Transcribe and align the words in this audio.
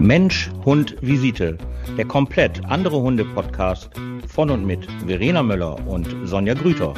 Mensch, 0.00 0.50
Hund, 0.64 0.96
Visite. 1.02 1.58
Der 1.98 2.06
komplett 2.06 2.64
andere 2.64 3.02
Hunde-Podcast 3.02 3.90
von 4.26 4.48
und 4.48 4.64
mit 4.64 4.88
Verena 5.06 5.42
Möller 5.42 5.76
und 5.86 6.08
Sonja 6.24 6.54
Grüter. 6.54 6.94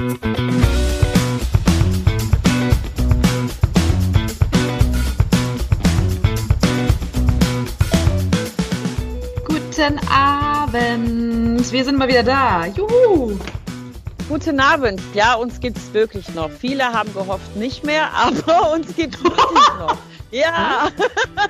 Guten 9.47 9.99
Abend. 10.09 11.73
Wir 11.73 11.85
sind 11.85 11.99
mal 11.99 12.07
wieder 12.07 12.23
da. 12.23 12.67
Juhu. 12.67 13.37
Guten 14.29 14.61
Abend. 14.61 15.01
Ja, 15.13 15.35
uns 15.35 15.59
gibt 15.59 15.77
es 15.77 15.93
wirklich 15.93 16.33
noch. 16.35 16.51
Viele 16.51 16.85
haben 16.85 17.13
gehofft 17.13 17.57
nicht 17.57 17.85
mehr, 17.85 18.11
aber 18.15 18.75
uns 18.75 18.95
gibt 18.95 19.17
es 19.17 19.25
wirklich 19.25 19.69
noch. 19.81 19.99
Ja. 20.33 20.91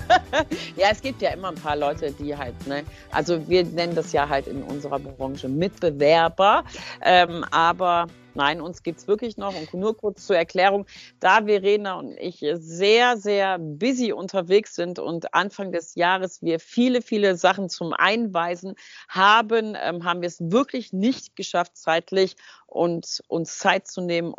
ja, 0.76 0.88
es 0.90 1.00
gibt 1.00 1.22
ja 1.22 1.30
immer 1.30 1.48
ein 1.48 1.54
paar 1.54 1.76
Leute, 1.76 2.10
die 2.10 2.36
halt, 2.36 2.66
ne, 2.66 2.82
also 3.12 3.48
wir 3.48 3.64
nennen 3.64 3.94
das 3.94 4.12
ja 4.12 4.28
halt 4.28 4.48
in 4.48 4.64
unserer 4.64 4.98
Branche 4.98 5.48
Mitbewerber, 5.48 6.64
ähm, 7.00 7.44
aber 7.52 8.08
nein, 8.34 8.60
uns 8.60 8.82
gibt 8.82 8.98
es 8.98 9.06
wirklich 9.06 9.36
noch. 9.36 9.54
Und 9.54 9.72
nur 9.72 9.96
kurz 9.96 10.26
zur 10.26 10.36
Erklärung, 10.36 10.86
da 11.20 11.44
Verena 11.44 11.94
und 11.94 12.16
ich 12.18 12.44
sehr, 12.54 13.16
sehr 13.16 13.60
busy 13.60 14.12
unterwegs 14.12 14.74
sind 14.74 14.98
und 14.98 15.32
Anfang 15.32 15.70
des 15.70 15.94
Jahres 15.94 16.42
wir 16.42 16.58
viele, 16.58 17.02
viele 17.02 17.36
Sachen 17.36 17.68
zum 17.68 17.92
Einweisen 17.92 18.74
haben, 19.08 19.76
ähm, 19.80 20.02
haben 20.02 20.22
wir 20.22 20.28
es 20.28 20.40
wirklich 20.40 20.92
nicht 20.92 21.36
geschafft, 21.36 21.76
zeitlich 21.76 22.34
und 22.66 23.22
uns 23.28 23.58
Zeit 23.58 23.86
zu 23.86 24.00
nehmen, 24.00 24.34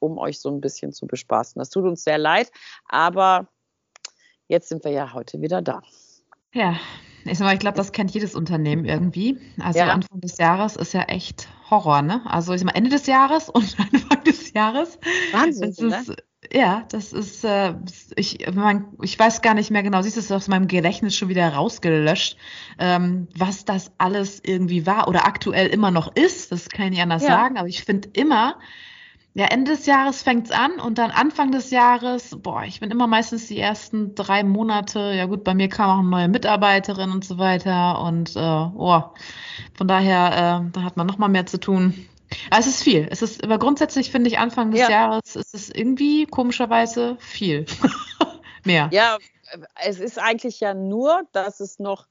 um 0.00 0.18
euch 0.18 0.40
so 0.40 0.50
ein 0.50 0.60
bisschen 0.60 0.92
zu 0.92 1.06
bespaßen. 1.06 1.60
Das 1.60 1.70
tut 1.70 1.84
uns 1.84 2.02
sehr 2.02 2.18
leid, 2.18 2.50
aber 2.88 3.46
jetzt 4.48 4.68
sind 4.68 4.84
wir 4.84 4.90
ja 4.90 5.12
heute 5.14 5.40
wieder 5.40 5.62
da. 5.62 5.82
Ja, 6.52 6.76
ich, 7.24 7.40
ich 7.40 7.58
glaube, 7.58 7.76
das 7.76 7.92
kennt 7.92 8.10
jedes 8.10 8.34
Unternehmen 8.34 8.84
irgendwie. 8.84 9.38
Also 9.60 9.78
ja. 9.78 9.88
Anfang 9.88 10.20
des 10.20 10.38
Jahres 10.38 10.76
ist 10.76 10.94
ja 10.94 11.02
echt 11.02 11.48
Horror, 11.70 12.02
ne? 12.02 12.22
Also 12.24 12.52
ich 12.54 12.60
sag 12.60 12.66
mal 12.66 12.76
Ende 12.76 12.90
des 12.90 13.06
Jahres 13.06 13.48
und 13.50 13.76
Anfang 13.78 14.24
des 14.24 14.52
Jahres. 14.52 14.98
Wahnsinn, 15.32 15.74
das 15.76 15.78
ist, 15.78 16.08
ne? 16.08 16.16
Ja, 16.52 16.86
das 16.88 17.12
ist, 17.12 17.44
äh, 17.44 17.74
ich, 18.14 18.46
man, 18.54 18.86
ich 19.02 19.18
weiß 19.18 19.42
gar 19.42 19.54
nicht 19.54 19.70
mehr 19.70 19.82
genau, 19.82 20.00
siehst 20.02 20.16
du 20.16 20.20
es 20.20 20.32
aus 20.32 20.48
meinem 20.48 20.68
Gedächtnis 20.68 21.16
schon 21.16 21.28
wieder 21.28 21.52
rausgelöscht, 21.52 22.38
ähm, 22.78 23.28
was 23.36 23.64
das 23.64 23.92
alles 23.98 24.40
irgendwie 24.44 24.86
war 24.86 25.08
oder 25.08 25.26
aktuell 25.26 25.66
immer 25.66 25.90
noch 25.90 26.14
ist. 26.14 26.52
Das 26.52 26.68
kann 26.68 26.86
ich 26.86 26.90
nicht 26.92 27.02
anders 27.02 27.22
ja. 27.22 27.28
sagen, 27.28 27.58
aber 27.58 27.68
ich 27.68 27.82
finde 27.82 28.08
immer, 28.12 28.56
ja, 29.38 29.46
Ende 29.46 29.70
des 29.70 29.86
Jahres 29.86 30.22
fängt's 30.22 30.50
an 30.50 30.80
und 30.80 30.98
dann 30.98 31.12
Anfang 31.12 31.52
des 31.52 31.70
Jahres, 31.70 32.36
boah, 32.42 32.64
ich 32.64 32.80
bin 32.80 32.90
immer 32.90 33.06
meistens 33.06 33.46
die 33.46 33.60
ersten 33.60 34.16
drei 34.16 34.42
Monate, 34.42 35.12
ja 35.14 35.26
gut, 35.26 35.44
bei 35.44 35.54
mir 35.54 35.68
kam 35.68 35.90
auch 35.90 36.00
eine 36.00 36.08
neue 36.08 36.26
Mitarbeiterin 36.26 37.12
und 37.12 37.24
so 37.24 37.38
weiter 37.38 38.02
und 38.02 38.34
äh, 38.34 38.40
oh, 38.40 39.04
von 39.74 39.86
daher, 39.86 40.64
äh, 40.66 40.70
da 40.72 40.82
hat 40.82 40.96
man 40.96 41.06
noch 41.06 41.18
mal 41.18 41.28
mehr 41.28 41.46
zu 41.46 41.60
tun. 41.60 42.08
Aber 42.50 42.58
es 42.58 42.66
ist 42.66 42.82
viel. 42.82 43.06
Es 43.12 43.22
ist, 43.22 43.44
aber 43.44 43.60
grundsätzlich 43.60 44.10
finde 44.10 44.28
ich 44.28 44.40
Anfang 44.40 44.72
des 44.72 44.80
ja. 44.80 44.90
Jahres 44.90 45.36
ist 45.36 45.54
es 45.54 45.70
irgendwie 45.70 46.26
komischerweise 46.26 47.16
viel. 47.20 47.64
mehr. 48.64 48.88
Ja, 48.92 49.18
es 49.76 50.00
ist 50.00 50.18
eigentlich 50.18 50.58
ja 50.58 50.74
nur, 50.74 51.22
dass 51.30 51.60
es 51.60 51.78
noch 51.78 52.08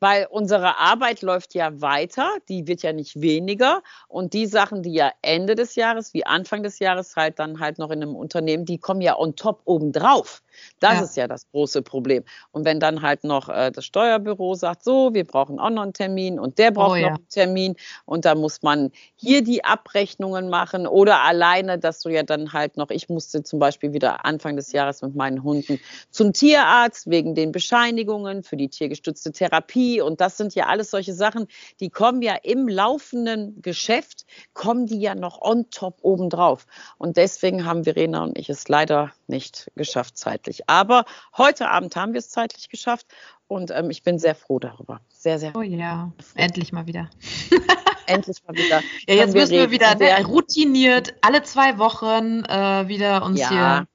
weil 0.00 0.26
unsere 0.30 0.78
Arbeit 0.78 1.22
läuft 1.22 1.54
ja 1.54 1.80
weiter, 1.80 2.30
die 2.48 2.66
wird 2.66 2.82
ja 2.82 2.92
nicht 2.92 3.20
weniger. 3.20 3.82
Und 4.08 4.32
die 4.34 4.46
Sachen, 4.46 4.82
die 4.82 4.92
ja 4.94 5.12
Ende 5.22 5.54
des 5.54 5.74
Jahres 5.74 6.14
wie 6.14 6.26
Anfang 6.26 6.62
des 6.62 6.78
Jahres 6.78 7.16
halt 7.16 7.38
dann 7.38 7.60
halt 7.60 7.78
noch 7.78 7.90
in 7.90 8.02
einem 8.02 8.14
Unternehmen, 8.16 8.64
die 8.64 8.78
kommen 8.78 9.00
ja 9.00 9.18
on 9.18 9.36
top 9.36 9.62
obendrauf. 9.64 10.42
Das 10.80 10.94
ja. 10.94 11.00
ist 11.02 11.16
ja 11.16 11.28
das 11.28 11.48
große 11.50 11.82
Problem. 11.82 12.24
Und 12.52 12.64
wenn 12.64 12.80
dann 12.80 13.02
halt 13.02 13.24
noch 13.24 13.48
äh, 13.48 13.70
das 13.70 13.84
Steuerbüro 13.84 14.54
sagt, 14.54 14.84
so, 14.84 15.14
wir 15.14 15.24
brauchen 15.24 15.58
auch 15.58 15.70
noch 15.70 15.82
einen 15.82 15.92
Termin 15.92 16.38
und 16.38 16.58
der 16.58 16.70
braucht 16.70 16.98
oh, 16.98 17.02
noch 17.02 17.16
einen 17.16 17.28
Termin 17.28 17.76
und 18.04 18.24
da 18.24 18.34
muss 18.34 18.62
man 18.62 18.90
hier 19.14 19.42
die 19.42 19.64
Abrechnungen 19.64 20.48
machen 20.48 20.86
oder 20.86 21.22
alleine, 21.22 21.78
dass 21.78 22.00
du 22.00 22.08
ja 22.08 22.22
dann 22.22 22.52
halt 22.52 22.76
noch, 22.76 22.90
ich 22.90 23.08
musste 23.08 23.42
zum 23.42 23.58
Beispiel 23.58 23.92
wieder 23.92 24.24
Anfang 24.24 24.56
des 24.56 24.72
Jahres 24.72 25.02
mit 25.02 25.14
meinen 25.14 25.42
Hunden 25.42 25.80
zum 26.10 26.32
Tierarzt 26.32 27.08
wegen 27.08 27.34
den 27.34 27.52
Bescheinigungen 27.52 28.42
für 28.42 28.56
die 28.56 28.68
tiergestützte 28.68 29.32
Therapie 29.32 30.00
und 30.00 30.20
das 30.20 30.36
sind 30.36 30.54
ja 30.54 30.66
alles 30.66 30.90
solche 30.90 31.14
Sachen, 31.14 31.46
die 31.80 31.90
kommen 31.90 32.22
ja 32.22 32.34
im 32.42 32.68
laufenden 32.68 33.60
Geschäft, 33.62 34.26
kommen 34.54 34.86
die 34.86 35.00
ja 35.00 35.14
noch 35.14 35.40
on 35.40 35.70
top 35.70 35.98
obendrauf. 36.02 36.66
Und 36.98 37.16
deswegen 37.16 37.64
haben 37.64 37.84
Verena 37.84 38.24
und 38.24 38.38
ich 38.38 38.48
es 38.48 38.68
leider 38.68 39.12
nicht 39.28 39.70
geschafft 39.74 40.16
zeitlich. 40.16 40.68
Aber 40.68 41.04
heute 41.36 41.68
Abend 41.68 41.96
haben 41.96 42.12
wir 42.12 42.18
es 42.18 42.30
zeitlich 42.30 42.68
geschafft 42.68 43.06
und 43.48 43.70
ähm, 43.70 43.90
ich 43.90 44.02
bin 44.02 44.18
sehr 44.18 44.34
froh 44.34 44.58
darüber. 44.58 45.00
Sehr, 45.08 45.38
sehr. 45.38 45.54
Oh 45.56 45.62
ja, 45.62 46.12
froh. 46.18 46.32
endlich 46.34 46.72
mal 46.72 46.86
wieder. 46.86 47.10
endlich 48.06 48.42
mal 48.46 48.54
wieder. 48.54 48.82
Ja, 49.08 49.14
jetzt 49.14 49.34
müssen 49.34 49.52
wir, 49.52 49.62
wir 49.62 49.70
wieder 49.70 49.94
ne, 49.94 50.24
routiniert 50.24 51.14
alle 51.20 51.42
zwei 51.42 51.78
Wochen 51.78 52.44
äh, 52.44 52.88
wieder 52.88 53.24
uns 53.24 53.40
ja. 53.40 53.50
hier, 53.50 53.88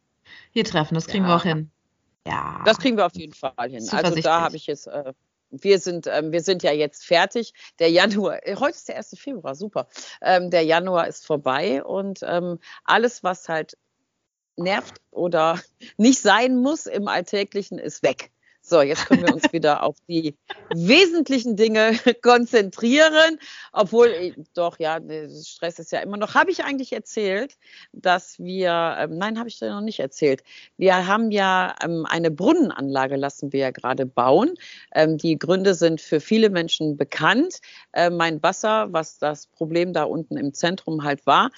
hier 0.51 0.63
treffen. 0.65 0.95
Das 0.95 1.07
kriegen 1.07 1.25
ja. 1.25 1.31
wir 1.31 1.35
auch 1.35 1.43
hin. 1.43 1.71
Ja. 2.27 2.61
Das 2.65 2.77
kriegen 2.77 2.97
wir 2.97 3.05
auf 3.05 3.15
jeden 3.15 3.33
Fall 3.33 3.69
hin. 3.69 3.87
Also 3.91 4.15
da 4.21 4.41
habe 4.41 4.55
ich 4.55 4.67
jetzt. 4.67 4.87
Äh, 4.87 5.13
wir 5.51 5.79
sind, 5.79 6.07
ähm, 6.07 6.31
wir 6.31 6.41
sind 6.41 6.63
ja 6.63 6.71
jetzt 6.71 7.05
fertig. 7.05 7.53
Der 7.79 7.91
Januar, 7.91 8.45
äh, 8.47 8.55
heute 8.55 8.75
ist 8.75 8.87
der 8.87 8.97
1. 8.97 9.17
Februar, 9.19 9.53
super. 9.53 9.87
Ähm, 10.21 10.49
der 10.49 10.63
Januar 10.63 11.07
ist 11.07 11.25
vorbei 11.25 11.83
und 11.83 12.21
ähm, 12.23 12.59
alles, 12.85 13.21
was 13.21 13.49
halt 13.49 13.77
nervt 14.55 15.01
oder 15.11 15.59
nicht 15.97 16.21
sein 16.21 16.57
muss 16.57 16.85
im 16.85 17.07
Alltäglichen, 17.07 17.79
ist 17.79 18.03
weg. 18.03 18.31
So, 18.63 18.81
jetzt 18.81 19.07
können 19.07 19.25
wir 19.25 19.33
uns 19.33 19.43
wieder 19.53 19.81
auf 19.83 19.95
die 20.07 20.37
wesentlichen 20.73 21.55
Dinge 21.55 21.93
konzentrieren. 22.21 23.39
Obwohl, 23.73 24.07
äh, 24.07 24.33
doch, 24.53 24.77
ja, 24.79 24.99
Stress 25.43 25.79
ist 25.79 25.91
ja 25.91 25.99
immer 25.99 26.17
noch. 26.17 26.35
Habe 26.35 26.51
ich 26.51 26.63
eigentlich 26.63 26.93
erzählt, 26.93 27.57
dass 27.91 28.37
wir, 28.37 28.97
ähm, 28.99 29.17
nein, 29.17 29.39
habe 29.39 29.49
ich 29.49 29.57
dir 29.57 29.71
noch 29.71 29.81
nicht 29.81 29.99
erzählt. 29.99 30.43
Wir 30.77 31.07
haben 31.07 31.31
ja 31.31 31.75
ähm, 31.83 32.05
eine 32.07 32.29
Brunnenanlage, 32.29 33.15
lassen 33.15 33.51
wir 33.51 33.61
ja 33.61 33.71
gerade 33.71 34.05
bauen. 34.05 34.53
Ähm, 34.93 35.17
die 35.17 35.39
Gründe 35.39 35.73
sind 35.73 35.99
für 35.99 36.19
viele 36.19 36.51
Menschen 36.51 36.97
bekannt. 36.97 37.59
Äh, 37.93 38.11
mein 38.11 38.43
Wasser, 38.43 38.93
was 38.93 39.17
das 39.17 39.47
Problem 39.47 39.91
da 39.91 40.03
unten 40.03 40.37
im 40.37 40.53
Zentrum 40.53 41.03
halt 41.03 41.25
war, 41.25 41.49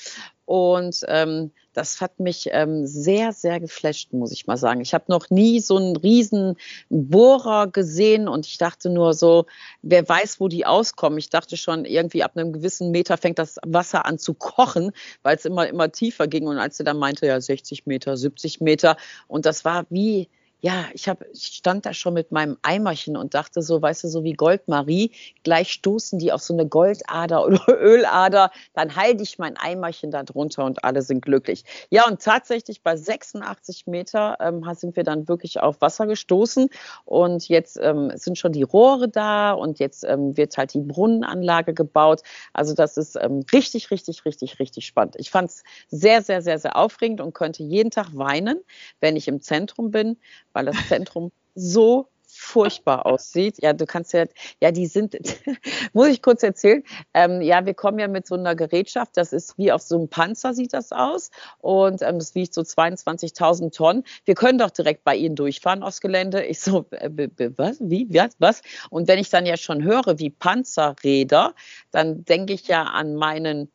und 0.45 0.99
ähm, 1.07 1.51
das 1.73 2.01
hat 2.01 2.19
mich 2.19 2.49
ähm, 2.51 2.85
sehr, 2.85 3.31
sehr 3.31 3.59
geflasht, 3.59 4.13
muss 4.13 4.31
ich 4.31 4.45
mal 4.45 4.57
sagen. 4.57 4.81
Ich 4.81 4.93
habe 4.93 5.05
noch 5.07 5.29
nie 5.29 5.59
so 5.59 5.77
einen 5.77 5.95
riesen 5.95 6.55
Bohrer 6.89 7.67
gesehen 7.67 8.27
und 8.27 8.45
ich 8.45 8.57
dachte 8.57 8.89
nur 8.89 9.13
so, 9.13 9.45
wer 9.81 10.07
weiß, 10.07 10.39
wo 10.39 10.47
die 10.49 10.65
auskommen. 10.65 11.17
Ich 11.17 11.29
dachte 11.29 11.57
schon, 11.57 11.85
irgendwie 11.85 12.23
ab 12.23 12.33
einem 12.35 12.51
gewissen 12.53 12.91
Meter 12.91 13.17
fängt 13.17 13.39
das 13.39 13.57
Wasser 13.65 14.05
an 14.05 14.19
zu 14.19 14.33
kochen, 14.33 14.91
weil 15.23 15.37
es 15.37 15.45
immer, 15.45 15.67
immer 15.67 15.91
tiefer 15.91 16.27
ging. 16.27 16.47
Und 16.47 16.57
als 16.57 16.77
sie 16.77 16.83
dann 16.83 16.97
meinte, 16.97 17.25
ja, 17.25 17.39
60 17.39 17.85
Meter, 17.85 18.17
70 18.17 18.61
Meter. 18.61 18.97
Und 19.27 19.45
das 19.45 19.65
war 19.65 19.85
wie, 19.89 20.29
ja, 20.63 20.85
ich, 20.93 21.09
hab, 21.09 21.21
ich 21.33 21.43
stand 21.43 21.85
da 21.85 21.93
schon 21.93 22.13
mit 22.13 22.31
meinem 22.31 22.57
Eimerchen 22.61 23.17
und 23.17 23.33
dachte 23.33 23.61
so, 23.61 23.81
weißt 23.81 24.05
du, 24.05 24.07
so 24.07 24.23
wie 24.23 24.31
Goldmarie, 24.31 25.11
gleich 25.43 25.73
stoßen 25.73 26.19
die 26.19 26.31
auf 26.31 26.41
so 26.41 26.53
eine 26.53 26.65
Goldader 26.65 27.45
oder 27.45 27.67
Ölader, 27.67 28.49
dann 28.73 28.95
halte 28.95 29.23
ich 29.23 29.37
mein 29.37 29.57
Eimerchen 29.57 30.09
da 30.09 30.23
drunter 30.23 30.63
und 30.63 30.85
alle 30.85 31.01
sind 31.01 31.21
glücklich. 31.21 31.65
Ja, 31.89 32.07
und 32.07 32.21
tatsächlich 32.21 32.81
bei 32.81 32.95
86 32.95 33.87
Meter 33.87 34.37
ähm, 34.39 34.63
sind 34.73 34.95
wir 34.95 35.03
dann 35.03 35.27
wirklich 35.27 35.59
auf 35.59 35.81
Wasser 35.81 36.07
gestoßen 36.07 36.69
und 37.03 37.49
jetzt 37.49 37.77
ähm, 37.81 38.13
sind 38.15 38.37
schon 38.37 38.53
die 38.53 38.63
Rohre 38.63 39.09
da 39.09 39.51
und 39.51 39.79
jetzt 39.79 40.05
ähm, 40.05 40.37
wird 40.37 40.55
halt 40.57 40.73
die 40.73 40.79
Brunnenanlage 40.79 41.73
gebaut. 41.73 42.21
Also 42.53 42.73
das 42.73 42.95
ist 42.95 43.17
ähm, 43.19 43.43
richtig, 43.51 43.91
richtig, 43.91 44.23
richtig, 44.23 44.59
richtig 44.59 44.85
spannend. 44.85 45.15
Ich 45.17 45.29
fand 45.29 45.49
es 45.49 45.63
sehr, 45.89 46.21
sehr, 46.21 46.41
sehr, 46.41 46.57
sehr 46.57 46.77
aufregend 46.77 47.19
und 47.19 47.33
könnte 47.33 47.63
jeden 47.63 47.91
Tag 47.91 48.15
weinen, 48.15 48.61
wenn 49.01 49.17
ich 49.17 49.27
im 49.27 49.41
Zentrum 49.41 49.91
bin 49.91 50.15
weil 50.53 50.65
das 50.65 50.87
Zentrum 50.87 51.31
so 51.55 52.07
furchtbar 52.35 53.05
aussieht. 53.05 53.61
Ja, 53.61 53.73
du 53.73 53.85
kannst 53.85 54.13
ja, 54.13 54.25
ja, 54.61 54.71
die 54.71 54.87
sind, 54.87 55.15
muss 55.93 56.07
ich 56.07 56.21
kurz 56.21 56.43
erzählen. 56.43 56.83
Ähm, 57.13 57.41
ja, 57.41 57.65
wir 57.65 57.73
kommen 57.73 57.99
ja 57.99 58.07
mit 58.07 58.25
so 58.27 58.35
einer 58.35 58.55
Gerätschaft, 58.55 59.15
das 59.15 59.33
ist 59.33 59.57
wie 59.57 59.71
auf 59.71 59.81
so 59.81 59.97
einem 59.97 60.09
Panzer 60.09 60.53
sieht 60.53 60.73
das 60.73 60.91
aus 60.91 61.29
und 61.59 62.01
ähm, 62.01 62.19
das 62.19 62.33
wiegt 62.35 62.53
so 62.53 62.61
22.000 62.61 63.75
Tonnen. 63.75 64.03
Wir 64.25 64.35
können 64.35 64.57
doch 64.57 64.71
direkt 64.71 65.03
bei 65.03 65.15
Ihnen 65.15 65.35
durchfahren 65.35 65.83
aufs 65.83 66.01
Gelände. 66.01 66.43
Ich 66.43 66.59
so, 66.59 66.85
äh, 66.91 67.09
was, 67.55 67.77
wie, 67.79 68.07
was, 68.09 68.35
was? 68.39 68.61
Und 68.89 69.07
wenn 69.07 69.19
ich 69.19 69.29
dann 69.29 69.45
ja 69.45 69.57
schon 69.57 69.83
höre, 69.83 70.17
wie 70.19 70.29
Panzerräder, 70.29 71.53
dann 71.91 72.25
denke 72.25 72.53
ich 72.53 72.67
ja 72.67 72.83
an 72.83 73.15
meinen 73.15 73.71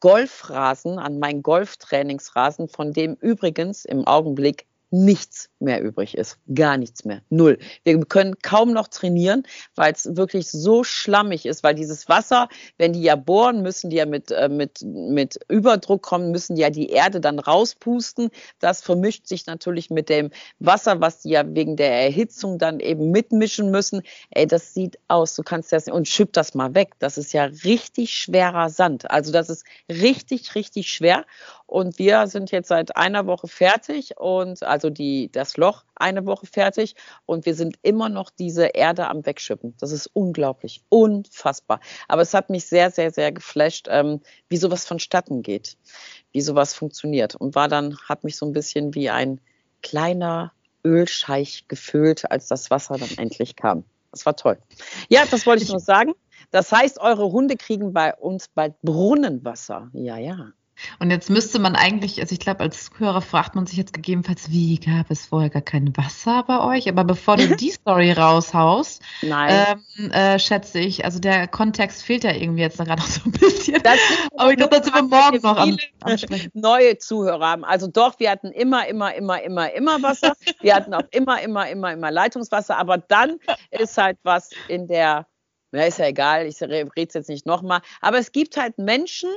Golfrasen, 0.00 0.98
an 0.98 1.18
meinen 1.18 1.42
Golftrainingsrasen, 1.42 2.68
von 2.68 2.92
dem 2.92 3.14
übrigens 3.14 3.84
im 3.84 4.06
Augenblick 4.06 4.66
nichts 4.92 5.48
mehr 5.58 5.82
übrig 5.82 6.16
ist. 6.16 6.38
Gar 6.54 6.76
nichts 6.76 7.04
mehr. 7.04 7.22
Null. 7.30 7.58
Wir 7.82 7.98
können 8.04 8.38
kaum 8.42 8.72
noch 8.72 8.88
trainieren, 8.88 9.44
weil 9.74 9.92
es 9.92 10.16
wirklich 10.16 10.50
so 10.50 10.84
schlammig 10.84 11.46
ist, 11.46 11.62
weil 11.62 11.74
dieses 11.74 12.10
Wasser, 12.10 12.48
wenn 12.76 12.92
die 12.92 13.02
ja 13.02 13.16
bohren, 13.16 13.62
müssen 13.62 13.88
die 13.88 13.96
ja 13.96 14.04
mit, 14.04 14.30
äh, 14.30 14.50
mit, 14.50 14.82
mit 14.82 15.40
Überdruck 15.48 16.02
kommen, 16.02 16.30
müssen 16.30 16.56
die 16.56 16.62
ja 16.62 16.68
die 16.68 16.90
Erde 16.90 17.20
dann 17.20 17.38
rauspusten. 17.38 18.30
Das 18.58 18.82
vermischt 18.82 19.26
sich 19.26 19.46
natürlich 19.46 19.88
mit 19.88 20.10
dem 20.10 20.30
Wasser, 20.58 21.00
was 21.00 21.22
die 21.22 21.30
ja 21.30 21.42
wegen 21.46 21.76
der 21.76 21.92
Erhitzung 21.92 22.58
dann 22.58 22.78
eben 22.78 23.10
mitmischen 23.10 23.70
müssen. 23.70 24.02
Ey, 24.30 24.46
das 24.46 24.74
sieht 24.74 24.98
aus, 25.08 25.34
du 25.34 25.42
kannst 25.42 25.72
das, 25.72 25.88
und 25.88 26.06
schipp 26.06 26.34
das 26.34 26.54
mal 26.54 26.74
weg. 26.74 26.92
Das 26.98 27.16
ist 27.16 27.32
ja 27.32 27.44
richtig 27.44 28.12
schwerer 28.12 28.68
Sand. 28.68 29.10
Also 29.10 29.32
das 29.32 29.48
ist 29.48 29.64
richtig, 29.88 30.54
richtig 30.54 30.92
schwer. 30.92 31.24
Und 31.72 31.98
wir 31.98 32.26
sind 32.26 32.50
jetzt 32.50 32.68
seit 32.68 32.98
einer 32.98 33.26
Woche 33.26 33.48
fertig 33.48 34.18
und 34.18 34.62
also 34.62 34.90
die, 34.90 35.32
das 35.32 35.56
Loch 35.56 35.84
eine 35.94 36.26
Woche 36.26 36.44
fertig 36.44 36.94
und 37.24 37.46
wir 37.46 37.54
sind 37.54 37.78
immer 37.80 38.10
noch 38.10 38.28
diese 38.28 38.66
Erde 38.66 39.08
am 39.08 39.24
Wegschippen. 39.24 39.74
Das 39.80 39.90
ist 39.90 40.06
unglaublich, 40.12 40.82
unfassbar. 40.90 41.80
Aber 42.08 42.20
es 42.20 42.34
hat 42.34 42.50
mich 42.50 42.66
sehr, 42.66 42.90
sehr, 42.90 43.10
sehr 43.10 43.32
geflasht, 43.32 43.86
ähm, 43.88 44.20
wie 44.50 44.58
sowas 44.58 44.84
vonstatten 44.84 45.40
geht, 45.42 45.78
wie 46.32 46.42
sowas 46.42 46.74
funktioniert. 46.74 47.36
Und 47.36 47.54
war 47.54 47.68
dann, 47.68 47.96
hat 48.06 48.22
mich 48.22 48.36
so 48.36 48.44
ein 48.44 48.52
bisschen 48.52 48.94
wie 48.94 49.08
ein 49.08 49.40
kleiner 49.80 50.52
Ölscheich 50.84 51.68
gefüllt, 51.68 52.30
als 52.30 52.48
das 52.48 52.70
Wasser 52.70 52.98
dann 52.98 53.16
endlich 53.16 53.56
kam. 53.56 53.84
Das 54.10 54.26
war 54.26 54.36
toll. 54.36 54.58
Ja, 55.08 55.24
das 55.24 55.46
wollte 55.46 55.62
ich 55.62 55.70
nur 55.70 55.80
sagen. 55.80 56.12
Das 56.50 56.70
heißt, 56.70 57.00
eure 57.00 57.32
Hunde 57.32 57.56
kriegen 57.56 57.94
bei 57.94 58.14
uns 58.14 58.48
bald 58.48 58.74
Brunnenwasser. 58.82 59.88
Ja, 59.94 60.18
ja. 60.18 60.52
Und 60.98 61.10
jetzt 61.10 61.30
müsste 61.30 61.58
man 61.58 61.76
eigentlich, 61.76 62.20
also 62.20 62.32
ich 62.32 62.40
glaube, 62.40 62.60
als 62.60 62.90
Hörer 62.98 63.20
fragt 63.20 63.54
man 63.54 63.66
sich 63.66 63.76
jetzt 63.76 63.92
gegebenenfalls, 63.92 64.50
wie 64.50 64.78
gab 64.78 65.10
es 65.10 65.26
vorher 65.26 65.50
gar 65.50 65.62
kein 65.62 65.96
Wasser 65.96 66.44
bei 66.46 66.60
euch? 66.60 66.88
Aber 66.88 67.04
bevor 67.04 67.36
du 67.36 67.56
die 67.56 67.70
Story 67.70 68.12
raushaust, 68.12 69.02
ähm, 69.22 70.10
äh, 70.10 70.38
schätze 70.38 70.78
ich, 70.80 71.04
also 71.04 71.18
der 71.18 71.48
Kontext 71.48 72.02
fehlt 72.02 72.24
ja 72.24 72.32
irgendwie 72.32 72.62
jetzt 72.62 72.78
gerade 72.78 72.90
noch 73.02 73.06
so 73.06 73.22
ein 73.24 73.32
bisschen. 73.32 73.82
Aber 74.36 74.50
ich 74.50 74.56
glaube, 74.56 74.76
da 74.76 74.82
sind 74.82 74.94
wir 74.94 75.02
morgen 75.02 75.40
noch 75.42 75.56
am 75.56 75.76
Neue 76.54 76.98
Zuhörer 76.98 77.52
haben. 77.52 77.64
Also 77.64 77.86
doch, 77.86 78.18
wir 78.18 78.30
hatten 78.30 78.50
immer, 78.52 78.86
immer, 78.88 79.14
immer, 79.14 79.42
immer, 79.42 79.72
immer 79.72 80.02
Wasser. 80.02 80.34
Wir 80.60 80.74
hatten 80.74 80.94
auch 80.94 81.04
immer, 81.10 81.40
immer, 81.40 81.68
immer, 81.68 81.92
immer 81.92 82.10
Leitungswasser. 82.10 82.78
Aber 82.78 82.98
dann 82.98 83.38
ist 83.70 83.98
halt 83.98 84.18
was 84.22 84.50
in 84.68 84.86
der 84.88 85.26
na, 85.72 85.86
ist 85.86 85.98
ja 85.98 86.06
egal, 86.06 86.46
ich 86.46 86.60
rede 86.60 86.90
es 86.94 87.14
jetzt 87.14 87.30
nicht 87.30 87.46
nochmal. 87.46 87.80
Aber 88.02 88.18
es 88.18 88.32
gibt 88.32 88.58
halt 88.58 88.76
Menschen, 88.76 89.30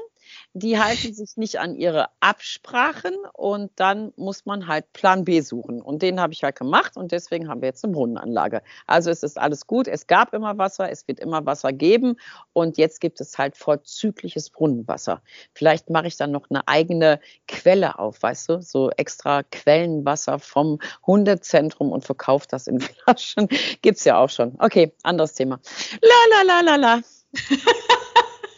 die 0.53 0.79
halten 0.79 1.13
sich 1.13 1.37
nicht 1.37 1.59
an 1.59 1.75
ihre 1.75 2.07
Absprachen 2.19 3.15
und 3.33 3.71
dann 3.75 4.13
muss 4.15 4.45
man 4.45 4.67
halt 4.67 4.91
Plan 4.93 5.25
B 5.25 5.41
suchen. 5.41 5.81
Und 5.81 6.01
den 6.01 6.19
habe 6.19 6.33
ich 6.33 6.43
halt 6.43 6.57
gemacht 6.57 6.97
und 6.97 7.11
deswegen 7.11 7.49
haben 7.49 7.61
wir 7.61 7.69
jetzt 7.69 7.83
eine 7.83 7.93
Brunnenanlage. 7.93 8.61
Also 8.87 9.11
es 9.11 9.23
ist 9.23 9.37
alles 9.37 9.67
gut, 9.67 9.87
es 9.87 10.07
gab 10.07 10.33
immer 10.33 10.57
Wasser, 10.57 10.89
es 10.89 11.07
wird 11.07 11.19
immer 11.19 11.45
Wasser 11.45 11.73
geben 11.73 12.17
und 12.53 12.77
jetzt 12.77 13.01
gibt 13.01 13.21
es 13.21 13.37
halt 13.37 13.57
vorzügliches 13.57 14.49
Brunnenwasser. 14.49 15.21
Vielleicht 15.53 15.89
mache 15.89 16.07
ich 16.07 16.17
dann 16.17 16.31
noch 16.31 16.49
eine 16.49 16.67
eigene 16.67 17.19
Quelle 17.47 17.99
auf, 17.99 18.21
weißt 18.21 18.49
du, 18.49 18.61
so 18.61 18.89
extra 18.91 19.43
Quellenwasser 19.43 20.39
vom 20.39 20.79
Hundezentrum 21.05 21.91
und 21.91 22.05
verkaufe 22.05 22.47
das 22.49 22.67
in 22.67 22.79
Flaschen. 22.79 23.47
Gibt 23.81 23.97
es 23.97 24.05
ja 24.05 24.17
auch 24.17 24.29
schon. 24.29 24.55
Okay, 24.59 24.93
anderes 25.03 25.33
Thema. 25.33 25.59
La 26.01 26.09
la 26.31 26.61
la 26.61 26.63
la 26.75 26.75
la. 26.75 27.01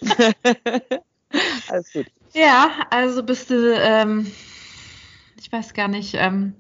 Alles 1.70 1.92
gut. 1.92 2.08
Ja, 2.34 2.72
also 2.90 3.24
bist 3.24 3.50
du, 3.50 3.74
ähm, 3.74 4.32
ich 5.40 5.52
weiß 5.52 5.74
gar 5.74 5.88
nicht, 5.88 6.14
ähm, 6.16 6.56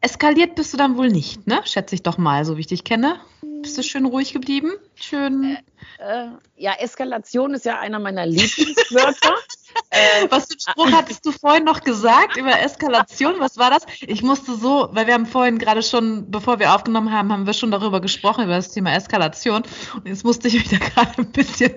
eskaliert 0.00 0.54
bist 0.54 0.72
du 0.72 0.76
dann 0.76 0.96
wohl 0.96 1.08
nicht, 1.08 1.46
ne? 1.46 1.60
Schätze 1.64 1.94
ich 1.94 2.02
doch 2.02 2.18
mal, 2.18 2.44
so 2.44 2.56
wie 2.56 2.60
ich 2.60 2.66
dich 2.66 2.84
kenne. 2.84 3.20
Bist 3.62 3.78
du 3.78 3.82
schön 3.82 4.06
ruhig 4.06 4.32
geblieben? 4.32 4.72
Schön. 4.94 5.56
Äh, 5.98 6.24
äh, 6.24 6.28
ja, 6.56 6.72
Eskalation 6.74 7.54
ist 7.54 7.64
ja 7.64 7.78
einer 7.78 7.98
meiner 7.98 8.26
Lieblingswörter. 8.26 9.34
Äh, 9.90 10.30
Was 10.30 10.46
für 10.46 10.52
einen 10.52 10.60
Spruch 10.60 10.92
hattest 10.92 11.26
du 11.26 11.32
vorhin 11.32 11.64
noch 11.64 11.82
gesagt 11.82 12.36
über 12.36 12.58
Eskalation? 12.58 13.34
Was 13.40 13.58
war 13.58 13.70
das? 13.70 13.84
Ich 14.00 14.22
musste 14.22 14.54
so, 14.56 14.88
weil 14.92 15.06
wir 15.06 15.14
haben 15.14 15.26
vorhin 15.26 15.58
gerade 15.58 15.82
schon, 15.82 16.30
bevor 16.30 16.58
wir 16.58 16.74
aufgenommen 16.74 17.12
haben, 17.12 17.30
haben 17.30 17.46
wir 17.46 17.52
schon 17.52 17.70
darüber 17.70 18.00
gesprochen, 18.00 18.44
über 18.44 18.54
das 18.54 18.70
Thema 18.70 18.94
Eskalation. 18.94 19.62
Und 19.94 20.08
jetzt 20.08 20.24
musste 20.24 20.48
ich 20.48 20.54
wieder 20.64 20.78
gerade 20.84 21.12
ein 21.18 21.30
bisschen, 21.30 21.74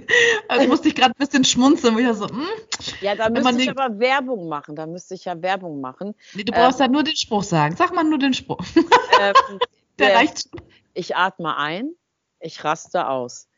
also 0.48 0.68
musste 0.68 0.88
ich 0.88 0.96
gerade 0.96 1.12
ein 1.12 1.20
bisschen 1.20 1.44
schmunzeln, 1.44 1.98
wieder 1.98 2.14
so, 2.14 2.30
hm? 2.30 2.48
Ja, 3.02 3.16
da 3.16 3.30
müsste 3.30 3.62
ich 3.62 3.70
aber 3.70 4.00
Werbung 4.00 4.48
machen. 4.48 4.76
Da 4.76 4.86
müsste 4.86 5.16
ich 5.16 5.26
ja 5.26 5.42
Werbung 5.42 5.82
machen. 5.82 6.16
Nee, 6.34 6.44
du 6.44 6.54
brauchst 6.54 6.80
ähm, 6.80 6.86
ja 6.86 6.92
nur 6.92 7.04
den 7.04 7.16
Spruch 7.16 7.44
sagen. 7.44 7.76
Sag 7.76 7.94
mal 7.94 8.04
nur 8.04 8.20
den 8.20 8.34
Spruch. 8.34 8.60
Ähm, 9.20 9.34
der, 10.00 10.08
der 10.08 10.16
reicht 10.16 10.44
schon. 10.44 10.62
Ich 10.94 11.16
atme 11.16 11.58
ein, 11.58 11.92
ich 12.40 12.64
raste 12.64 13.08
aus. 13.08 13.50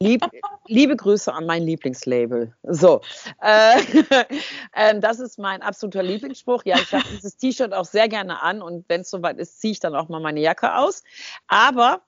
Lieb, 0.00 0.22
liebe 0.66 0.96
Grüße 0.96 1.32
an 1.32 1.46
mein 1.46 1.62
Lieblingslabel. 1.62 2.54
So, 2.64 3.00
äh, 3.40 3.80
äh, 4.72 4.98
das 5.00 5.20
ist 5.20 5.38
mein 5.38 5.62
absoluter 5.62 6.02
Lieblingsspruch. 6.02 6.64
Ja, 6.64 6.76
ich 6.76 6.92
habe 6.92 7.04
dieses 7.10 7.36
T-Shirt 7.36 7.72
auch 7.72 7.86
sehr 7.86 8.08
gerne 8.08 8.42
an 8.42 8.60
und 8.60 8.84
wenn 8.88 9.00
es 9.00 9.10
soweit 9.10 9.38
ist, 9.38 9.60
ziehe 9.60 9.72
ich 9.72 9.80
dann 9.80 9.94
auch 9.94 10.08
mal 10.08 10.20
meine 10.20 10.40
Jacke 10.40 10.76
aus. 10.76 11.02
Aber 11.46 12.02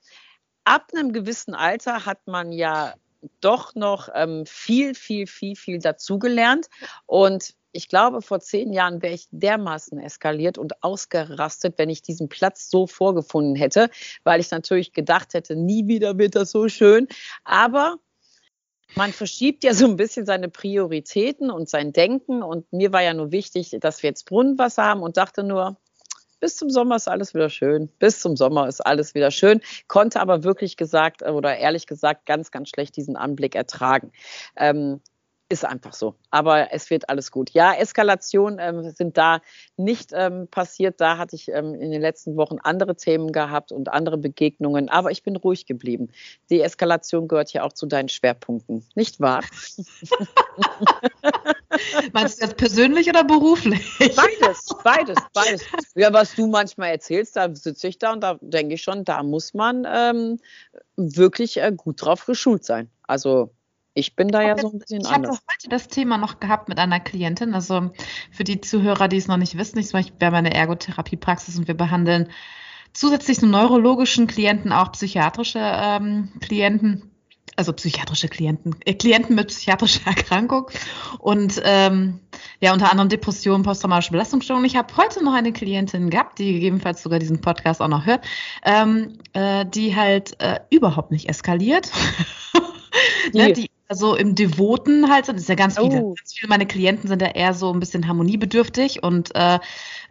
ab 0.64 0.90
einem 0.94 1.12
gewissen 1.12 1.54
Alter 1.54 2.04
hat 2.04 2.26
man 2.26 2.52
ja 2.52 2.94
doch 3.40 3.74
noch 3.74 4.08
ähm, 4.14 4.44
viel, 4.46 4.94
viel, 4.94 5.26
viel, 5.26 5.56
viel 5.56 5.78
dazugelernt. 5.78 6.68
Und 7.06 7.54
ich 7.72 7.88
glaube, 7.88 8.22
vor 8.22 8.40
zehn 8.40 8.72
Jahren 8.72 9.02
wäre 9.02 9.14
ich 9.14 9.28
dermaßen 9.30 10.00
eskaliert 10.00 10.58
und 10.58 10.82
ausgerastet, 10.82 11.74
wenn 11.76 11.90
ich 11.90 12.02
diesen 12.02 12.28
Platz 12.28 12.70
so 12.70 12.86
vorgefunden 12.86 13.56
hätte, 13.56 13.90
weil 14.24 14.40
ich 14.40 14.50
natürlich 14.50 14.92
gedacht 14.92 15.34
hätte, 15.34 15.54
nie 15.54 15.86
wieder 15.86 16.18
wird 16.18 16.34
das 16.34 16.50
so 16.50 16.68
schön. 16.68 17.08
Aber 17.44 17.98
man 18.94 19.12
verschiebt 19.12 19.64
ja 19.64 19.74
so 19.74 19.84
ein 19.86 19.96
bisschen 19.96 20.24
seine 20.24 20.48
Prioritäten 20.48 21.50
und 21.50 21.68
sein 21.68 21.92
Denken. 21.92 22.42
Und 22.42 22.72
mir 22.72 22.92
war 22.92 23.02
ja 23.02 23.14
nur 23.14 23.32
wichtig, 23.32 23.76
dass 23.80 24.02
wir 24.02 24.10
jetzt 24.10 24.24
Brunnenwasser 24.24 24.84
haben 24.84 25.02
und 25.02 25.16
dachte 25.16 25.42
nur, 25.42 25.76
bis 26.40 26.56
zum 26.56 26.70
Sommer 26.70 26.96
ist 26.96 27.08
alles 27.08 27.34
wieder 27.34 27.50
schön. 27.50 27.88
Bis 27.98 28.20
zum 28.20 28.36
Sommer 28.36 28.68
ist 28.68 28.80
alles 28.80 29.14
wieder 29.14 29.30
schön. 29.30 29.60
Konnte 29.86 30.20
aber 30.20 30.44
wirklich 30.44 30.76
gesagt 30.76 31.22
oder 31.22 31.56
ehrlich 31.56 31.86
gesagt 31.86 32.26
ganz, 32.26 32.50
ganz 32.50 32.68
schlecht 32.68 32.96
diesen 32.96 33.16
Anblick 33.16 33.54
ertragen. 33.54 34.12
Ähm, 34.56 35.00
ist 35.48 35.64
einfach 35.64 35.94
so. 35.94 36.14
Aber 36.30 36.72
es 36.72 36.90
wird 36.90 37.08
alles 37.08 37.30
gut. 37.30 37.50
Ja, 37.50 37.72
Eskalationen 37.72 38.58
ähm, 38.60 38.90
sind 38.90 39.16
da 39.16 39.40
nicht 39.76 40.10
ähm, 40.12 40.48
passiert. 40.48 41.00
Da 41.00 41.16
hatte 41.16 41.36
ich 41.36 41.48
ähm, 41.48 41.74
in 41.74 41.90
den 41.90 42.02
letzten 42.02 42.36
Wochen 42.36 42.58
andere 42.62 42.96
Themen 42.96 43.32
gehabt 43.32 43.72
und 43.72 43.88
andere 43.88 44.18
Begegnungen. 44.18 44.90
Aber 44.90 45.10
ich 45.10 45.22
bin 45.22 45.36
ruhig 45.36 45.64
geblieben. 45.64 46.10
Die 46.50 46.60
Eskalation 46.60 47.28
gehört 47.28 47.52
ja 47.52 47.62
auch 47.62 47.72
zu 47.72 47.86
deinen 47.86 48.10
Schwerpunkten. 48.10 48.84
Nicht 48.94 49.20
wahr? 49.20 49.42
Meinst 52.12 52.42
du 52.42 52.46
das 52.46 52.54
persönlich 52.54 53.08
oder 53.08 53.24
beruflich? 53.24 53.96
Beides, 53.98 54.68
beides, 54.84 55.16
beides. 55.32 55.62
Ja, 55.94 56.12
was 56.12 56.34
du 56.34 56.46
manchmal 56.46 56.90
erzählst, 56.90 57.36
da 57.36 57.54
sitze 57.54 57.88
ich 57.88 57.98
da 57.98 58.12
und 58.12 58.20
da 58.20 58.38
denke 58.40 58.74
ich 58.74 58.82
schon, 58.82 59.04
da 59.04 59.22
muss 59.22 59.54
man 59.54 59.86
ähm, 59.90 60.40
wirklich 60.96 61.58
äh, 61.58 61.72
gut 61.74 62.02
drauf 62.02 62.26
geschult 62.26 62.64
sein. 62.64 62.90
Also 63.06 63.50
ich 63.94 64.14
bin 64.14 64.28
da 64.28 64.42
ja 64.42 64.56
so 64.56 64.70
ein 64.70 64.78
bisschen 64.78 65.00
ich 65.00 65.08
anders. 65.08 65.36
Ich 65.36 65.40
habe 65.40 65.52
heute 65.52 65.68
das 65.68 65.88
Thema 65.88 66.18
noch 66.18 66.40
gehabt 66.40 66.68
mit 66.68 66.78
einer 66.78 67.00
Klientin. 67.00 67.54
Also 67.54 67.90
für 68.30 68.44
die 68.44 68.60
Zuhörer, 68.60 69.08
die 69.08 69.16
es 69.16 69.28
noch 69.28 69.36
nicht 69.36 69.58
wissen, 69.58 69.78
ich 69.78 69.92
bin 69.92 70.18
bei 70.18 70.30
meiner 70.30 70.52
Ergotherapiepraxis 70.52 71.58
und 71.58 71.68
wir 71.68 71.76
behandeln 71.76 72.28
zusätzlich 72.92 73.38
zum 73.38 73.50
neurologischen 73.50 74.26
Klienten 74.26 74.72
auch 74.72 74.92
psychiatrische 74.92 75.60
ähm, 75.60 76.32
Klienten 76.40 77.10
also 77.58 77.72
psychiatrische 77.72 78.28
Klienten, 78.28 78.76
äh, 78.84 78.94
Klienten 78.94 79.34
mit 79.34 79.48
psychiatrischer 79.48 80.00
Erkrankung 80.06 80.70
und 81.18 81.60
ähm, 81.64 82.20
ja 82.60 82.72
unter 82.72 82.90
anderem 82.90 83.08
Depression, 83.08 83.64
posttraumatische 83.64 84.12
Belastungsstörung. 84.12 84.64
Ich 84.64 84.76
habe 84.76 84.96
heute 84.96 85.24
noch 85.24 85.34
eine 85.34 85.52
Klientin 85.52 86.08
gehabt, 86.08 86.38
die 86.38 86.52
gegebenenfalls 86.52 87.02
sogar 87.02 87.18
diesen 87.18 87.40
Podcast 87.40 87.82
auch 87.82 87.88
noch 87.88 88.06
hört, 88.06 88.24
ähm, 88.64 89.18
äh, 89.32 89.66
die 89.66 89.96
halt 89.96 90.40
äh, 90.40 90.60
überhaupt 90.70 91.10
nicht 91.10 91.28
eskaliert. 91.28 91.90
ne, 93.32 93.52
die 93.52 93.68
so 93.90 94.14
im 94.14 94.34
Devoten 94.34 95.10
halt 95.10 95.26
sind. 95.26 95.36
Das 95.36 95.42
ist 95.42 95.48
ja 95.48 95.54
ganz 95.54 95.78
viele. 95.78 96.02
Oh. 96.02 96.14
Ganz 96.14 96.34
viele 96.34 96.48
meine 96.48 96.66
Klienten 96.66 97.08
sind 97.08 97.22
ja 97.22 97.28
eher 97.28 97.54
so 97.54 97.72
ein 97.72 97.80
bisschen 97.80 98.06
harmoniebedürftig 98.06 99.02
und 99.02 99.34
äh, 99.34 99.58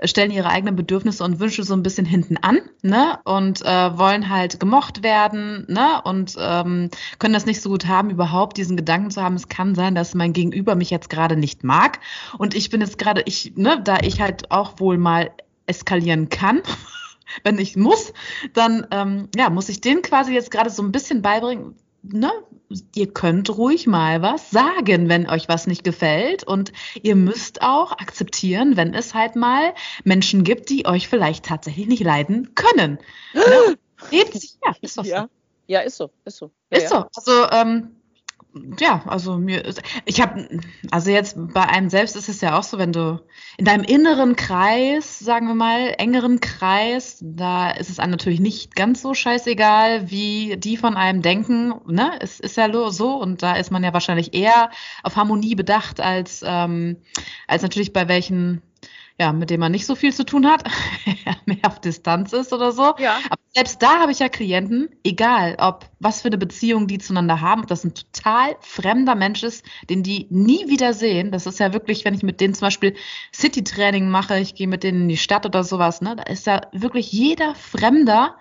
stellen 0.04 0.32
ihre 0.32 0.50
eigenen 0.50 0.76
Bedürfnisse 0.76 1.24
und 1.24 1.40
Wünsche 1.40 1.64
so 1.64 1.74
ein 1.74 1.84
bisschen 1.84 2.06
hinten 2.06 2.38
an, 2.38 2.60
ne? 2.82 3.20
Und 3.24 3.62
äh, 3.64 3.98
wollen 3.98 4.30
halt 4.30 4.60
gemocht 4.60 5.04
werden, 5.04 5.66
ne? 5.68 6.02
Und 6.04 6.36
ähm, 6.40 6.90
können 7.20 7.34
das 7.34 7.46
nicht 7.46 7.62
so 7.62 7.70
gut 7.70 7.88
haben, 7.88 8.10
überhaupt 8.10 8.58
diesen 8.58 8.78
Gedanken 8.78 9.12
zu 9.12 9.22
haben, 9.22 9.36
es 9.36 9.48
kann 9.48 9.76
sein, 9.76 9.96
dass 9.96 10.16
mein 10.16 10.34
Gegenüber 10.34 10.76
mich 10.76 10.90
jetzt 10.90 11.10
gerade 11.10 11.38
nicht 11.38 11.64
mag. 11.64 12.00
Und 12.38 12.56
ich 12.56 12.70
bin 12.70 12.82
jetzt 12.82 12.98
gerade, 12.98 13.22
ich, 13.26 13.54
ne, 13.56 13.80
da 13.84 13.98
ich 14.02 14.22
halt 14.22 14.52
auch 14.52 14.80
wohl 14.80 14.98
mal 14.98 15.32
eskalieren 15.68 16.30
kann. 16.30 16.62
wenn 17.44 17.60
ich 17.60 17.76
muss, 17.76 18.14
dann 18.54 18.88
ähm, 18.92 19.30
ja, 19.36 19.50
muss 19.50 19.70
ich 19.70 19.82
denen 19.82 20.02
quasi 20.02 20.34
jetzt 20.34 20.50
gerade 20.50 20.70
so 20.70 20.82
ein 20.82 20.92
bisschen 20.92 21.22
beibringen, 21.22 21.76
ne, 22.14 22.32
ihr 22.96 23.12
könnt 23.14 23.58
ruhig 23.58 23.88
mal 23.88 24.22
was 24.22 24.52
sagen, 24.52 25.10
wenn 25.10 25.30
euch 25.30 25.48
was 25.48 25.68
nicht 25.68 25.84
gefällt. 25.84 26.44
Und 26.44 26.72
ihr 27.02 27.16
müsst 27.16 27.62
auch 27.62 27.92
akzeptieren, 27.94 28.78
wenn 28.78 28.94
es 28.94 29.14
halt 29.14 29.36
mal 29.36 29.74
Menschen 30.04 30.44
gibt, 30.44 30.70
die 30.70 30.86
euch 30.86 31.08
vielleicht 31.08 31.46
tatsächlich 31.46 31.88
nicht 31.88 32.04
leiden 32.04 32.56
können. 32.56 33.00
Ne? 33.34 33.78
Ja, 34.12 34.76
ist 34.82 34.94
so. 34.94 35.02
Ja. 35.02 35.28
ja, 35.66 35.80
ist 35.80 35.98
so, 35.98 36.12
ist 36.24 36.38
so. 36.38 36.52
Ja, 36.72 36.78
ist 36.78 36.90
so. 36.90 37.06
Also 37.16 37.50
ähm, 37.52 37.96
ja, 38.80 39.04
also 39.06 39.38
mir 39.38 39.66
ist, 39.66 39.82
ich 40.06 40.22
habe, 40.22 40.48
also 40.92 41.12
jetzt 41.12 41.36
bei 41.54 41.64
einem 41.64 41.90
selbst 41.90 42.16
ist 42.16 42.30
es 42.30 42.42
ja 42.42 42.58
auch 42.58 42.64
so, 42.64 42.78
wenn 42.78 42.92
du 42.92 43.22
in 43.58 43.66
deinem 43.66 43.84
inneren 43.84 44.36
Kreis, 44.36 45.20
sagen 45.20 45.48
wir 45.48 45.56
mal, 45.56 45.94
engeren 45.98 46.40
Kreis, 46.40 47.18
da 47.22 47.72
ist 47.72 47.90
es 47.90 48.00
einem 48.00 48.12
natürlich 48.12 48.40
nicht 48.40 48.76
ganz 48.76 49.02
so 49.02 49.14
scheißegal, 49.14 50.10
wie 50.12 50.58
die 50.58 50.78
von 50.78 50.96
einem 50.96 51.22
denken, 51.22 51.74
ne? 51.88 52.12
Es 52.20 52.40
ist 52.40 52.58
ja 52.58 52.68
so 52.92 53.16
und 53.16 53.44
da 53.44 53.56
ist 53.56 53.72
man 53.72 53.84
ja 53.84 53.94
wahrscheinlich 53.94 54.34
eher 54.34 54.70
auf 55.04 55.16
Harmonie 55.16 55.56
bedacht 55.56 56.00
als, 56.00 56.44
ähm, 56.46 56.98
als 57.48 57.62
natürlich 57.64 57.94
bei 57.94 58.08
welchen 58.08 58.62
ja, 59.20 59.34
mit 59.34 59.50
dem 59.50 59.60
man 59.60 59.72
nicht 59.72 59.88
so 59.88 59.96
viel 59.96 60.14
zu 60.14 60.26
tun 60.26 60.46
hat, 60.46 60.64
mehr 61.46 61.58
auf 61.64 61.82
Distanz 61.82 62.34
ist 62.34 62.54
oder 62.54 62.72
so. 62.72 62.94
Ja. 63.00 63.18
Aber 63.30 63.42
selbst 63.56 63.82
da 63.82 64.00
habe 64.00 64.12
ich 64.12 64.20
ja 64.20 64.30
Klienten, 64.30 64.90
egal 65.04 65.56
ob 65.60 65.90
was 66.00 66.22
für 66.22 66.28
eine 66.28 66.38
Beziehung 66.38 66.88
die 66.88 67.00
zueinander 67.00 67.42
haben, 67.42 67.62
ob 67.62 67.68
das 67.68 67.84
ein 67.84 67.96
total 67.96 68.56
fremder 68.60 69.16
Mensch 69.16 69.42
ist, 69.42 69.66
den 69.90 70.04
die 70.04 70.28
nie 70.30 70.70
wieder 70.70 70.94
sehen. 70.94 71.32
Das 71.32 71.48
ist 71.48 71.60
ja 71.60 71.74
wirklich, 71.74 72.06
wenn 72.06 72.14
ich 72.14 72.22
mit 72.22 72.40
denen 72.40 72.54
zum 72.54 72.68
Beispiel 72.68 72.96
City-Training 73.34 74.08
mache, 74.08 74.38
ich 74.40 74.54
gehe 74.54 74.68
mit 74.68 74.84
denen 74.84 75.04
in 75.04 75.10
die 75.10 75.18
Stadt 75.18 75.48
oder 75.48 75.64
sowas, 75.64 76.02
ne, 76.02 76.16
da 76.16 76.24
ist 76.24 76.46
ja 76.46 76.62
wirklich 76.72 77.12
jeder 77.12 77.56
Fremder. 77.56 78.36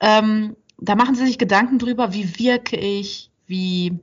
Ähm, 0.00 0.56
da 0.78 0.94
machen 0.94 1.16
sie 1.16 1.26
sich 1.26 1.38
Gedanken 1.38 1.80
drüber, 1.80 2.12
wie 2.12 2.38
wirke 2.38 2.76
ich, 2.76 3.32
wie 3.46 3.98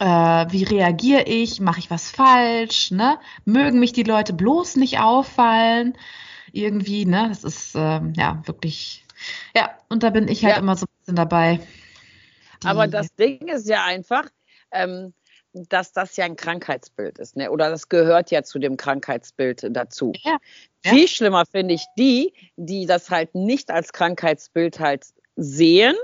äh, 0.00 0.46
wie 0.50 0.64
reagiere 0.64 1.24
ich, 1.24 1.60
mache 1.60 1.78
ich 1.78 1.90
was 1.90 2.10
falsch, 2.10 2.90
ne? 2.90 3.18
Mögen 3.44 3.78
mich 3.78 3.92
die 3.92 4.02
Leute 4.02 4.32
bloß 4.32 4.76
nicht 4.76 4.98
auffallen, 4.98 5.96
irgendwie, 6.52 7.04
ne? 7.04 7.26
Das 7.28 7.44
ist 7.44 7.74
äh, 7.74 8.00
ja 8.16 8.42
wirklich, 8.46 9.04
ja, 9.54 9.70
und 9.90 10.02
da 10.02 10.10
bin 10.10 10.26
ich 10.26 10.42
halt 10.42 10.54
ja. 10.54 10.60
immer 10.60 10.74
so 10.74 10.86
ein 10.86 10.98
bisschen 11.00 11.16
dabei. 11.16 11.60
Aber 12.64 12.86
das 12.86 13.14
Ding 13.14 13.48
ist 13.48 13.68
ja 13.68 13.84
einfach, 13.84 14.24
ähm, 14.72 15.12
dass 15.52 15.92
das 15.92 16.16
ja 16.16 16.24
ein 16.24 16.36
Krankheitsbild 16.36 17.18
ist, 17.18 17.36
ne? 17.36 17.50
oder 17.50 17.70
das 17.70 17.88
gehört 17.88 18.30
ja 18.30 18.42
zu 18.42 18.58
dem 18.58 18.76
Krankheitsbild 18.76 19.66
dazu. 19.70 20.12
Ja. 20.22 20.38
Ja. 20.84 20.92
Viel 20.92 21.08
schlimmer 21.08 21.44
finde 21.44 21.74
ich 21.74 21.84
die, 21.98 22.32
die 22.56 22.86
das 22.86 23.10
halt 23.10 23.34
nicht 23.34 23.70
als 23.70 23.92
Krankheitsbild 23.92 24.80
halt 24.80 25.04
sehen, 25.36 25.94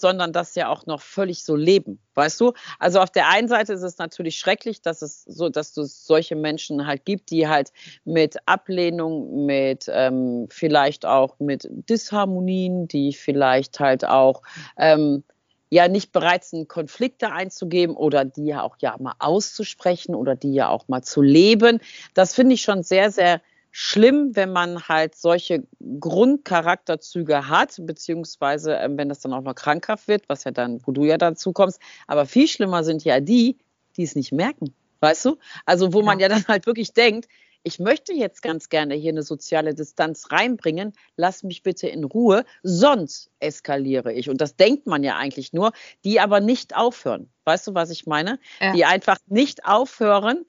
sondern 0.00 0.32
das 0.32 0.54
ja 0.54 0.68
auch 0.68 0.86
noch 0.86 1.00
völlig 1.00 1.44
so 1.44 1.56
leben, 1.56 1.98
weißt 2.14 2.40
du? 2.40 2.52
Also 2.78 3.00
auf 3.00 3.10
der 3.10 3.28
einen 3.28 3.48
Seite 3.48 3.72
ist 3.72 3.82
es 3.82 3.98
natürlich 3.98 4.38
schrecklich, 4.38 4.82
dass 4.82 5.02
es 5.02 5.24
so, 5.24 5.48
dass 5.48 5.76
es 5.76 6.06
solche 6.06 6.36
Menschen 6.36 6.86
halt 6.86 7.04
gibt, 7.04 7.30
die 7.30 7.48
halt 7.48 7.72
mit 8.04 8.36
Ablehnung, 8.46 9.46
mit 9.46 9.86
ähm, 9.92 10.46
vielleicht 10.50 11.06
auch 11.06 11.38
mit 11.38 11.68
Disharmonien, 11.70 12.88
die 12.88 13.12
vielleicht 13.12 13.80
halt 13.80 14.04
auch 14.04 14.42
ähm, 14.76 15.24
ja 15.70 15.88
nicht 15.88 16.12
bereit 16.12 16.44
sind, 16.44 16.68
Konflikte 16.68 17.32
einzugeben 17.32 17.96
oder 17.96 18.24
die 18.24 18.46
ja 18.46 18.62
auch 18.62 18.76
ja 18.80 18.96
mal 18.98 19.14
auszusprechen 19.18 20.14
oder 20.14 20.34
die 20.34 20.54
ja 20.54 20.68
auch 20.68 20.88
mal 20.88 21.02
zu 21.02 21.22
leben. 21.22 21.80
Das 22.14 22.34
finde 22.34 22.54
ich 22.54 22.62
schon 22.62 22.82
sehr, 22.82 23.10
sehr 23.10 23.40
schlimm, 23.70 24.34
wenn 24.34 24.52
man 24.52 24.88
halt 24.88 25.14
solche 25.14 25.64
Grundcharakterzüge 26.00 27.48
hat, 27.48 27.76
beziehungsweise 27.80 28.74
ähm, 28.74 28.98
wenn 28.98 29.08
das 29.08 29.20
dann 29.20 29.32
auch 29.32 29.42
noch 29.42 29.54
krankhaft 29.54 30.08
wird, 30.08 30.28
was 30.28 30.44
ja 30.44 30.50
dann, 30.50 30.80
wo 30.84 30.92
du 30.92 31.04
ja 31.04 31.18
dazu 31.18 31.52
kommst. 31.52 31.80
Aber 32.06 32.26
viel 32.26 32.48
schlimmer 32.48 32.84
sind 32.84 33.04
ja 33.04 33.20
die, 33.20 33.58
die 33.96 34.02
es 34.02 34.14
nicht 34.14 34.32
merken. 34.32 34.74
Weißt 35.00 35.24
du? 35.26 35.38
Also, 35.64 35.92
wo 35.92 36.02
man 36.02 36.18
ja 36.18 36.28
dann 36.28 36.44
halt 36.48 36.66
wirklich 36.66 36.92
denkt, 36.92 37.28
ich 37.62 37.78
möchte 37.78 38.12
jetzt 38.12 38.42
ganz 38.42 38.68
gerne 38.68 38.94
hier 38.94 39.10
eine 39.10 39.22
soziale 39.22 39.74
Distanz 39.74 40.30
reinbringen, 40.30 40.92
lass 41.16 41.42
mich 41.42 41.62
bitte 41.62 41.88
in 41.88 42.04
Ruhe, 42.04 42.44
sonst 42.62 43.30
eskaliere 43.40 44.12
ich. 44.12 44.30
Und 44.30 44.40
das 44.40 44.56
denkt 44.56 44.86
man 44.86 45.02
ja 45.02 45.16
eigentlich 45.16 45.52
nur, 45.52 45.72
die 46.04 46.20
aber 46.20 46.40
nicht 46.40 46.76
aufhören. 46.76 47.30
Weißt 47.44 47.66
du, 47.66 47.74
was 47.74 47.90
ich 47.90 48.06
meine? 48.06 48.38
Ja. 48.60 48.72
Die 48.72 48.84
einfach 48.84 49.18
nicht 49.26 49.64
aufhören, 49.64 50.46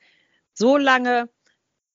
so 0.53 0.77
lange 0.77 1.29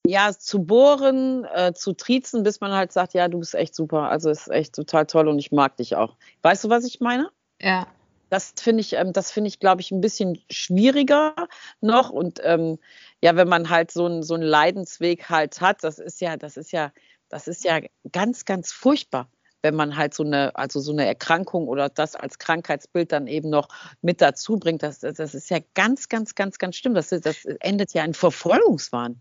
ja, 0.07 0.31
zu 0.31 0.63
bohren, 0.63 1.45
äh, 1.45 1.73
zu 1.73 1.93
triezen, 1.93 2.43
bis 2.43 2.61
man 2.61 2.71
halt 2.71 2.91
sagt, 2.91 3.13
ja, 3.13 3.27
du 3.27 3.39
bist 3.39 3.55
echt 3.55 3.75
super, 3.75 4.09
also 4.09 4.29
ist 4.29 4.49
echt 4.49 4.75
total 4.75 5.05
toll 5.05 5.27
und 5.27 5.39
ich 5.39 5.51
mag 5.51 5.77
dich 5.77 5.95
auch. 5.95 6.15
Weißt 6.41 6.63
du, 6.63 6.69
was 6.69 6.85
ich 6.85 6.99
meine? 6.99 7.29
Ja. 7.61 7.87
Das 8.29 8.53
finde 8.59 8.81
ich, 8.81 8.93
ähm, 8.93 9.13
das 9.13 9.31
finde 9.31 9.47
ich, 9.47 9.59
glaube 9.59 9.81
ich, 9.81 9.91
ein 9.91 10.01
bisschen 10.01 10.41
schwieriger 10.49 11.35
noch. 11.79 12.09
Und 12.09 12.39
ähm, 12.43 12.79
ja, 13.21 13.35
wenn 13.35 13.47
man 13.47 13.69
halt 13.69 13.91
so 13.91 14.05
einen 14.05 14.23
so 14.23 14.33
einen 14.33 14.43
Leidensweg 14.43 15.29
halt 15.29 15.61
hat, 15.61 15.83
das 15.83 15.99
ist 15.99 16.21
ja, 16.21 16.35
das 16.37 16.57
ist 16.57 16.71
ja, 16.71 16.91
das 17.29 17.47
ist 17.47 17.63
ja 17.63 17.79
ganz, 18.11 18.45
ganz 18.45 18.71
furchtbar 18.71 19.29
wenn 19.65 19.73
man 19.73 19.97
halt 19.97 20.13
so 20.13 20.23
eine, 20.23 20.55
also 20.55 20.79
so 20.79 20.91
eine 20.91 21.07
Erkrankung 21.07 21.67
oder 21.67 21.89
das 21.89 22.15
als 22.15 22.37
Krankheitsbild 22.37 23.11
dann 23.11 23.25
eben 23.25 23.49
noch 23.49 23.69
mit 24.03 24.21
dazu 24.21 24.59
bringt, 24.59 24.83
das, 24.83 24.99
das 24.99 25.33
ist 25.33 25.49
ja 25.49 25.57
ganz, 25.73 26.07
ganz, 26.07 26.35
ganz, 26.35 26.59
ganz 26.59 26.75
schlimm. 26.75 26.93
Das, 26.93 27.09
das 27.09 27.45
endet 27.61 27.91
ja 27.95 28.05
in 28.05 28.13
Verfolgungswahn. 28.13 29.19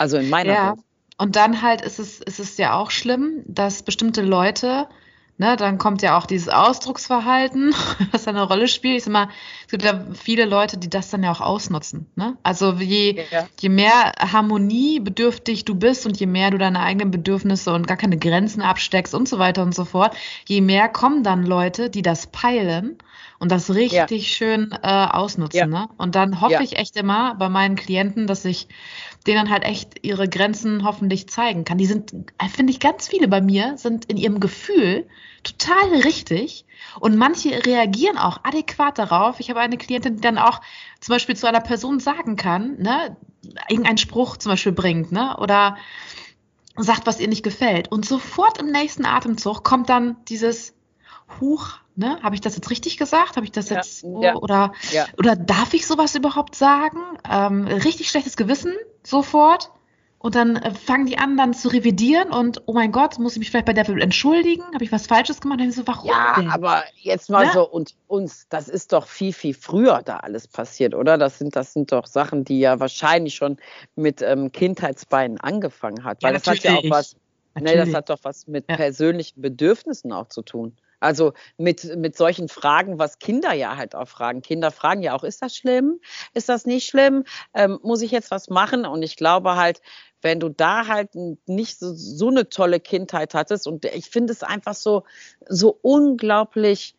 Also 0.00 0.16
in 0.16 0.30
meiner 0.30 0.52
ja. 0.52 0.70
Welt. 0.70 0.80
Und 1.18 1.36
dann 1.36 1.60
halt 1.60 1.82
ist 1.82 1.98
es, 1.98 2.20
ist 2.20 2.40
es 2.40 2.56
ja 2.56 2.74
auch 2.74 2.90
schlimm, 2.90 3.42
dass 3.46 3.82
bestimmte 3.82 4.22
Leute, 4.22 4.88
ne, 5.40 5.56
dann 5.56 5.78
kommt 5.78 6.02
ja 6.02 6.18
auch 6.18 6.26
dieses 6.26 6.50
Ausdrucksverhalten, 6.50 7.74
was 8.12 8.28
eine 8.28 8.42
Rolle 8.42 8.68
spielt. 8.68 8.98
Ich 8.98 9.04
sag 9.04 9.12
mal, 9.12 9.28
es 9.62 9.70
gibt 9.70 9.82
ja 9.82 10.04
viele 10.12 10.44
Leute, 10.44 10.76
die 10.76 10.90
das 10.90 11.08
dann 11.08 11.22
ja 11.22 11.32
auch 11.32 11.40
ausnutzen. 11.40 12.06
Ne? 12.14 12.36
Also 12.42 12.74
je, 12.74 13.24
ja. 13.30 13.48
je 13.58 13.70
mehr 13.70 14.12
harmoniebedürftig 14.18 15.64
du 15.64 15.74
bist 15.74 16.04
und 16.04 16.20
je 16.20 16.26
mehr 16.26 16.50
du 16.50 16.58
deine 16.58 16.80
eigenen 16.80 17.10
Bedürfnisse 17.10 17.72
und 17.72 17.86
gar 17.86 17.96
keine 17.96 18.18
Grenzen 18.18 18.60
absteckst 18.60 19.14
und 19.14 19.28
so 19.28 19.38
weiter 19.38 19.62
und 19.62 19.74
so 19.74 19.86
fort, 19.86 20.14
je 20.46 20.60
mehr 20.60 20.88
kommen 20.88 21.22
dann 21.22 21.46
Leute, 21.46 21.88
die 21.88 22.02
das 22.02 22.26
peilen 22.26 22.98
und 23.38 23.50
das 23.50 23.74
richtig 23.74 24.10
ja. 24.10 24.28
schön 24.28 24.72
äh, 24.82 25.06
ausnutzen. 25.06 25.58
Ja. 25.58 25.66
Ne? 25.66 25.88
Und 25.96 26.16
dann 26.16 26.42
hoffe 26.42 26.62
ich 26.62 26.76
echt 26.76 26.96
immer 26.96 27.34
bei 27.36 27.48
meinen 27.48 27.76
Klienten, 27.76 28.26
dass 28.26 28.44
ich 28.44 28.68
denen 29.26 29.48
halt 29.48 29.64
echt 29.64 30.04
ihre 30.04 30.28
Grenzen 30.28 30.84
hoffentlich 30.84 31.30
zeigen 31.30 31.64
kann. 31.64 31.78
Die 31.78 31.86
sind, 31.86 32.12
äh, 32.12 32.48
finde 32.48 32.72
ich, 32.72 32.80
ganz 32.80 33.08
viele 33.08 33.26
bei 33.26 33.40
mir 33.40 33.78
sind 33.78 34.04
in 34.04 34.18
ihrem 34.18 34.38
Gefühl 34.38 35.06
total 35.42 36.00
richtig 36.02 36.64
und 36.98 37.16
manche 37.16 37.64
reagieren 37.64 38.18
auch 38.18 38.40
adäquat 38.42 38.98
darauf. 38.98 39.40
Ich 39.40 39.50
habe 39.50 39.60
eine 39.60 39.78
Klientin, 39.78 40.16
die 40.16 40.22
dann 40.22 40.38
auch 40.38 40.60
zum 41.00 41.14
Beispiel 41.14 41.36
zu 41.36 41.46
einer 41.46 41.60
Person 41.60 42.00
sagen 42.00 42.36
kann, 42.36 42.76
ne, 42.78 43.16
irgendeinen 43.68 43.98
Spruch 43.98 44.36
zum 44.36 44.50
Beispiel 44.50 44.72
bringt, 44.72 45.12
ne, 45.12 45.36
oder 45.38 45.76
sagt, 46.76 47.06
was 47.06 47.20
ihr 47.20 47.28
nicht 47.28 47.42
gefällt. 47.42 47.90
Und 47.90 48.06
sofort 48.06 48.58
im 48.58 48.70
nächsten 48.70 49.04
Atemzug 49.04 49.64
kommt 49.64 49.88
dann 49.88 50.16
dieses 50.28 50.74
Huch, 51.40 51.74
ne? 51.96 52.18
Habe 52.22 52.34
ich 52.34 52.40
das 52.40 52.56
jetzt 52.56 52.70
richtig 52.70 52.96
gesagt? 52.96 53.36
Habe 53.36 53.44
ich 53.44 53.52
das 53.52 53.68
jetzt 53.68 54.00
so, 54.00 54.22
ja. 54.22 54.34
oder 54.34 54.72
ja. 54.90 55.06
oder 55.16 55.36
darf 55.36 55.74
ich 55.74 55.86
sowas 55.86 56.14
überhaupt 56.14 56.54
sagen? 56.54 56.98
Ähm, 57.28 57.66
richtig 57.66 58.10
schlechtes 58.10 58.36
Gewissen 58.36 58.74
sofort. 59.04 59.70
Und 60.22 60.34
dann 60.34 60.56
äh, 60.56 60.74
fangen 60.74 61.06
die 61.06 61.16
an, 61.16 61.38
dann 61.38 61.54
zu 61.54 61.68
revidieren 61.68 62.30
und 62.30 62.62
oh 62.66 62.74
mein 62.74 62.92
Gott, 62.92 63.18
muss 63.18 63.32
ich 63.32 63.38
mich 63.38 63.50
vielleicht 63.50 63.64
bei 63.64 63.72
der 63.72 63.88
entschuldigen? 63.88 64.62
Habe 64.74 64.84
ich 64.84 64.92
was 64.92 65.06
Falsches 65.06 65.40
gemacht? 65.40 65.60
dann 65.60 65.72
so, 65.72 65.86
warum? 65.86 66.10
Ja, 66.10 66.34
denn? 66.36 66.50
aber 66.50 66.84
jetzt 66.96 67.30
mal 67.30 67.46
ja? 67.46 67.52
so 67.52 67.66
und 67.66 67.94
uns, 68.06 68.46
das 68.50 68.68
ist 68.68 68.92
doch 68.92 69.06
viel, 69.06 69.32
viel 69.32 69.54
früher 69.54 70.02
da 70.04 70.18
alles 70.18 70.46
passiert, 70.46 70.94
oder? 70.94 71.16
Das 71.16 71.38
sind, 71.38 71.56
das 71.56 71.72
sind 71.72 71.90
doch 71.90 72.04
Sachen, 72.06 72.44
die 72.44 72.60
ja 72.60 72.78
wahrscheinlich 72.78 73.34
schon 73.34 73.56
mit 73.96 74.20
ähm, 74.20 74.52
Kindheitsbeinen 74.52 75.40
angefangen 75.40 76.04
hat. 76.04 76.22
Weil 76.22 76.34
ja, 76.34 76.38
das 76.38 76.46
hat 76.48 76.58
ja 76.64 76.74
auch 76.74 76.90
was, 76.90 77.16
ne, 77.58 77.74
das 77.76 77.94
hat 77.94 78.10
doch 78.10 78.18
was 78.22 78.46
mit 78.46 78.66
ja. 78.68 78.76
persönlichen 78.76 79.40
Bedürfnissen 79.40 80.12
auch 80.12 80.28
zu 80.28 80.42
tun. 80.42 80.76
Also 81.00 81.32
mit, 81.56 81.96
mit 81.96 82.14
solchen 82.14 82.48
Fragen, 82.48 82.98
was 82.98 83.18
Kinder 83.18 83.54
ja 83.54 83.76
halt 83.78 83.94
auch 83.94 84.06
fragen. 84.06 84.42
Kinder 84.42 84.70
fragen 84.70 85.02
ja 85.02 85.14
auch, 85.14 85.24
ist 85.24 85.40
das 85.40 85.56
schlimm? 85.56 85.98
Ist 86.34 86.50
das 86.50 86.66
nicht 86.66 86.86
schlimm? 86.86 87.24
Ähm, 87.54 87.78
muss 87.82 88.02
ich 88.02 88.10
jetzt 88.10 88.30
was 88.30 88.50
machen? 88.50 88.84
Und 88.84 89.02
ich 89.02 89.16
glaube 89.16 89.56
halt, 89.56 89.80
wenn 90.22 90.40
du 90.40 90.48
da 90.48 90.86
halt 90.86 91.10
nicht 91.46 91.78
so, 91.78 91.92
so 91.94 92.28
eine 92.28 92.48
tolle 92.48 92.80
Kindheit 92.80 93.34
hattest 93.34 93.66
und 93.66 93.84
ich 93.84 94.06
finde 94.06 94.32
es 94.32 94.42
einfach 94.42 94.74
so, 94.74 95.04
so 95.48 95.78
unglaublich 95.82 96.94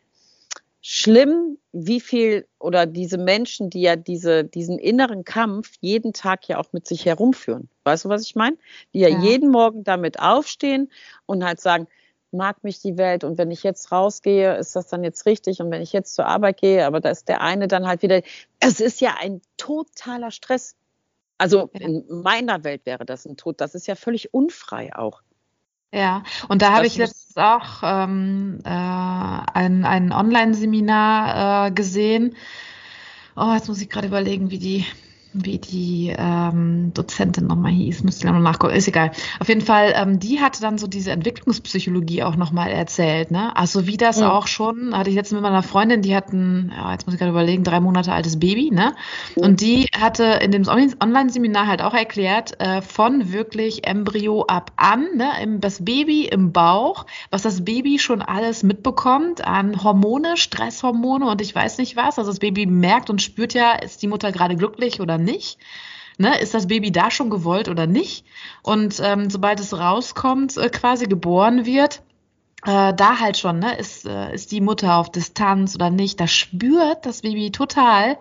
schlimm, 0.82 1.58
wie 1.72 2.02
viel 2.02 2.48
oder 2.60 2.88
diese 2.88 3.18
Menschen, 3.18 3.70
die 3.70 3.82
ja 3.82 3.96
diese, 3.96 4.44
diesen 4.44 4.80
inneren 4.80 5.24
Kampf 5.24 5.74
jeden 5.80 6.12
Tag 6.12 6.48
ja 6.48 6.58
auch 6.58 6.74
mit 6.74 6.88
sich 6.88 7.06
herumführen. 7.06 7.70
Weißt 7.84 8.06
du, 8.06 8.10
was 8.10 8.24
ich 8.24 8.36
meine? 8.36 8.58
Die 8.94 9.00
ja, 9.00 9.10
ja 9.10 9.20
jeden 9.20 9.52
Morgen 9.52 9.84
damit 9.84 10.20
aufstehen 10.20 10.92
und 11.28 11.46
halt 11.46 11.62
sagen, 11.62 11.88
mag 12.32 12.64
mich 12.64 12.80
die 12.82 12.98
Welt 12.98 13.24
und 13.24 13.38
wenn 13.38 13.52
ich 13.52 13.62
jetzt 13.64 13.92
rausgehe, 13.92 14.56
ist 14.56 14.76
das 14.76 14.88
dann 14.88 15.04
jetzt 15.04 15.26
richtig 15.26 15.62
und 15.62 15.70
wenn 15.70 15.82
ich 15.82 15.94
jetzt 15.94 16.16
zur 16.16 16.26
Arbeit 16.26 16.62
gehe, 16.62 16.86
aber 16.86 17.00
da 17.00 17.10
ist 17.10 17.28
der 17.28 17.42
eine 17.42 17.68
dann 17.68 17.86
halt 17.86 18.02
wieder, 18.02 18.22
es 18.60 18.80
ist 18.80 19.02
ja 19.02 19.16
ein 19.20 19.42
totaler 19.58 20.32
Stress. 20.32 20.76
Also 21.42 21.72
in 21.74 22.06
meiner 22.08 22.64
Welt 22.64 22.86
wäre 22.86 23.04
das 23.04 23.26
ein 23.26 23.36
Tod, 23.36 23.62
das 23.62 23.74
ist 23.74 23.88
ja 23.88 23.96
völlig 23.96 24.32
unfrei 24.32 24.96
auch. 24.96 25.24
Ja, 25.92 26.22
und 26.50 26.62
da 26.62 26.72
habe 26.72 26.86
ich 26.86 26.98
letztens 26.98 27.36
auch 27.36 27.82
ähm, 27.82 28.60
äh, 28.64 28.70
ein, 28.70 29.84
ein 29.84 30.12
Online-Seminar 30.12 31.66
äh, 31.66 31.72
gesehen. 31.72 32.36
Oh, 33.36 33.54
jetzt 33.56 33.68
muss 33.70 33.82
ich 33.82 33.90
gerade 33.90 34.06
überlegen, 34.06 34.52
wie 34.52 34.60
die 34.60 34.86
wie 35.34 35.60
die 35.60 36.14
ähm, 36.18 36.92
Dozentin 36.94 37.48
nochmal 37.48 37.72
hieß, 37.72 38.04
müsste 38.04 38.28
ich 38.28 38.34
noch 38.34 38.40
nachgucken, 38.40 38.74
ist 38.74 38.88
egal. 38.88 39.12
Auf 39.40 39.48
jeden 39.48 39.62
Fall, 39.62 39.94
ähm, 39.96 40.20
die 40.20 40.42
hatte 40.42 40.62
dann 40.62 40.78
so 40.78 40.88
diese 40.88 41.12
Entwicklungspsychologie 41.12 42.24
auch 42.24 42.36
nochmal 42.36 42.72
erzählt, 42.72 43.32
ne? 43.32 43.56
Also 43.56 43.88
wie 43.88 43.98
das 43.98 44.20
ja. 44.20 44.32
auch 44.32 44.48
schon, 44.48 44.98
hatte 44.98 45.10
ich 45.10 45.16
jetzt 45.16 45.32
mit 45.32 45.42
meiner 45.42 45.64
Freundin, 45.64 46.02
die 46.02 46.16
hatten, 46.16 46.72
ja, 46.76 46.92
jetzt 46.92 47.06
muss 47.06 47.14
ich 47.14 47.20
gerade 47.20 47.32
überlegen, 47.32 47.64
drei 47.64 47.80
Monate 47.80 48.12
altes 48.12 48.40
Baby, 48.40 48.72
ne? 48.72 48.94
Und 49.36 49.62
die 49.62 49.88
hatte 49.98 50.24
in 50.42 50.52
dem 50.52 50.68
Online-Seminar 50.68 51.68
halt 51.68 51.82
auch 51.82 51.94
erklärt, 51.94 52.60
äh, 52.60 52.82
von 52.82 53.32
wirklich 53.32 53.88
Embryo 53.88 54.44
ab 54.48 54.74
an, 54.76 55.08
ne? 55.16 55.30
Das 55.60 55.86
Baby 55.86 56.26
im 56.26 56.52
Bauch, 56.52 57.06
was 57.30 57.42
das 57.42 57.64
Baby 57.64 58.00
schon 58.00 58.22
alles 58.22 58.64
mitbekommt 58.64 59.46
an 59.46 59.82
Hormone, 59.82 60.36
Stresshormone 60.36 61.30
und 61.30 61.42
ich 61.42 61.56
weiß 61.56 61.78
nicht 61.78 61.96
was. 61.96 62.20
Also 62.20 62.32
das 62.32 62.40
Baby 62.40 62.66
merkt 62.66 63.10
und 63.10 63.22
spürt 63.22 63.54
ja, 63.54 63.74
ist 63.74 64.02
die 64.02 64.08
Mutter 64.08 64.32
gerade 64.34 64.58
glücklich 64.58 65.00
oder 65.00 65.21
nicht. 65.22 65.58
Ne, 66.18 66.40
ist 66.40 66.54
das 66.54 66.68
Baby 66.68 66.92
da 66.92 67.10
schon 67.10 67.30
gewollt 67.30 67.68
oder 67.68 67.88
nicht? 67.88 68.26
Und 68.62 69.00
ähm, 69.02 69.30
sobald 69.30 69.60
es 69.60 69.78
rauskommt, 69.78 70.58
äh, 70.58 70.70
quasi 70.70 71.08
geboren 71.08 71.66
wird, 71.66 72.04
äh, 72.66 72.94
da 72.94 73.20
halt 73.20 73.38
schon, 73.38 73.60
ne, 73.60 73.78
ist, 73.78 74.06
äh, 74.06 74.34
ist 74.34 74.52
die 74.52 74.62
Mutter 74.62 74.98
auf 74.98 75.12
Distanz 75.12 75.76
oder 75.76 75.90
nicht, 75.90 76.20
da 76.20 76.28
spürt 76.28 77.06
das 77.06 77.22
Baby 77.22 77.52
total, 77.52 78.18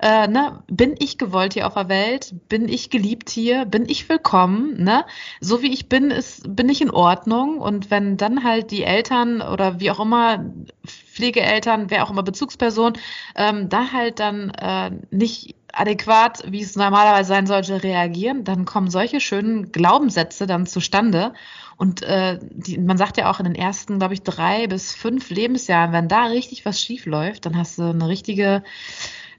äh, 0.00 0.26
ne, 0.28 0.62
bin 0.66 0.94
ich 0.98 1.18
gewollt 1.18 1.52
hier 1.52 1.66
auf 1.66 1.74
der 1.74 1.88
Welt, 1.88 2.34
bin 2.48 2.68
ich 2.68 2.90
geliebt 2.90 3.30
hier, 3.30 3.66
bin 3.66 3.88
ich 3.88 4.08
willkommen, 4.08 4.82
ne, 4.82 5.04
so 5.40 5.62
wie 5.62 5.72
ich 5.72 5.88
bin, 5.88 6.10
ist, 6.10 6.56
bin 6.56 6.68
ich 6.68 6.80
in 6.80 6.90
Ordnung. 6.90 7.58
Und 7.58 7.90
wenn 7.90 8.16
dann 8.16 8.44
halt 8.44 8.70
die 8.70 8.82
Eltern 8.82 9.42
oder 9.42 9.78
wie 9.78 9.90
auch 9.90 10.00
immer, 10.00 10.44
Pflegeeltern, 10.86 11.90
wer 11.90 12.04
auch 12.04 12.10
immer 12.10 12.22
Bezugsperson, 12.22 12.94
ähm, 13.36 13.68
da 13.68 13.92
halt 13.92 14.18
dann 14.18 14.50
äh, 14.50 14.90
nicht 15.10 15.54
adäquat, 15.72 16.44
wie 16.46 16.62
es 16.62 16.76
normalerweise 16.76 17.28
sein 17.28 17.46
sollte, 17.46 17.82
reagieren, 17.82 18.44
dann 18.44 18.64
kommen 18.64 18.90
solche 18.90 19.20
schönen 19.20 19.72
Glaubenssätze 19.72 20.46
dann 20.46 20.66
zustande. 20.66 21.32
Und 21.76 22.02
äh, 22.02 22.38
die, 22.42 22.78
man 22.78 22.96
sagt 22.98 23.16
ja 23.16 23.30
auch 23.30 23.40
in 23.40 23.44
den 23.44 23.54
ersten, 23.54 23.98
glaube 23.98 24.14
ich, 24.14 24.22
drei 24.22 24.66
bis 24.66 24.94
fünf 24.94 25.30
Lebensjahren, 25.30 25.92
wenn 25.92 26.08
da 26.08 26.26
richtig 26.26 26.64
was 26.64 26.80
schief 26.80 27.06
läuft, 27.06 27.46
dann 27.46 27.56
hast 27.56 27.78
du 27.78 27.84
eine 27.84 28.08
richtige 28.08 28.62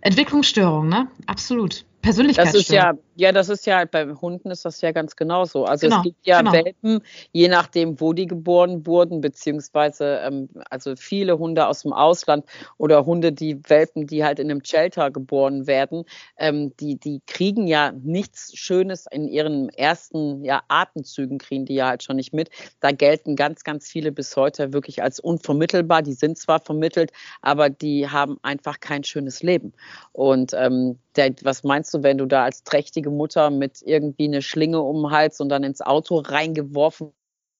Entwicklungsstörung, 0.01 0.89
ne? 0.89 1.07
Absolut. 1.27 1.85
Persönlichkeitsstörung. 2.03 2.53
Das 2.53 2.69
ist 2.69 2.71
ja 2.71 2.93
ja, 3.15 3.31
das 3.31 3.49
ist 3.49 3.65
ja, 3.65 3.85
bei 3.85 4.07
Hunden 4.07 4.49
ist 4.49 4.65
das 4.65 4.81
ja 4.81 4.91
ganz 4.91 5.15
genauso. 5.15 5.65
Also 5.65 5.87
genau, 5.87 5.97
es 5.97 6.03
gibt 6.03 6.25
ja 6.25 6.39
genau. 6.39 6.53
Welpen, 6.53 7.01
je 7.31 7.47
nachdem, 7.47 7.99
wo 7.99 8.13
die 8.13 8.25
geboren 8.25 8.85
wurden, 8.87 9.21
beziehungsweise 9.21 10.21
ähm, 10.23 10.49
also 10.69 10.95
viele 10.95 11.37
Hunde 11.37 11.67
aus 11.67 11.83
dem 11.83 11.93
Ausland 11.93 12.45
oder 12.77 13.05
Hunde, 13.05 13.31
die 13.31 13.59
Welpen, 13.69 14.07
die 14.07 14.23
halt 14.23 14.39
in 14.39 14.49
einem 14.49 14.63
Shelter 14.63 15.11
geboren 15.11 15.67
werden, 15.67 16.05
ähm, 16.37 16.75
die, 16.77 16.95
die 16.95 17.21
kriegen 17.27 17.67
ja 17.67 17.91
nichts 17.91 18.55
Schönes 18.55 19.05
in 19.11 19.27
ihren 19.27 19.69
ersten 19.69 20.43
ja, 20.43 20.63
Atemzügen, 20.67 21.37
kriegen 21.37 21.65
die 21.65 21.75
ja 21.75 21.87
halt 21.87 22.03
schon 22.03 22.15
nicht 22.15 22.33
mit. 22.33 22.49
Da 22.79 22.91
gelten 22.91 23.35
ganz, 23.35 23.63
ganz 23.63 23.87
viele 23.87 24.11
bis 24.11 24.35
heute 24.35 24.73
wirklich 24.73 25.03
als 25.03 25.19
unvermittelbar. 25.19 26.01
Die 26.01 26.13
sind 26.13 26.37
zwar 26.37 26.59
vermittelt, 26.59 27.11
aber 27.41 27.69
die 27.69 28.09
haben 28.09 28.37
einfach 28.41 28.79
kein 28.79 29.03
schönes 29.03 29.43
Leben. 29.43 29.73
Und 30.13 30.53
ähm, 30.53 30.97
der, 31.15 31.33
was 31.43 31.63
meinst 31.63 31.92
du, 31.93 32.03
wenn 32.03 32.17
du 32.17 32.25
da 32.25 32.43
als 32.43 32.63
trächtige 32.63 33.09
Mutter 33.09 33.49
mit 33.49 33.81
irgendwie 33.83 34.25
eine 34.25 34.41
Schlinge 34.41 34.81
um 34.81 35.03
den 35.03 35.11
Hals 35.11 35.39
und 35.39 35.49
dann 35.49 35.63
ins 35.63 35.81
Auto 35.81 36.17
reingeworfen 36.17 37.13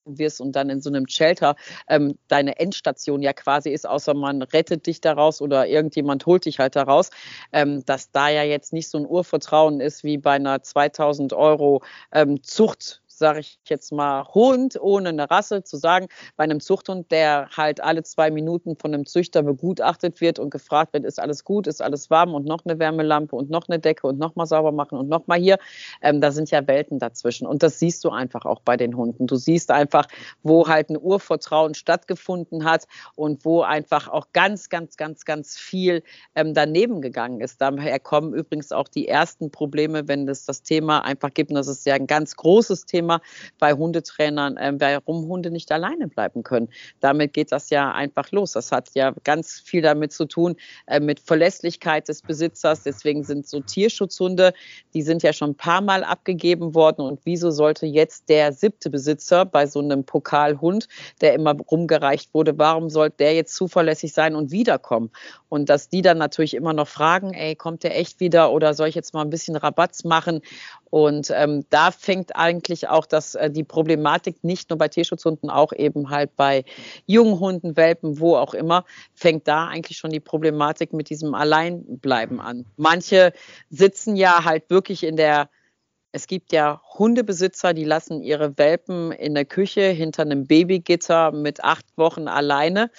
wirst 0.06 0.42
und 0.42 0.56
dann 0.56 0.70
in 0.70 0.82
so 0.82 0.90
einem 0.90 1.08
Shelter 1.08 1.56
ähm, 1.88 2.18
deine 2.28 2.60
Endstation 2.60 3.22
ja 3.22 3.34
quasi 3.34 3.70
ist, 3.70 3.88
außer 3.88 4.14
man 4.14 4.42
rettet 4.42 4.86
dich 4.88 5.02
daraus 5.02 5.42
oder 5.42 5.68
irgendjemand 5.68 6.26
holt 6.26 6.46
dich 6.46 6.60
halt 6.60 6.76
daraus, 6.76 7.10
ähm, 7.52 7.86
dass 7.86 8.12
da 8.12 8.30
ja 8.30 8.44
jetzt 8.44 8.74
nicht 8.74 8.90
so 8.90 8.98
ein 8.98 9.06
Urvertrauen 9.06 9.80
ist 9.80 10.04
wie 10.04 10.18
bei 10.18 10.34
einer 10.34 10.62
2000 10.62 11.34
Euro 11.34 11.84
ähm, 12.12 12.44
Zucht 12.44 13.03
sage 13.18 13.40
ich 13.40 13.60
jetzt 13.68 13.92
mal, 13.92 14.26
Hund 14.34 14.78
ohne 14.80 15.10
eine 15.10 15.30
Rasse 15.30 15.64
zu 15.64 15.78
sagen, 15.78 16.08
bei 16.36 16.44
einem 16.44 16.60
Zuchthund, 16.60 17.12
der 17.12 17.50
halt 17.56 17.82
alle 17.82 18.04
zwei 18.04 18.32
Minuten 18.32 18.76
von 18.76 18.94
einem 18.94 19.06
Züchter 19.06 19.44
begutachtet 19.44 20.22
wird 20.22 20.40
und 20.40 20.50
gefragt 20.50 20.94
wird, 20.94 21.06
ist 21.06 21.20
alles 21.20 21.44
gut, 21.44 21.68
ist 21.68 21.82
alles 21.82 22.10
warm 22.10 22.34
und 22.34 22.46
noch 22.46 22.66
eine 22.66 22.80
Wärmelampe 22.80 23.36
und 23.36 23.50
noch 23.50 23.68
eine 23.68 23.80
Decke 23.80 24.08
und 24.08 24.20
noch 24.20 24.36
mal 24.36 24.46
sauber 24.46 24.72
machen 24.72 24.98
und 24.98 25.10
noch 25.10 25.28
mal 25.28 25.40
hier. 25.40 25.58
Ähm, 26.02 26.22
da 26.22 26.32
sind 26.32 26.52
ja 26.52 26.66
Welten 26.68 27.00
dazwischen 27.00 27.48
und 27.48 27.64
das 27.64 27.80
siehst 27.80 28.04
du 28.04 28.10
einfach 28.10 28.46
auch 28.46 28.62
bei 28.62 28.78
den 28.78 28.98
Hunden. 28.98 29.28
Du 29.28 29.36
siehst 29.36 29.72
einfach, 29.72 30.08
wo 30.42 30.68
halt 30.68 30.90
ein 30.90 30.98
Urvertrauen 31.00 31.74
stattgefunden 31.74 32.66
hat 32.66 32.88
und 33.16 33.46
wo 33.46 33.62
einfach 33.62 34.08
auch 34.08 34.28
ganz, 34.34 34.70
ganz, 34.70 34.98
ganz, 34.98 35.26
ganz 35.26 35.58
viel 35.58 36.04
ähm, 36.36 36.54
daneben 36.54 37.02
gegangen 37.02 37.42
ist. 37.42 37.62
Daher 37.62 38.00
kommen 38.00 38.34
übrigens 38.34 38.72
auch 38.72 38.88
die 38.88 39.08
ersten 39.08 39.52
Probleme, 39.52 40.08
wenn 40.08 40.28
es 40.28 40.46
das 40.46 40.64
Thema 40.64 41.04
einfach 41.06 41.34
gibt. 41.34 41.52
Und 41.52 41.56
das 41.56 41.68
ist 41.68 41.86
ja 41.86 41.96
ein 41.96 42.08
ganz 42.08 42.36
großes 42.36 42.86
Thema 42.86 43.03
Thema 43.04 43.22
bei 43.60 43.74
Hundetrainern, 43.74 44.58
äh, 44.58 44.74
warum 44.80 45.28
Hunde 45.28 45.52
nicht 45.52 45.72
alleine 45.72 46.08
bleiben 46.08 46.44
können. 46.44 46.70
Damit 47.02 47.34
geht 47.34 47.52
das 47.52 47.70
ja 47.70 47.92
einfach 47.92 48.32
los. 48.32 48.54
Das 48.54 48.72
hat 48.72 48.90
ja 48.94 49.14
ganz 49.24 49.60
viel 49.60 49.82
damit 49.82 50.14
zu 50.14 50.26
tun, 50.26 50.56
äh, 50.88 51.00
mit 51.00 51.20
Verlässlichkeit 51.20 52.08
des 52.08 52.22
Besitzers. 52.22 52.84
Deswegen 52.84 53.24
sind 53.24 53.48
so 53.48 53.60
Tierschutzhunde, 53.60 54.54
die 54.94 55.02
sind 55.02 55.22
ja 55.22 55.34
schon 55.34 55.52
ein 55.52 55.56
paar 55.56 55.82
Mal 55.82 56.04
abgegeben 56.04 56.74
worden. 56.74 57.02
Und 57.02 57.20
wieso 57.26 57.52
sollte 57.52 57.86
jetzt 57.86 58.30
der 58.30 58.54
siebte 58.54 58.90
Besitzer 58.90 59.46
bei 59.46 59.68
so 59.68 59.80
einem 59.80 60.06
Pokalhund, 60.06 60.88
der 61.20 61.34
immer 61.34 61.56
rumgereicht 61.60 62.34
wurde, 62.34 62.58
warum 62.58 62.90
sollte 62.90 63.18
der 63.18 63.34
jetzt 63.36 63.54
zuverlässig 63.56 64.14
sein 64.14 64.36
und 64.36 64.52
wiederkommen? 64.52 65.12
Und 65.50 65.70
dass 65.70 65.90
die 65.90 66.02
dann 66.02 66.18
natürlich 66.18 66.54
immer 66.54 66.74
noch 66.74 66.88
fragen, 66.88 67.34
ey, 67.34 67.56
kommt 67.56 67.84
der 67.84 68.00
echt 68.00 68.20
wieder 68.20 68.52
oder 68.52 68.74
soll 68.74 68.88
ich 68.88 68.96
jetzt 68.96 69.14
mal 69.14 69.22
ein 69.22 69.30
bisschen 69.30 69.56
Rabatz 69.56 70.04
machen? 70.04 70.42
Und 70.94 71.32
ähm, 71.36 71.66
da 71.72 71.90
fängt 71.90 72.36
eigentlich 72.36 72.88
auch 72.88 73.08
das, 73.08 73.34
äh, 73.34 73.50
die 73.50 73.64
Problematik 73.64 74.44
nicht 74.44 74.70
nur 74.70 74.78
bei 74.78 74.90
Tierschutzhunden, 74.90 75.50
auch 75.50 75.74
eben 75.74 76.12
halt 76.12 76.36
bei 76.36 76.66
jungen 77.08 77.40
Hunden, 77.40 77.76
Welpen, 77.76 78.20
wo 78.20 78.36
auch 78.36 78.54
immer, 78.54 78.86
fängt 79.16 79.48
da 79.48 79.70
eigentlich 79.70 79.98
schon 79.98 80.12
die 80.12 80.20
Problematik 80.20 80.94
mit 80.94 81.10
diesem 81.10 81.34
Alleinbleiben 81.34 82.40
an. 82.40 82.68
Manche 82.78 83.34
sitzen 83.72 84.16
ja 84.16 84.46
halt 84.46 84.70
wirklich 84.70 85.04
in 85.04 85.16
der 85.16 85.50
es 86.16 86.28
gibt 86.28 86.54
ja 86.54 86.80
Hundebesitzer, 87.00 87.74
die 87.74 87.86
lassen 87.86 88.22
ihre 88.22 88.56
Welpen 88.60 89.12
in 89.12 89.34
der 89.34 89.46
Küche 89.46 89.82
hinter 89.88 90.22
einem 90.22 90.46
Babygitter 90.46 91.32
mit 91.32 91.64
acht 91.64 91.88
Wochen 91.98 92.28
alleine 92.28 92.92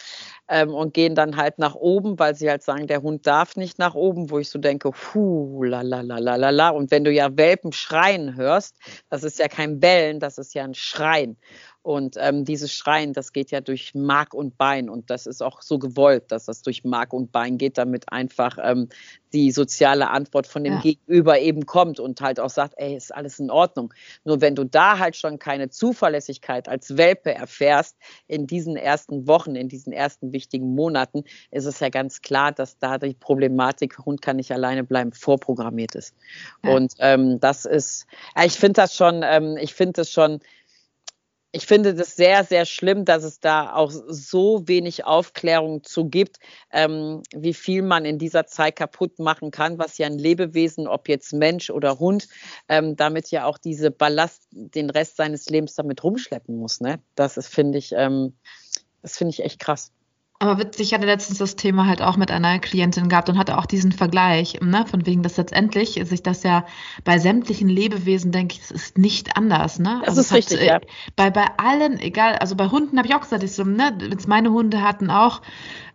ähm, 0.48 0.74
und 0.74 0.94
gehen 0.94 1.14
dann 1.14 1.36
halt 1.36 1.58
nach 1.58 1.74
oben, 1.74 2.18
weil 2.18 2.34
sie 2.34 2.48
halt 2.50 2.62
sagen, 2.62 2.86
der 2.86 3.02
Hund 3.02 3.26
darf 3.26 3.56
nicht 3.56 3.78
nach 3.78 3.94
oben, 3.94 4.30
wo 4.30 4.38
ich 4.38 4.50
so 4.50 4.58
denke, 4.58 4.90
puh, 4.90 5.62
la 5.64 5.82
la 5.82 6.00
la 6.02 6.18
la 6.18 6.36
la 6.36 6.50
la. 6.50 6.68
Und 6.70 6.90
wenn 6.90 7.04
du 7.04 7.12
ja 7.12 7.36
Welpen 7.36 7.72
schreien 7.72 8.36
hörst, 8.36 8.76
das 9.10 9.24
ist 9.24 9.38
ja 9.38 9.48
kein 9.48 9.80
Bellen, 9.80 10.20
das 10.20 10.38
ist 10.38 10.54
ja 10.54 10.64
ein 10.64 10.74
Schreien. 10.74 11.36
Und 11.84 12.16
ähm, 12.18 12.46
dieses 12.46 12.72
Schreien, 12.72 13.12
das 13.12 13.34
geht 13.34 13.50
ja 13.50 13.60
durch 13.60 13.94
Mark 13.94 14.32
und 14.32 14.56
Bein. 14.56 14.88
Und 14.88 15.10
das 15.10 15.26
ist 15.26 15.42
auch 15.42 15.60
so 15.60 15.78
gewollt, 15.78 16.32
dass 16.32 16.46
das 16.46 16.62
durch 16.62 16.82
Mark 16.82 17.12
und 17.12 17.30
Bein 17.30 17.58
geht, 17.58 17.76
damit 17.76 18.10
einfach 18.10 18.56
ähm, 18.58 18.88
die 19.34 19.50
soziale 19.50 20.08
Antwort 20.08 20.46
von 20.46 20.64
dem 20.64 20.74
ja. 20.74 20.80
Gegenüber 20.80 21.38
eben 21.40 21.66
kommt 21.66 22.00
und 22.00 22.22
halt 22.22 22.40
auch 22.40 22.48
sagt, 22.48 22.72
ey, 22.78 22.96
ist 22.96 23.14
alles 23.14 23.38
in 23.38 23.50
Ordnung. 23.50 23.92
Nur 24.24 24.40
wenn 24.40 24.54
du 24.54 24.64
da 24.64 24.98
halt 24.98 25.14
schon 25.14 25.38
keine 25.38 25.68
Zuverlässigkeit 25.68 26.70
als 26.70 26.96
Welpe 26.96 27.34
erfährst 27.34 27.98
in 28.28 28.46
diesen 28.46 28.76
ersten 28.76 29.26
Wochen, 29.26 29.54
in 29.54 29.68
diesen 29.68 29.92
ersten 29.92 30.32
wichtigen 30.32 30.74
Monaten, 30.74 31.24
ist 31.50 31.66
es 31.66 31.80
ja 31.80 31.90
ganz 31.90 32.22
klar, 32.22 32.52
dass 32.52 32.78
da 32.78 32.96
die 32.96 33.12
Problematik, 33.12 33.98
Hund 33.98 34.22
kann 34.22 34.36
nicht 34.36 34.52
alleine 34.52 34.84
bleiben, 34.84 35.12
vorprogrammiert 35.12 35.96
ist. 35.96 36.14
Ja. 36.62 36.70
Und 36.70 36.94
ähm, 37.00 37.40
das 37.40 37.66
ist, 37.66 38.06
ich 38.42 38.54
finde 38.54 38.80
das 38.80 38.96
schon, 38.96 39.22
ähm, 39.22 39.58
ich 39.60 39.74
finde 39.74 39.92
das 40.00 40.10
schon, 40.10 40.40
ich 41.54 41.66
finde 41.66 41.94
das 41.94 42.16
sehr, 42.16 42.42
sehr 42.42 42.64
schlimm, 42.66 43.04
dass 43.04 43.22
es 43.22 43.38
da 43.38 43.74
auch 43.74 43.92
so 43.92 44.66
wenig 44.66 45.04
Aufklärung 45.04 45.84
zu 45.84 46.06
gibt, 46.06 46.38
ähm, 46.72 47.22
wie 47.32 47.54
viel 47.54 47.82
man 47.82 48.04
in 48.04 48.18
dieser 48.18 48.46
Zeit 48.46 48.74
kaputt 48.74 49.20
machen 49.20 49.52
kann, 49.52 49.78
was 49.78 49.96
ja 49.98 50.08
ein 50.08 50.18
Lebewesen, 50.18 50.88
ob 50.88 51.08
jetzt 51.08 51.32
Mensch 51.32 51.70
oder 51.70 52.00
Hund, 52.00 52.26
ähm, 52.68 52.96
damit 52.96 53.30
ja 53.30 53.44
auch 53.44 53.56
diese 53.56 53.92
Ballast 53.92 54.48
den 54.50 54.90
Rest 54.90 55.16
seines 55.16 55.48
Lebens 55.48 55.74
damit 55.76 56.02
rumschleppen 56.02 56.56
muss. 56.56 56.80
Ne? 56.80 56.98
Das 57.14 57.34
finde 57.46 57.78
ich, 57.78 57.92
ähm, 57.92 58.34
das 59.02 59.16
finde 59.16 59.30
ich 59.30 59.44
echt 59.44 59.60
krass. 59.60 59.92
Aber 60.40 60.58
witzig, 60.58 60.88
ich 60.88 60.94
hatte 60.94 61.06
letztens 61.06 61.38
das 61.38 61.54
Thema 61.54 61.86
halt 61.86 62.02
auch 62.02 62.16
mit 62.16 62.32
einer 62.32 62.58
Klientin 62.58 63.08
gehabt 63.08 63.28
und 63.28 63.38
hatte 63.38 63.56
auch 63.56 63.66
diesen 63.66 63.92
Vergleich, 63.92 64.58
ne, 64.60 64.84
von 64.84 65.06
wegen, 65.06 65.22
dass 65.22 65.36
letztendlich 65.36 66.00
sich 66.04 66.24
das 66.24 66.42
ja 66.42 66.66
bei 67.04 67.18
sämtlichen 67.18 67.68
Lebewesen, 67.68 68.32
denke 68.32 68.54
ich, 68.54 68.60
das 68.60 68.72
ist 68.72 68.98
nicht 68.98 69.36
anders, 69.36 69.78
ne? 69.78 70.00
Das 70.00 70.18
also 70.18 70.20
ist 70.22 70.32
richtig, 70.32 70.60
hat, 70.60 70.66
ja. 70.66 70.76
Äh, 70.76 70.80
bei, 71.14 71.30
bei 71.30 71.46
allen, 71.56 72.00
egal, 72.00 72.34
also 72.36 72.56
bei 72.56 72.68
Hunden 72.68 72.98
habe 72.98 73.06
ich 73.06 73.14
auch 73.14 73.20
gesagt, 73.20 73.44
ich 73.44 73.52
so, 73.52 73.62
ne, 73.62 73.96
jetzt 74.10 74.26
meine 74.26 74.50
Hunde 74.50 74.82
hatten 74.82 75.08
auch 75.08 75.40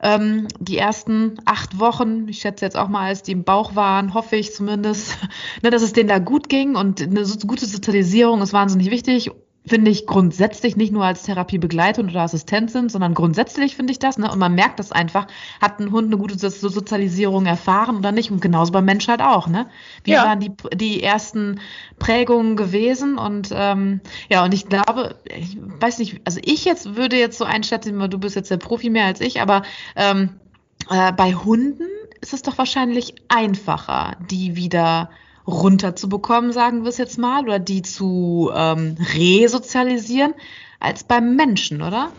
ähm, 0.01 0.47
die 0.59 0.77
ersten 0.77 1.35
acht 1.43 1.77
Wochen, 1.77 2.29
ich 2.29 2.39
schätze 2.39 2.63
jetzt 2.63 2.77
auch 2.77 2.87
mal, 2.87 3.07
als 3.07 3.23
die 3.23 3.33
im 3.33 3.43
Bauch 3.43 3.75
waren, 3.75 4.13
hoffe 4.13 4.37
ich 4.37 4.53
zumindest, 4.53 5.17
ne, 5.61 5.69
dass 5.69 5.81
es 5.81 5.91
denen 5.91 6.09
da 6.09 6.19
gut 6.19 6.47
ging 6.47 6.77
und 6.77 7.01
eine 7.01 7.25
gute 7.45 7.65
Sozialisierung 7.65 8.41
ist 8.41 8.53
wahnsinnig 8.53 8.89
wichtig 8.89 9.31
finde 9.69 9.91
ich 9.91 10.07
grundsätzlich 10.07 10.75
nicht 10.75 10.91
nur 10.91 11.05
als 11.05 11.23
Therapiebegleitung 11.23 12.09
oder 12.09 12.21
Assistentin, 12.21 12.89
sondern 12.89 13.13
grundsätzlich 13.13 13.75
finde 13.75 13.91
ich 13.91 13.99
das. 13.99 14.17
Ne? 14.17 14.29
Und 14.29 14.39
man 14.39 14.55
merkt 14.55 14.79
das 14.79 14.91
einfach, 14.91 15.27
hat 15.61 15.79
ein 15.79 15.91
Hund 15.91 16.07
eine 16.07 16.17
gute 16.17 16.37
Sozialisierung 16.37 17.45
erfahren 17.45 17.97
oder 17.97 18.11
nicht? 18.11 18.31
Und 18.31 18.41
genauso 18.41 18.71
beim 18.71 18.85
Mensch 18.85 19.07
halt 19.07 19.21
auch. 19.21 19.47
Ne? 19.47 19.67
Wie 20.03 20.11
ja. 20.11 20.25
waren 20.25 20.39
die, 20.39 20.51
die 20.73 21.03
ersten 21.03 21.59
Prägungen 21.99 22.55
gewesen? 22.55 23.17
Und 23.17 23.49
ähm, 23.53 24.01
ja, 24.29 24.43
und 24.43 24.53
ich 24.53 24.67
glaube, 24.67 25.15
ich 25.23 25.57
weiß 25.79 25.99
nicht, 25.99 26.21
also 26.25 26.39
ich 26.43 26.65
jetzt 26.65 26.95
würde 26.95 27.17
jetzt 27.17 27.37
so 27.37 27.45
einschätzen, 27.45 27.97
du 28.09 28.17
bist 28.17 28.35
jetzt 28.35 28.49
der 28.49 28.57
Profi 28.57 28.89
mehr 28.89 29.05
als 29.05 29.21
ich, 29.21 29.39
aber 29.39 29.61
ähm, 29.95 30.31
äh, 30.89 31.13
bei 31.13 31.35
Hunden 31.35 31.87
ist 32.21 32.33
es 32.33 32.41
doch 32.41 32.57
wahrscheinlich 32.57 33.13
einfacher, 33.27 34.17
die 34.29 34.55
wieder 34.55 35.09
runterzubekommen, 35.49 36.51
sagen 36.51 36.83
wir 36.83 36.89
es 36.89 36.97
jetzt 36.97 37.17
mal, 37.17 37.43
oder 37.43 37.59
die 37.59 37.81
zu 37.81 38.51
ähm, 38.53 38.95
resozialisieren, 39.15 40.33
als 40.79 41.03
beim 41.03 41.35
Menschen, 41.35 41.81
oder? 41.81 42.11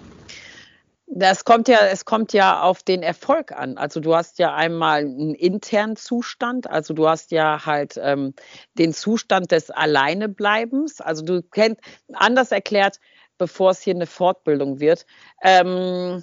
Das 1.12 1.44
kommt 1.44 1.66
ja, 1.66 1.78
es 1.90 2.04
kommt 2.04 2.32
ja 2.32 2.62
auf 2.62 2.84
den 2.84 3.02
Erfolg 3.02 3.50
an. 3.50 3.78
Also 3.78 3.98
du 3.98 4.14
hast 4.14 4.38
ja 4.38 4.54
einmal 4.54 5.00
einen 5.00 5.34
internen 5.34 5.96
Zustand, 5.96 6.70
also 6.70 6.94
du 6.94 7.08
hast 7.08 7.32
ja 7.32 7.66
halt 7.66 7.98
ähm, 8.00 8.32
den 8.78 8.92
Zustand 8.92 9.50
des 9.50 9.70
Alleinebleibens. 9.70 11.00
Also 11.00 11.24
du 11.24 11.42
kennst, 11.42 11.80
anders 12.12 12.52
erklärt, 12.52 13.00
bevor 13.38 13.72
es 13.72 13.80
hier 13.80 13.94
eine 13.94 14.06
Fortbildung 14.06 14.78
wird. 14.78 15.04
Ähm, 15.42 16.22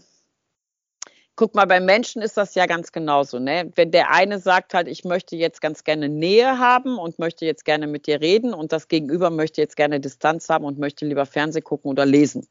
guck 1.37 1.55
mal, 1.55 1.65
bei 1.65 1.79
Menschen 1.79 2.21
ist 2.21 2.35
das 2.35 2.55
ja 2.55 2.65
ganz 2.65 2.91
genauso. 2.91 3.39
Ne? 3.39 3.71
Wenn 3.75 3.91
der 3.91 4.11
eine 4.11 4.39
sagt 4.39 4.73
halt, 4.73 4.89
ich 4.89 5.05
möchte 5.05 5.37
jetzt 5.37 5.61
ganz 5.61 5.85
gerne 5.85 6.09
Nähe 6.09 6.59
haben 6.59 6.97
und 6.97 7.19
möchte 7.19 7.45
jetzt 7.45 7.63
gerne 7.63 7.87
mit 7.87 8.07
dir 8.07 8.19
reden 8.19 8.53
und 8.53 8.73
das 8.73 8.89
Gegenüber 8.89 9.29
möchte 9.29 9.61
jetzt 9.61 9.77
gerne 9.77 10.01
Distanz 10.01 10.49
haben 10.49 10.65
und 10.65 10.79
möchte 10.79 11.05
lieber 11.05 11.25
Fernsehen 11.25 11.63
gucken 11.63 11.91
oder 11.91 12.05
lesen. 12.05 12.45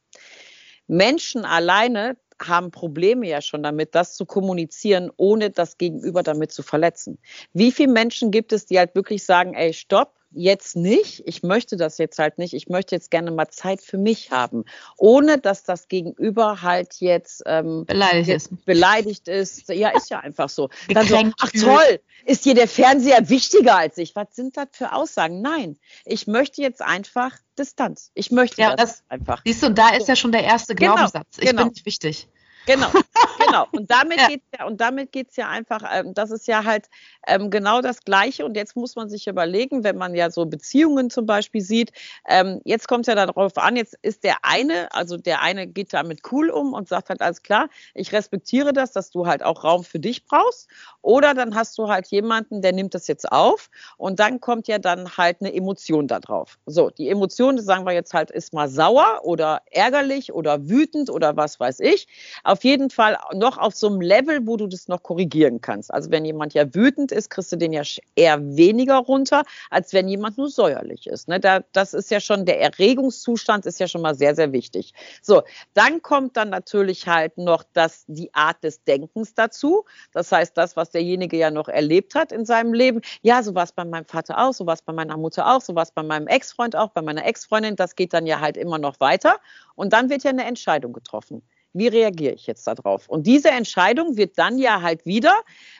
Menschen 0.86 1.44
alleine 1.44 2.16
haben 2.40 2.70
Probleme 2.70 3.26
ja 3.26 3.40
schon 3.40 3.62
damit, 3.62 3.94
das 3.94 4.14
zu 4.14 4.24
kommunizieren, 4.24 5.10
ohne 5.16 5.50
das 5.50 5.78
Gegenüber 5.78 6.22
damit 6.22 6.52
zu 6.52 6.62
verletzen. 6.62 7.18
Wie 7.52 7.72
viele 7.72 7.92
Menschen 7.92 8.30
gibt 8.30 8.52
es, 8.52 8.66
die 8.66 8.78
halt 8.78 8.94
wirklich 8.94 9.24
sagen, 9.24 9.54
ey, 9.54 9.72
stopp, 9.72 10.14
jetzt 10.36 10.76
nicht, 10.76 11.22
ich 11.26 11.42
möchte 11.42 11.76
das 11.76 11.98
jetzt 11.98 12.18
halt 12.18 12.38
nicht, 12.38 12.54
ich 12.54 12.68
möchte 12.68 12.94
jetzt 12.94 13.10
gerne 13.10 13.30
mal 13.30 13.48
Zeit 13.48 13.80
für 13.80 13.98
mich 13.98 14.30
haben, 14.30 14.64
ohne 14.96 15.38
dass 15.38 15.64
das 15.64 15.88
Gegenüber 15.88 16.62
halt 16.62 16.94
jetzt 17.00 17.42
ähm, 17.46 17.84
beleidigt, 17.86 18.28
ist. 18.28 18.64
beleidigt 18.64 19.28
ist. 19.28 19.68
Ja, 19.68 19.88
ist 19.90 20.10
ja 20.10 20.20
einfach 20.20 20.48
so. 20.48 20.68
Dann 20.88 21.06
so, 21.06 21.16
ach 21.40 21.50
toll, 21.50 22.00
ist 22.24 22.44
dir 22.44 22.54
der 22.54 22.68
Fernseher 22.68 23.28
wichtiger 23.28 23.76
als 23.76 23.98
ich? 23.98 24.14
Was 24.14 24.28
sind 24.32 24.56
das 24.56 24.68
für 24.72 24.92
Aussagen? 24.92 25.40
Nein, 25.40 25.78
ich 26.04 26.26
möchte 26.26 26.60
jetzt 26.62 26.82
einfach 26.82 27.32
Distanz. 27.58 28.10
Ich 28.14 28.30
möchte 28.30 28.60
ja, 28.60 28.76
das, 28.76 28.98
das, 28.98 29.04
einfach. 29.08 29.42
Siehst 29.44 29.62
du, 29.62 29.66
und 29.66 29.78
da 29.78 29.94
ist 29.94 30.08
ja 30.08 30.16
schon 30.16 30.32
der 30.32 30.44
erste 30.44 30.74
genau, 30.74 30.94
Glaubenssatz. 30.94 31.38
Ich 31.38 31.48
genau. 31.48 31.64
bin 31.64 31.72
nicht 31.72 31.86
wichtig. 31.86 32.28
Genau, 32.66 32.90
genau. 33.38 33.66
Und 33.72 33.90
damit 33.90 34.18
ja. 34.18 34.28
geht's 34.28 34.46
ja, 34.58 34.66
und 34.66 34.80
damit 34.80 35.12
geht's 35.12 35.36
ja 35.36 35.48
einfach, 35.48 35.82
ähm, 35.92 36.14
das 36.14 36.30
ist 36.30 36.48
ja 36.48 36.64
halt 36.64 36.88
ähm, 37.26 37.50
genau 37.50 37.80
das 37.80 38.00
Gleiche. 38.02 38.44
Und 38.44 38.56
jetzt 38.56 38.76
muss 38.76 38.96
man 38.96 39.08
sich 39.08 39.26
überlegen, 39.26 39.84
wenn 39.84 39.96
man 39.96 40.14
ja 40.14 40.30
so 40.30 40.46
Beziehungen 40.46 41.10
zum 41.10 41.26
Beispiel 41.26 41.60
sieht, 41.60 41.92
ähm, 42.28 42.60
jetzt 42.64 42.88
kommt 42.88 43.06
es 43.06 43.14
ja 43.14 43.26
darauf 43.26 43.56
an, 43.56 43.76
jetzt 43.76 43.96
ist 44.02 44.24
der 44.24 44.38
eine, 44.42 44.92
also 44.92 45.16
der 45.16 45.42
eine 45.42 45.66
geht 45.66 45.92
damit 45.92 46.20
cool 46.32 46.50
um 46.50 46.72
und 46.72 46.88
sagt 46.88 47.08
halt 47.08 47.22
alles 47.22 47.42
klar, 47.42 47.68
ich 47.94 48.12
respektiere 48.12 48.72
das, 48.72 48.92
dass 48.92 49.10
du 49.10 49.26
halt 49.26 49.42
auch 49.42 49.64
Raum 49.64 49.84
für 49.84 50.00
dich 50.00 50.24
brauchst. 50.24 50.68
Oder 51.02 51.34
dann 51.34 51.54
hast 51.54 51.78
du 51.78 51.88
halt 51.88 52.08
jemanden, 52.08 52.62
der 52.62 52.72
nimmt 52.72 52.94
das 52.94 53.06
jetzt 53.06 53.30
auf 53.30 53.70
und 53.96 54.18
dann 54.18 54.40
kommt 54.40 54.66
ja 54.66 54.78
dann 54.78 55.16
halt 55.16 55.40
eine 55.40 55.54
Emotion 55.54 56.08
da 56.08 56.18
drauf. 56.18 56.58
So, 56.66 56.90
die 56.90 57.08
Emotion, 57.08 57.58
sagen 57.60 57.86
wir 57.86 57.92
jetzt 57.92 58.12
halt, 58.12 58.32
ist 58.32 58.52
mal 58.52 58.68
sauer 58.68 59.20
oder 59.22 59.62
ärgerlich 59.70 60.32
oder 60.32 60.68
wütend 60.68 61.10
oder 61.10 61.36
was 61.36 61.60
weiß 61.60 61.80
ich. 61.80 62.08
Auf 62.42 62.55
jeden 62.64 62.90
Fall 62.90 63.18
noch 63.34 63.58
auf 63.58 63.74
so 63.74 63.88
einem 63.88 64.00
Level, 64.00 64.46
wo 64.46 64.56
du 64.56 64.66
das 64.66 64.88
noch 64.88 65.02
korrigieren 65.02 65.60
kannst. 65.60 65.92
Also 65.92 66.10
wenn 66.10 66.24
jemand 66.24 66.54
ja 66.54 66.74
wütend 66.74 67.12
ist, 67.12 67.30
kriegst 67.30 67.52
du 67.52 67.56
den 67.56 67.72
ja 67.72 67.82
eher 68.14 68.40
weniger 68.56 68.96
runter, 68.98 69.42
als 69.70 69.92
wenn 69.92 70.08
jemand 70.08 70.38
nur 70.38 70.48
säuerlich 70.48 71.06
ist. 71.06 71.28
Ne? 71.28 71.40
Da, 71.40 71.60
das 71.72 71.94
ist 71.94 72.10
ja 72.10 72.20
schon, 72.20 72.44
der 72.44 72.60
Erregungszustand 72.60 73.66
ist 73.66 73.80
ja 73.80 73.88
schon 73.88 74.02
mal 74.02 74.14
sehr, 74.14 74.34
sehr 74.34 74.52
wichtig. 74.52 74.92
So, 75.22 75.42
dann 75.74 76.02
kommt 76.02 76.36
dann 76.36 76.50
natürlich 76.50 77.06
halt 77.06 77.38
noch 77.38 77.64
das, 77.72 78.04
die 78.06 78.32
Art 78.34 78.62
des 78.62 78.84
Denkens 78.84 79.34
dazu. 79.34 79.84
Das 80.12 80.30
heißt, 80.32 80.56
das, 80.56 80.76
was 80.76 80.90
derjenige 80.90 81.36
ja 81.36 81.50
noch 81.50 81.68
erlebt 81.68 82.14
hat 82.14 82.32
in 82.32 82.44
seinem 82.44 82.74
Leben. 82.74 83.00
Ja, 83.22 83.42
so 83.42 83.54
war 83.54 83.64
es 83.64 83.72
bei 83.72 83.84
meinem 83.84 84.06
Vater 84.06 84.38
auch, 84.38 84.52
so 84.52 84.66
war 84.66 84.74
es 84.74 84.82
bei 84.82 84.92
meiner 84.92 85.16
Mutter 85.16 85.54
auch, 85.54 85.60
so 85.60 85.74
war 85.74 85.82
es 85.82 85.90
bei 85.90 86.02
meinem 86.02 86.26
Ex-Freund 86.26 86.76
auch, 86.76 86.90
bei 86.90 87.02
meiner 87.02 87.24
Ex-Freundin. 87.24 87.76
Das 87.76 87.96
geht 87.96 88.12
dann 88.12 88.26
ja 88.26 88.40
halt 88.40 88.56
immer 88.56 88.78
noch 88.78 89.00
weiter. 89.00 89.36
Und 89.74 89.92
dann 89.92 90.10
wird 90.10 90.24
ja 90.24 90.30
eine 90.30 90.44
Entscheidung 90.44 90.92
getroffen. 90.92 91.42
Wie 91.76 91.88
reagiere 91.88 92.32
ich 92.32 92.46
jetzt 92.46 92.66
darauf? 92.66 93.06
Und 93.06 93.26
diese 93.26 93.50
Entscheidung 93.50 94.16
wird 94.16 94.38
dann 94.38 94.56
ja 94.56 94.80
halt 94.80 95.04
wieder 95.04 95.34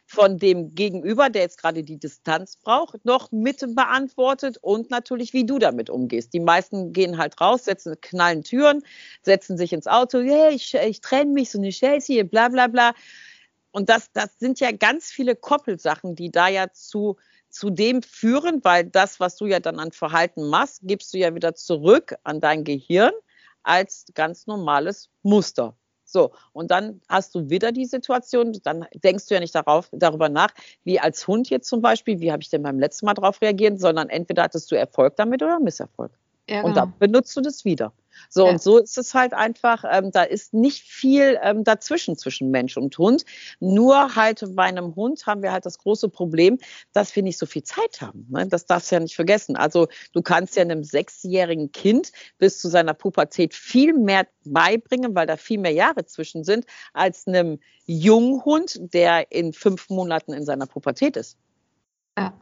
von 0.04 0.36
dem 0.36 0.74
Gegenüber, 0.74 1.30
der 1.30 1.42
jetzt 1.42 1.58
gerade 1.58 1.82
die 1.82 1.98
Distanz 1.98 2.56
braucht, 2.56 3.04
noch 3.06 3.32
mit 3.32 3.64
beantwortet 3.74 4.58
und 4.60 4.90
natürlich, 4.90 5.32
wie 5.32 5.46
du 5.46 5.58
damit 5.58 5.88
umgehst. 5.88 6.34
Die 6.34 6.40
meisten 6.40 6.92
gehen 6.92 7.16
halt 7.16 7.40
raus, 7.40 7.64
setzen, 7.64 7.96
knallen 8.02 8.42
Türen, 8.42 8.82
setzen 9.22 9.56
sich 9.56 9.72
ins 9.72 9.86
Auto, 9.86 10.18
yeah, 10.18 10.50
ich, 10.50 10.74
ich 10.74 11.00
trenne 11.00 11.32
mich, 11.32 11.50
so 11.50 11.58
eine 11.58 11.70
hier, 11.70 12.28
bla 12.28 12.48
bla 12.48 12.66
bla. 12.66 12.92
Und 13.70 13.88
das, 13.88 14.12
das 14.12 14.38
sind 14.38 14.60
ja 14.60 14.72
ganz 14.72 15.10
viele 15.10 15.34
Koppelsachen, 15.34 16.14
die 16.14 16.30
da 16.30 16.48
ja 16.48 16.70
zu, 16.72 17.16
zu 17.48 17.70
dem 17.70 18.02
führen, 18.02 18.62
weil 18.64 18.84
das, 18.84 19.18
was 19.18 19.36
du 19.36 19.46
ja 19.46 19.60
dann 19.60 19.78
an 19.78 19.92
Verhalten 19.92 20.48
machst, 20.50 20.80
gibst 20.82 21.14
du 21.14 21.18
ja 21.18 21.34
wieder 21.34 21.54
zurück 21.54 22.14
an 22.22 22.42
dein 22.42 22.64
Gehirn 22.64 23.12
als 23.62 24.04
ganz 24.14 24.46
normales 24.46 25.10
Muster. 25.22 25.76
So, 26.16 26.30
und 26.54 26.70
dann 26.70 27.02
hast 27.10 27.34
du 27.34 27.50
wieder 27.50 27.72
die 27.72 27.84
Situation, 27.84 28.58
dann 28.64 28.86
denkst 28.94 29.26
du 29.26 29.34
ja 29.34 29.40
nicht 29.40 29.54
darauf, 29.54 29.90
darüber 29.92 30.30
nach, 30.30 30.48
wie 30.82 30.98
als 30.98 31.28
Hund 31.28 31.50
jetzt 31.50 31.68
zum 31.68 31.82
Beispiel, 31.82 32.20
wie 32.20 32.32
habe 32.32 32.42
ich 32.42 32.48
denn 32.48 32.62
beim 32.62 32.78
letzten 32.78 33.04
Mal 33.04 33.12
darauf 33.12 33.42
reagiert, 33.42 33.78
sondern 33.78 34.08
entweder 34.08 34.44
hattest 34.44 34.72
du 34.72 34.76
Erfolg 34.76 35.16
damit 35.16 35.42
oder 35.42 35.60
Misserfolg. 35.60 36.10
Ja, 36.48 36.62
genau. 36.62 36.68
Und 36.68 36.76
dann 36.78 36.94
benutzt 36.98 37.36
du 37.36 37.42
das 37.42 37.66
wieder. 37.66 37.92
So, 38.28 38.44
ja. 38.44 38.52
und 38.52 38.62
so 38.62 38.78
ist 38.78 38.98
es 38.98 39.14
halt 39.14 39.34
einfach, 39.34 39.84
ähm, 39.90 40.10
da 40.10 40.22
ist 40.22 40.54
nicht 40.54 40.82
viel 40.82 41.38
ähm, 41.42 41.64
dazwischen 41.64 42.16
zwischen 42.16 42.50
Mensch 42.50 42.76
und 42.76 42.96
Hund. 42.98 43.24
Nur 43.60 44.14
halt 44.14 44.44
bei 44.54 44.64
einem 44.64 44.94
Hund 44.96 45.26
haben 45.26 45.42
wir 45.42 45.52
halt 45.52 45.66
das 45.66 45.78
große 45.78 46.08
Problem, 46.08 46.58
dass 46.92 47.14
wir 47.14 47.22
nicht 47.22 47.38
so 47.38 47.46
viel 47.46 47.62
Zeit 47.62 48.00
haben. 48.00 48.26
Ne? 48.30 48.46
Das 48.46 48.66
darfst 48.66 48.90
du 48.90 48.96
ja 48.96 49.00
nicht 49.00 49.16
vergessen. 49.16 49.56
Also 49.56 49.88
du 50.12 50.22
kannst 50.22 50.56
ja 50.56 50.62
einem 50.62 50.84
sechsjährigen 50.84 51.72
Kind 51.72 52.12
bis 52.38 52.58
zu 52.60 52.68
seiner 52.68 52.94
Pubertät 52.94 53.54
viel 53.54 53.94
mehr 53.94 54.26
beibringen, 54.44 55.14
weil 55.14 55.26
da 55.26 55.36
viel 55.36 55.58
mehr 55.58 55.72
Jahre 55.72 56.04
zwischen 56.06 56.44
sind, 56.44 56.66
als 56.92 57.26
einem 57.26 57.58
Junghund, 57.86 58.78
der 58.92 59.30
in 59.30 59.52
fünf 59.52 59.88
Monaten 59.88 60.32
in 60.32 60.44
seiner 60.44 60.66
Pubertät 60.66 61.16
ist. 61.16 61.38
Ja. 62.18 62.32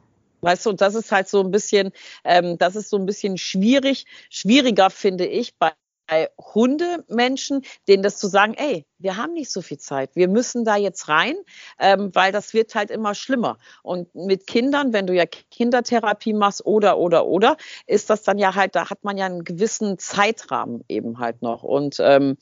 Weißt 0.45 0.67
du, 0.67 0.71
und 0.71 0.81
das 0.81 0.95
ist 0.95 1.11
halt 1.11 1.29
so 1.29 1.41
ein 1.41 1.51
bisschen, 1.51 1.93
ähm, 2.25 2.59
das 2.59 2.77
ist 2.77 2.91
so 2.91 2.97
ein 2.97 3.07
bisschen 3.07 3.39
schwierig, 3.39 4.05
schwieriger 4.31 4.91
finde 4.91 5.27
ich 5.27 5.57
bei 5.57 5.73
bei 6.07 6.29
Hundemenschen, 6.39 7.65
denen 7.89 8.03
das 8.03 8.19
zu 8.19 8.29
sagen, 8.29 8.55
ey, 8.55 8.87
wir 8.99 9.17
haben 9.17 9.33
nicht 9.33 9.51
so 9.51 9.63
viel 9.63 9.79
Zeit, 9.79 10.11
wir 10.15 10.29
müssen 10.29 10.65
da 10.65 10.77
jetzt 10.77 11.09
rein, 11.09 11.37
ähm, 11.79 12.15
weil 12.15 12.33
das 12.33 12.53
wird 12.53 12.75
halt 12.75 12.91
immer 12.91 13.15
schlimmer. 13.15 13.59
Und 13.83 14.15
mit 14.15 14.47
Kindern, 14.47 14.93
wenn 14.93 15.07
du 15.07 15.15
ja 15.15 15.25
Kindertherapie 15.27 16.35
machst 16.35 16.65
oder, 16.67 16.99
oder, 16.99 17.27
oder, 17.27 17.57
ist 17.87 18.11
das 18.11 18.23
dann 18.23 18.39
ja 18.39 18.55
halt, 18.55 18.75
da 18.75 18.91
hat 18.91 19.05
man 19.05 19.17
ja 19.17 19.27
einen 19.27 19.45
gewissen 19.45 19.99
Zeitrahmen 19.99 20.85
eben 20.89 21.19
halt 21.19 21.43
noch. 21.43 21.63
Und 21.63 21.97
ähm, 22.01 22.37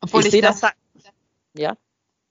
Obwohl 0.00 0.20
ich, 0.20 0.26
ich 0.26 0.32
sehe 0.32 0.42
das, 0.42 0.60
das 0.60 0.72
ja. 1.54 1.76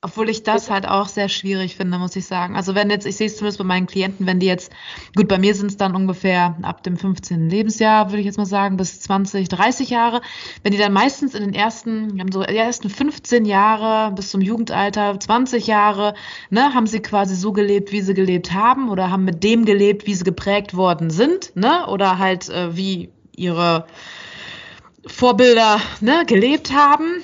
Obwohl 0.01 0.29
ich 0.29 0.43
das 0.43 0.69
halt 0.69 0.87
auch 0.87 1.09
sehr 1.09 1.27
schwierig 1.27 1.75
finde, 1.75 1.97
muss 1.97 2.15
ich 2.15 2.25
sagen. 2.25 2.55
Also 2.55 2.73
wenn 2.73 2.89
jetzt, 2.89 3.05
ich 3.05 3.17
sehe 3.17 3.27
es 3.27 3.35
zumindest 3.35 3.57
bei 3.57 3.65
meinen 3.65 3.85
Klienten, 3.85 4.25
wenn 4.25 4.39
die 4.39 4.45
jetzt, 4.45 4.71
gut, 5.13 5.27
bei 5.27 5.37
mir 5.37 5.53
sind 5.53 5.67
es 5.67 5.75
dann 5.75 5.93
ungefähr 5.93 6.55
ab 6.61 6.83
dem 6.83 6.95
15. 6.95 7.49
Lebensjahr, 7.49 8.09
würde 8.09 8.21
ich 8.21 8.25
jetzt 8.25 8.37
mal 8.37 8.45
sagen, 8.45 8.77
bis 8.77 9.01
20, 9.01 9.49
30 9.49 9.89
Jahre, 9.89 10.21
wenn 10.63 10.71
die 10.71 10.77
dann 10.77 10.93
meistens 10.93 11.35
in 11.35 11.43
den 11.43 11.53
ersten, 11.53 12.17
haben 12.17 12.31
so 12.31 12.41
die 12.43 12.55
ersten 12.55 12.89
15 12.89 13.43
Jahre 13.43 14.15
bis 14.15 14.31
zum 14.31 14.39
Jugendalter, 14.39 15.19
20 15.19 15.67
Jahre, 15.67 16.13
ne, 16.49 16.73
haben 16.73 16.87
sie 16.87 17.01
quasi 17.01 17.35
so 17.35 17.51
gelebt, 17.51 17.91
wie 17.91 17.99
sie 17.99 18.13
gelebt 18.13 18.53
haben 18.53 18.87
oder 18.87 19.11
haben 19.11 19.25
mit 19.25 19.43
dem 19.43 19.65
gelebt, 19.65 20.07
wie 20.07 20.15
sie 20.15 20.23
geprägt 20.23 20.77
worden 20.77 21.09
sind, 21.09 21.53
ne, 21.57 21.87
oder 21.87 22.17
halt 22.17 22.47
äh, 22.47 22.73
wie 22.73 23.09
ihre 23.35 23.85
Vorbilder 25.05 25.81
ne, 25.99 26.23
gelebt 26.25 26.73
haben 26.73 27.21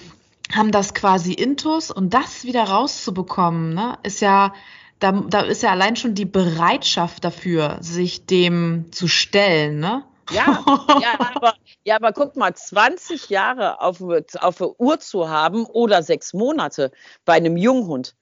haben 0.54 0.72
das 0.72 0.94
quasi 0.94 1.34
intus 1.34 1.92
und 1.92 2.14
das 2.14 2.44
wieder 2.44 2.64
rauszubekommen, 2.64 3.74
ne, 3.74 3.98
ist 4.04 4.22
ja, 4.22 4.54
da, 5.00 5.12
da 5.12 5.42
ist 5.42 5.64
ja 5.64 5.72
allein 5.72 5.96
schon 5.96 6.16
die 6.16 6.26
Bereitschaft 6.26 7.24
dafür, 7.24 7.78
sich 7.82 8.26
dem 8.26 8.92
zu 8.92 9.08
stellen, 9.08 9.80
ne? 9.80 10.04
Ja, 10.32 10.64
ja, 11.02 11.20
aber, 11.36 11.54
ja, 11.84 11.96
aber 11.96 12.12
guck 12.12 12.36
mal, 12.36 12.54
20 12.56 13.30
Jahre 13.30 13.80
auf, 13.82 14.02
auf 14.02 14.58
der 14.58 14.80
Uhr 14.80 15.00
zu 15.00 15.30
haben 15.30 15.66
oder 15.66 16.02
sechs 16.02 16.34
Monate 16.34 16.92
bei 17.26 17.34
einem 17.34 17.58
Junghund, 17.58 18.16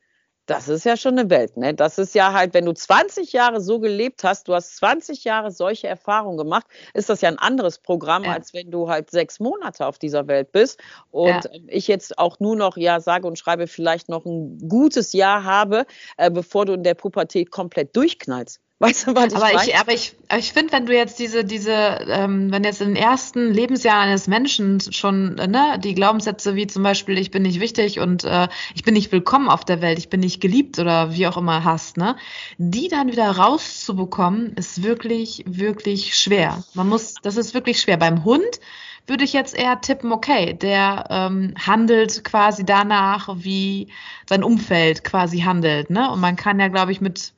Das 0.46 0.68
ist 0.68 0.84
ja 0.84 0.98
schon 0.98 1.18
eine 1.18 1.30
Welt, 1.30 1.56
ne? 1.56 1.74
Das 1.74 1.98
ist 1.98 2.14
ja 2.16 2.34
halt, 2.34 2.54
wenn 2.54 2.66
du 2.66 2.74
20 2.74 3.32
Jahre 3.32 3.62
so 3.62 3.80
gelebt 3.80 4.26
hast, 4.26 4.50
du 4.50 4.54
hast 4.54 4.76
20 4.76 5.24
Jahre 5.24 5.52
solche 5.52 5.88
Erfahrungen 5.88 6.38
gemacht, 6.38 6.68
ist 6.94 7.10
das 7.10 7.22
ja 7.22 7.30
ein 7.30 7.40
anderes 7.40 7.80
Programm, 7.80 8.26
ja. 8.26 8.34
als 8.34 8.54
wenn 8.54 8.70
du 8.70 8.90
halt 8.90 9.10
sechs 9.10 9.40
Monate 9.40 9.86
auf 9.86 10.00
dieser 10.00 10.28
Welt 10.28 10.52
bist. 10.52 10.82
Und 11.12 11.28
ja. 11.28 11.42
Ähm, 11.54 11.68
ich 11.70 11.88
jetzt 11.88 12.18
auch 12.18 12.42
nur 12.42 12.58
noch, 12.58 12.76
ja, 12.76 13.00
sage 13.00 13.26
und 13.26 13.40
schreibe, 13.40 13.68
vielleicht 13.68 14.10
noch 14.10 14.26
ein 14.26 14.58
gutes 14.68 15.14
Jahr 15.14 15.46
habe, 15.46 15.86
äh, 16.18 16.30
bevor 16.30 16.66
du 16.66 16.74
in 16.74 16.84
der 16.84 16.96
Pubertät 16.96 17.50
komplett 17.50 17.96
durchknallst. 17.96 18.60
Weißt 18.80 19.08
du, 19.08 19.16
was 19.16 19.32
ich 19.32 19.36
aber 19.36 19.54
ich, 19.64 19.76
aber 19.78 19.94
ich, 19.94 20.16
aber 20.28 20.40
ich 20.40 20.52
finde, 20.52 20.74
wenn 20.74 20.86
du 20.86 20.94
jetzt 20.94 21.18
diese, 21.18 21.46
diese, 21.46 21.72
ähm, 21.72 22.52
wenn 22.52 22.66
jetzt 22.66 22.82
in 22.82 22.90
den 22.90 22.96
ersten 22.98 23.54
Lebensjahren 23.54 24.10
eines 24.10 24.28
Menschen 24.28 24.82
schon, 24.92 25.38
äh, 25.38 25.48
ne, 25.48 25.80
die 25.82 25.96
Glaubenssätze 25.96 26.56
wie 26.56 26.68
zum 26.68 26.84
Beispiel, 26.84 27.18
ich 27.18 27.32
bin 27.32 27.44
nicht 27.44 27.62
wichtig 27.62 28.00
und 28.00 28.26
äh, 28.26 28.50
ich 28.76 28.84
bin 28.84 28.96
nicht 28.96 29.12
willkommen 29.14 29.48
auf 29.48 29.64
der 29.64 29.82
Welt, 29.82 30.00
ich 30.00 30.10
bin 30.10 30.20
nicht 30.20 30.42
geliebt 30.42 30.80
oder 30.80 31.14
wie 31.14 31.28
auch 31.28 31.38
immer 31.38 31.64
hast, 31.64 31.96
ne, 31.96 32.18
die 32.58 32.90
dann 32.90 33.10
wieder 33.10 33.30
rauszubekommen, 33.30 34.54
ist 34.58 34.84
wirklich, 34.84 35.46
wirklich 35.48 36.18
schwer. 36.18 36.64
Man 36.74 36.90
muss, 36.90 37.14
das 37.22 37.38
ist 37.38 37.54
wirklich 37.54 37.80
schwer. 37.80 37.96
Beim 37.96 38.26
Hund 38.26 38.60
würde 39.08 39.24
ich 39.24 39.34
jetzt 39.34 39.56
eher 39.56 39.80
tippen, 39.82 40.12
okay, 40.12 40.54
der 40.54 41.06
ähm, 41.10 41.54
handelt 41.58 42.24
quasi 42.24 42.66
danach, 42.66 43.30
wie 43.38 43.90
sein 44.28 44.44
Umfeld 44.44 45.04
quasi 45.04 45.40
handelt, 45.40 45.90
ne? 45.90 46.10
Und 46.12 46.20
man 46.20 46.36
kann 46.36 46.60
ja, 46.60 46.70
glaube 46.70 46.92
ich, 46.92 47.02
mit 47.02 47.34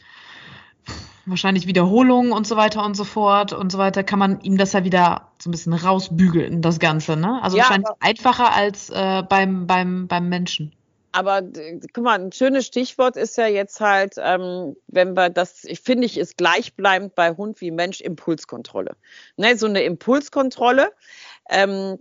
wahrscheinlich 1.26 1.68
Wiederholungen 1.68 2.32
und 2.32 2.46
so 2.48 2.56
weiter 2.56 2.86
und 2.86 2.96
so 2.96 3.04
fort 3.04 3.54
und 3.54 3.72
so 3.72 3.78
weiter, 3.78 4.04
kann 4.04 4.20
man 4.20 4.42
ihm 4.42 4.58
das 4.58 4.74
ja 4.74 4.84
wieder 4.84 5.30
so 5.40 5.50
ein 5.50 5.52
bisschen 5.52 5.74
rausbügeln, 5.74 6.62
das 6.62 6.80
Ganze, 6.80 7.16
ne? 7.16 7.40
Also 7.42 7.58
ja, 7.58 7.64
wahrscheinlich 7.64 7.90
einfacher 8.00 8.54
als 8.54 8.90
äh, 8.90 9.24
beim, 9.28 9.68
beim, 9.68 10.08
beim 10.08 10.30
Menschen. 10.30 10.74
Aber 11.12 11.42
guck 11.94 12.04
mal, 12.04 12.20
ein 12.20 12.34
schönes 12.34 12.66
Stichwort 12.66 13.16
ist 13.16 13.38
ja 13.38 13.48
jetzt 13.48 13.80
halt, 13.80 14.16
ähm, 14.18 14.76
wenn 14.88 15.14
wir 15.14 15.30
das, 15.30 15.64
ich 15.64 15.80
finde 15.80 16.06
ich, 16.06 16.18
ist 16.18 16.36
gleichbleibend 16.36 17.16
bei 17.16 17.32
Hund 17.32 17.62
wie 17.62 17.72
Mensch 17.72 18.02
Impulskontrolle. 18.02 18.98
Ne, 19.38 19.58
so 19.58 19.66
eine 19.66 19.84
Impulskontrolle. 19.84 20.92
Ähm, 21.50 21.98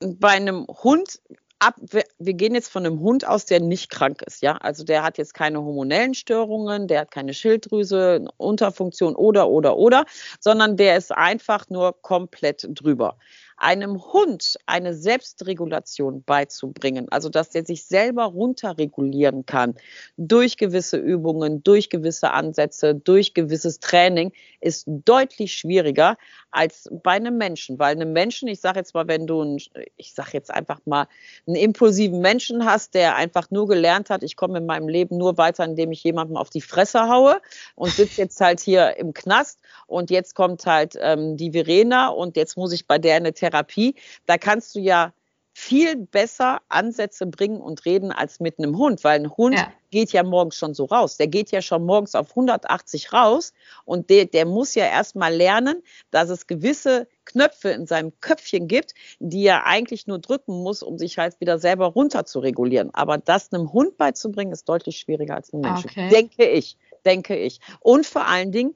bei 0.00 0.30
einem 0.30 0.66
Hund 0.66 1.20
ab, 1.62 1.76
wir 2.18 2.34
gehen 2.34 2.54
jetzt 2.54 2.68
von 2.68 2.84
einem 2.84 3.00
Hund 3.00 3.26
aus, 3.26 3.46
der 3.46 3.60
nicht 3.60 3.90
krank 3.90 4.22
ist, 4.22 4.42
ja. 4.42 4.56
Also 4.56 4.84
der 4.84 5.02
hat 5.02 5.18
jetzt 5.18 5.34
keine 5.34 5.62
hormonellen 5.62 6.14
Störungen, 6.14 6.88
der 6.88 7.00
hat 7.02 7.10
keine 7.10 7.34
Schilddrüse, 7.34 8.24
Unterfunktion 8.36 9.14
oder, 9.14 9.48
oder, 9.48 9.76
oder, 9.76 10.04
sondern 10.40 10.76
der 10.76 10.96
ist 10.96 11.12
einfach 11.12 11.68
nur 11.70 12.00
komplett 12.02 12.66
drüber 12.68 13.16
einem 13.56 14.02
Hund 14.12 14.56
eine 14.66 14.94
Selbstregulation 14.94 16.22
beizubringen, 16.22 17.06
also 17.10 17.28
dass 17.28 17.50
der 17.50 17.64
sich 17.64 17.84
selber 17.84 18.24
runterregulieren 18.24 19.46
kann 19.46 19.74
durch 20.16 20.56
gewisse 20.56 20.96
Übungen, 20.96 21.62
durch 21.62 21.90
gewisse 21.90 22.32
Ansätze, 22.32 22.94
durch 22.94 23.34
gewisses 23.34 23.80
Training, 23.80 24.32
ist 24.60 24.84
deutlich 24.86 25.54
schwieriger 25.54 26.16
als 26.50 26.88
bei 27.02 27.12
einem 27.12 27.38
Menschen, 27.38 27.78
weil 27.78 27.96
einem 27.96 28.12
Menschen, 28.12 28.46
ich 28.48 28.60
sage 28.60 28.78
jetzt 28.78 28.94
mal, 28.94 29.08
wenn 29.08 29.26
du, 29.26 29.40
einen, 29.40 29.58
ich 29.96 30.14
sage 30.14 30.30
jetzt 30.34 30.52
einfach 30.52 30.80
mal, 30.84 31.06
einen 31.46 31.56
impulsiven 31.56 32.20
Menschen 32.20 32.64
hast, 32.64 32.94
der 32.94 33.16
einfach 33.16 33.50
nur 33.50 33.66
gelernt 33.66 34.10
hat, 34.10 34.22
ich 34.22 34.36
komme 34.36 34.58
in 34.58 34.66
meinem 34.66 34.88
Leben 34.88 35.16
nur 35.16 35.38
weiter, 35.38 35.64
indem 35.64 35.92
ich 35.92 36.04
jemandem 36.04 36.36
auf 36.36 36.50
die 36.50 36.60
Fresse 36.60 37.08
haue 37.08 37.40
und 37.74 37.90
sitze 37.90 38.20
jetzt 38.20 38.40
halt 38.40 38.60
hier 38.60 38.96
im 38.98 39.14
Knast 39.14 39.60
und 39.86 40.10
jetzt 40.10 40.34
kommt 40.34 40.66
halt 40.66 40.96
ähm, 41.00 41.36
die 41.36 41.52
Verena 41.52 42.08
und 42.08 42.36
jetzt 42.36 42.56
muss 42.56 42.72
ich 42.72 42.86
bei 42.86 42.98
der 42.98 43.16
eine 43.16 43.32
Therapie. 43.42 43.96
Da 44.26 44.38
kannst 44.38 44.74
du 44.74 44.80
ja 44.80 45.12
viel 45.54 45.96
besser 45.96 46.60
Ansätze 46.68 47.26
bringen 47.26 47.60
und 47.60 47.84
reden 47.84 48.10
als 48.10 48.40
mit 48.40 48.58
einem 48.58 48.78
Hund, 48.78 49.04
weil 49.04 49.20
ein 49.20 49.30
Hund 49.36 49.54
ja. 49.54 49.70
geht 49.90 50.10
ja 50.12 50.22
morgens 50.22 50.56
schon 50.56 50.72
so 50.72 50.86
raus. 50.86 51.18
Der 51.18 51.26
geht 51.26 51.50
ja 51.50 51.60
schon 51.60 51.84
morgens 51.84 52.14
auf 52.14 52.30
180 52.30 53.12
raus 53.12 53.52
und 53.84 54.08
der, 54.08 54.24
der 54.24 54.46
muss 54.46 54.74
ja 54.74 54.86
erstmal 54.86 55.34
lernen, 55.34 55.82
dass 56.10 56.30
es 56.30 56.46
gewisse 56.46 57.06
Knöpfe 57.26 57.68
in 57.68 57.86
seinem 57.86 58.18
Köpfchen 58.20 58.66
gibt, 58.66 58.94
die 59.18 59.44
er 59.44 59.66
eigentlich 59.66 60.06
nur 60.06 60.18
drücken 60.18 60.62
muss, 60.62 60.82
um 60.82 60.96
sich 60.96 61.18
halt 61.18 61.38
wieder 61.40 61.58
selber 61.58 61.86
runter 61.86 62.24
zu 62.24 62.38
regulieren. 62.38 62.88
Aber 62.94 63.18
das 63.18 63.52
einem 63.52 63.74
Hund 63.74 63.98
beizubringen, 63.98 64.52
ist 64.52 64.68
deutlich 64.68 64.96
schwieriger 64.96 65.34
als 65.34 65.52
einem 65.52 65.62
Menschen. 65.62 65.90
Okay. 65.90 66.08
Denke 66.08 66.48
ich, 66.48 66.78
denke 67.04 67.36
ich. 67.36 67.60
Und 67.80 68.06
vor 68.06 68.26
allen 68.26 68.52
Dingen, 68.52 68.74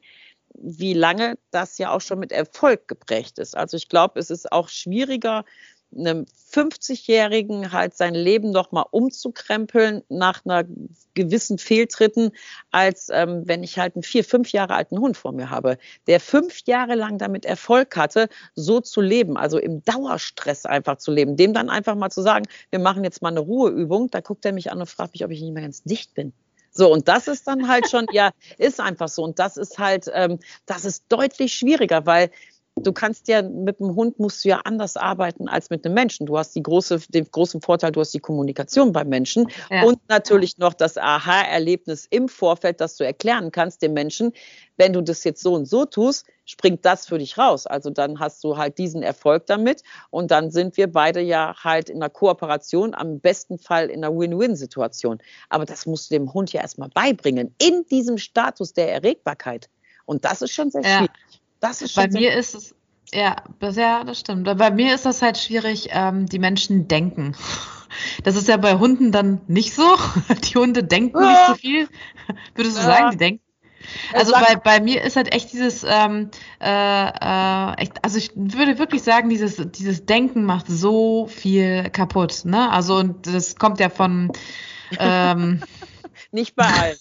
wie 0.61 0.95
lange 0.95 1.38
das 1.51 1.79
ja 1.79 1.90
auch 1.90 2.01
schon 2.01 2.19
mit 2.19 2.33
Erfolg 2.33 2.88
geprägt 2.88 3.38
ist. 3.38 3.57
Also 3.57 3.77
ich 3.77 3.88
glaube, 3.88 4.19
es 4.21 4.31
ist 4.31 4.51
auch 4.53 4.69
schwieriger, 4.69 5.45
einem 5.97 6.27
50-Jährigen 6.53 7.73
halt 7.73 7.95
sein 7.95 8.14
Leben 8.14 8.51
nochmal 8.51 8.85
umzukrempeln 8.90 10.03
nach 10.09 10.45
einer 10.45 10.64
gewissen 11.14 11.59
Fehltritten, 11.59 12.33
als 12.71 13.09
ähm, 13.11 13.42
wenn 13.47 13.62
ich 13.62 13.79
halt 13.79 13.95
einen 13.95 14.03
vier, 14.03 14.25
fünf 14.25 14.53
Jahre 14.53 14.75
alten 14.75 14.99
Hund 14.99 15.16
vor 15.16 15.33
mir 15.33 15.51
habe, 15.51 15.79
der 16.07 16.21
fünf 16.21 16.61
Jahre 16.66 16.95
lang 16.95 17.19
damit 17.19 17.45
Erfolg 17.45 17.97
hatte, 17.97 18.29
so 18.55 18.81
zu 18.81 19.01
leben, 19.01 19.37
also 19.37 19.59
im 19.59 19.83
Dauerstress 19.85 20.66
einfach 20.66 20.99
zu 20.99 21.12
leben, 21.12 21.37
dem 21.37 21.55
dann 21.55 21.71
einfach 21.71 21.95
mal 21.95 22.11
zu 22.11 22.23
sagen, 22.23 22.47
wir 22.71 22.79
machen 22.79 23.05
jetzt 23.05 23.23
mal 23.23 23.29
eine 23.29 23.40
Ruheübung, 23.40 24.11
da 24.11 24.21
guckt 24.21 24.45
er 24.45 24.53
mich 24.53 24.71
an 24.71 24.81
und 24.81 24.87
fragt 24.87 25.14
mich, 25.14 25.25
ob 25.25 25.31
ich 25.31 25.40
nicht 25.40 25.53
mehr 25.53 25.62
ganz 25.62 25.83
dicht 25.83 26.14
bin. 26.14 26.33
So, 26.77 26.93
und 26.93 27.09
das 27.09 27.27
ist 27.29 27.47
dann 27.47 27.69
halt 27.69 27.89
schon, 27.89 28.07
ja, 28.12 28.31
ist 28.59 28.81
einfach 28.81 29.09
so. 29.09 29.23
Und 29.25 29.39
das 29.39 29.57
ist 29.57 29.79
halt, 29.79 30.11
ähm, 30.12 30.39
das 30.67 30.85
ist 30.85 31.05
deutlich 31.09 31.55
schwieriger, 31.55 32.07
weil 32.07 32.31
du 32.77 32.93
kannst 32.93 33.29
ja 33.29 33.43
mit 33.43 33.81
dem 33.81 33.95
Hund 33.95 34.19
musst 34.19 34.45
du 34.45 34.51
ja 34.51 34.61
anders 34.65 34.97
arbeiten 34.97 35.49
als 35.49 35.71
mit 35.71 35.85
einem 35.85 35.95
Menschen. 35.95 36.27
Du 36.27 36.37
hast 36.37 36.55
die 36.55 36.62
große, 36.62 37.01
den 37.09 37.31
großen 37.31 37.62
Vorteil, 37.62 37.93
du 37.93 38.01
hast 38.01 38.12
die 38.12 38.21
Kommunikation 38.21 38.93
beim 38.93 39.09
Menschen 39.09 39.49
ja. 39.71 39.83
und 39.83 39.99
natürlich 40.09 40.59
noch 40.59 40.75
das 40.75 40.99
Aha-Erlebnis 40.99 42.07
im 42.11 42.29
Vorfeld, 42.29 42.81
dass 42.81 42.97
du 42.97 43.05
erklären 43.05 43.51
kannst 43.51 43.83
dem 43.83 43.95
Menschen, 43.95 44.33
wenn 44.77 44.93
du 44.93 45.01
das 45.01 45.25
jetzt 45.25 45.43
so 45.43 45.55
und 45.55 45.67
so 45.67 45.87
tust, 45.87 46.27
springt 46.47 46.85
das 46.85 47.07
für 47.07 47.19
dich 47.19 47.37
raus. 47.37 47.67
Also 47.67 47.91
dann 47.91 48.19
hast 48.19 48.43
du 48.43 48.57
halt 48.57 48.79
diesen 48.79 49.03
Erfolg 49.03 49.47
damit 49.47 49.83
und 50.11 50.31
dann 50.31 50.51
sind 50.51 50.77
wir 50.77 50.91
beide 50.91 51.21
ja 51.21 51.55
halt 51.63 51.91
in 51.91 51.97
einer 51.97 52.09
Kooperation, 52.09 52.95
am 52.95 53.21
besten 53.21 53.59
Fall 53.59 53.91
in 53.91 54.03
einer 54.03 54.17
Win-Win-Situation. 54.17 55.19
Aber 55.51 55.67
das 55.67 55.85
musst 55.85 56.11
du 56.11 56.15
dem 56.15 56.33
Hund 56.33 56.53
ja 56.53 56.63
erstmal 56.63 56.89
beibringen, 56.89 57.55
in 57.59 57.85
diesem 57.91 58.17
Status 58.17 58.73
der 58.73 58.93
Erregbarkeit. 58.93 59.69
Und 60.07 60.25
das 60.25 60.41
ist 60.41 60.53
schon 60.53 60.71
sehr 60.71 60.85
schwierig. 60.85 61.11
Ja. 61.11 61.39
Das 61.61 61.83
ist 61.83 61.97
Bei 61.97 62.09
mir 62.09 62.35
ist 62.35 62.55
es, 62.55 62.75
ja, 63.13 63.37
das, 63.59 63.77
ja, 63.77 64.05
das 64.05 64.21
stimmt. 64.21 64.45
Bei 64.45 64.71
mir 64.71 64.95
ist 64.95 65.07
das 65.07 65.23
halt 65.23 65.39
schwierig, 65.39 65.89
ähm, 65.91 66.27
die 66.27 66.39
Menschen 66.39 66.89
denken. 66.89 67.37
Das 68.25 68.37
ist 68.37 68.49
ja 68.49 68.57
bei 68.57 68.79
Hunden 68.79 69.13
dann 69.13 69.41
nicht 69.47 69.75
so. 69.75 69.97
Die 70.45 70.59
Hunde 70.59 70.85
denken 70.85 71.19
ja. 71.23 71.31
nicht 71.31 71.47
so 71.47 71.55
viel. 71.55 71.89
Würdest 72.55 72.77
du 72.77 72.81
ja. 72.81 72.87
sagen, 72.87 73.11
die 73.13 73.17
denken? 73.17 73.46
Also 74.12 74.33
bei, 74.33 74.57
bei 74.57 74.81
mir 74.81 75.03
ist 75.03 75.17
halt 75.17 75.33
echt 75.33 75.53
dieses, 75.53 75.85
ähm, 75.85 76.31
äh, 76.61 77.09
äh, 77.09 77.83
echt, 77.83 78.05
also 78.05 78.19
ich 78.19 78.33
würde 78.35 78.79
wirklich 78.79 79.03
sagen, 79.03 79.29
dieses, 79.29 79.57
dieses 79.73 80.07
Denken 80.07 80.45
macht 80.45 80.67
so 80.69 81.27
viel 81.27 81.91
kaputt. 81.91 82.45
Ne? 82.45 82.71
Also 82.71 82.97
und 82.97 83.27
das 83.27 83.57
kommt 83.57 83.81
ja 83.81 83.89
von 83.89 84.33
ähm, 84.99 85.62
nicht 86.31 86.57
bei 86.57 86.65
allen. 86.65 86.97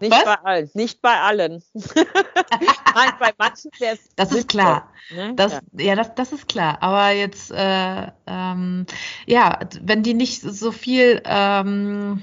Nicht 0.00 0.12
Was? 0.12 0.24
bei 0.24 0.34
allen. 0.44 0.70
Nicht 0.72 1.02
bei 1.02 1.20
allen. 1.20 1.62
Nein, 1.74 3.12
bei 3.20 3.32
manchen 3.36 3.70
wäre 3.78 3.94
es. 3.94 4.08
Das 4.16 4.32
ist 4.32 4.48
klar. 4.48 4.90
Ne? 5.10 5.34
Das, 5.36 5.52
ja, 5.52 5.60
ja 5.72 5.94
das, 5.94 6.14
das 6.14 6.32
ist 6.32 6.48
klar. 6.48 6.78
Aber 6.80 7.10
jetzt, 7.10 7.50
äh, 7.50 8.06
ähm, 8.26 8.86
ja, 9.26 9.60
wenn 9.82 10.02
die 10.02 10.14
nicht 10.14 10.40
so 10.40 10.72
viel 10.72 11.20
ähm, 11.26 12.22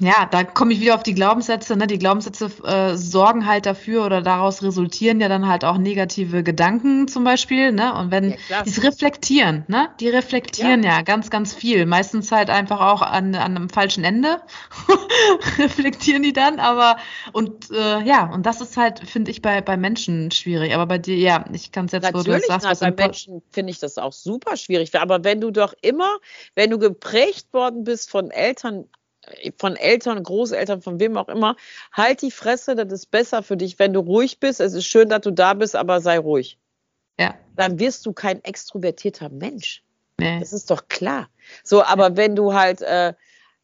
ja, 0.00 0.26
da 0.30 0.44
komme 0.44 0.72
ich 0.72 0.80
wieder 0.80 0.94
auf 0.94 1.02
die 1.02 1.14
Glaubenssätze. 1.14 1.76
Ne? 1.76 1.86
Die 1.86 1.98
Glaubenssätze 1.98 2.50
äh, 2.64 2.96
sorgen 2.96 3.46
halt 3.46 3.66
dafür 3.66 4.04
oder 4.04 4.22
daraus 4.22 4.62
resultieren 4.62 5.20
ja 5.20 5.28
dann 5.28 5.46
halt 5.46 5.64
auch 5.64 5.78
negative 5.78 6.42
Gedanken 6.42 7.08
zum 7.08 7.24
Beispiel. 7.24 7.72
Ne? 7.72 7.94
Und 7.94 8.10
wenn 8.10 8.36
ja, 8.48 8.62
die 8.62 8.80
reflektieren, 8.80 9.64
ne? 9.68 9.88
die 10.00 10.08
reflektieren 10.08 10.82
ja. 10.82 10.96
ja. 10.96 11.02
ganz, 11.02 11.30
ganz 11.30 11.54
viel. 11.54 11.86
Meistens 11.86 12.32
halt 12.32 12.50
einfach 12.50 12.80
auch 12.80 13.02
an, 13.02 13.34
an 13.34 13.56
einem 13.56 13.68
falschen 13.68 14.04
Ende 14.04 14.40
reflektieren 15.58 16.22
die 16.22 16.32
dann. 16.32 16.58
Aber 16.58 16.96
und 17.32 17.70
äh, 17.70 18.02
ja, 18.02 18.32
und 18.32 18.46
das 18.46 18.60
ist 18.60 18.76
halt, 18.76 19.00
finde 19.08 19.30
ich, 19.30 19.42
bei, 19.42 19.60
bei 19.60 19.76
Menschen 19.76 20.30
schwierig. 20.30 20.74
Aber 20.74 20.86
bei 20.86 20.98
dir, 20.98 21.16
ja, 21.16 21.44
ich 21.52 21.72
kann 21.72 21.86
es 21.86 21.92
jetzt, 21.92 22.04
Natürlich, 22.04 22.26
wo 22.26 22.32
du 22.32 22.60
sagst, 22.60 22.80
na, 22.80 22.90
bei 22.90 23.04
Menschen 23.04 23.42
finde 23.50 23.70
ich 23.70 23.78
das 23.78 23.98
auch 23.98 24.12
super 24.12 24.56
schwierig. 24.56 24.94
Aber 24.98 25.22
wenn 25.24 25.40
du 25.40 25.50
doch 25.50 25.74
immer, 25.82 26.16
wenn 26.54 26.70
du 26.70 26.78
geprägt 26.78 27.52
worden 27.52 27.84
bist 27.84 28.10
von 28.10 28.30
Eltern, 28.30 28.88
von 29.58 29.76
Eltern, 29.76 30.22
Großeltern, 30.22 30.82
von 30.82 31.00
wem 31.00 31.16
auch 31.16 31.28
immer, 31.28 31.56
halt 31.92 32.22
die 32.22 32.30
Fresse, 32.30 32.74
das 32.74 32.92
ist 32.92 33.10
besser 33.10 33.42
für 33.42 33.56
dich, 33.56 33.78
wenn 33.78 33.92
du 33.92 34.00
ruhig 34.00 34.40
bist. 34.40 34.60
Es 34.60 34.74
ist 34.74 34.86
schön, 34.86 35.08
dass 35.08 35.22
du 35.22 35.30
da 35.30 35.54
bist, 35.54 35.76
aber 35.76 36.00
sei 36.00 36.18
ruhig. 36.18 36.58
Ja. 37.18 37.34
Dann 37.56 37.78
wirst 37.78 38.06
du 38.06 38.12
kein 38.12 38.42
extrovertierter 38.44 39.28
Mensch. 39.28 39.82
Nee. 40.18 40.40
Das 40.40 40.52
ist 40.52 40.70
doch 40.70 40.88
klar. 40.88 41.28
So, 41.64 41.82
aber 41.82 42.16
wenn 42.16 42.36
du 42.36 42.54
halt 42.54 42.82
äh, 42.82 43.14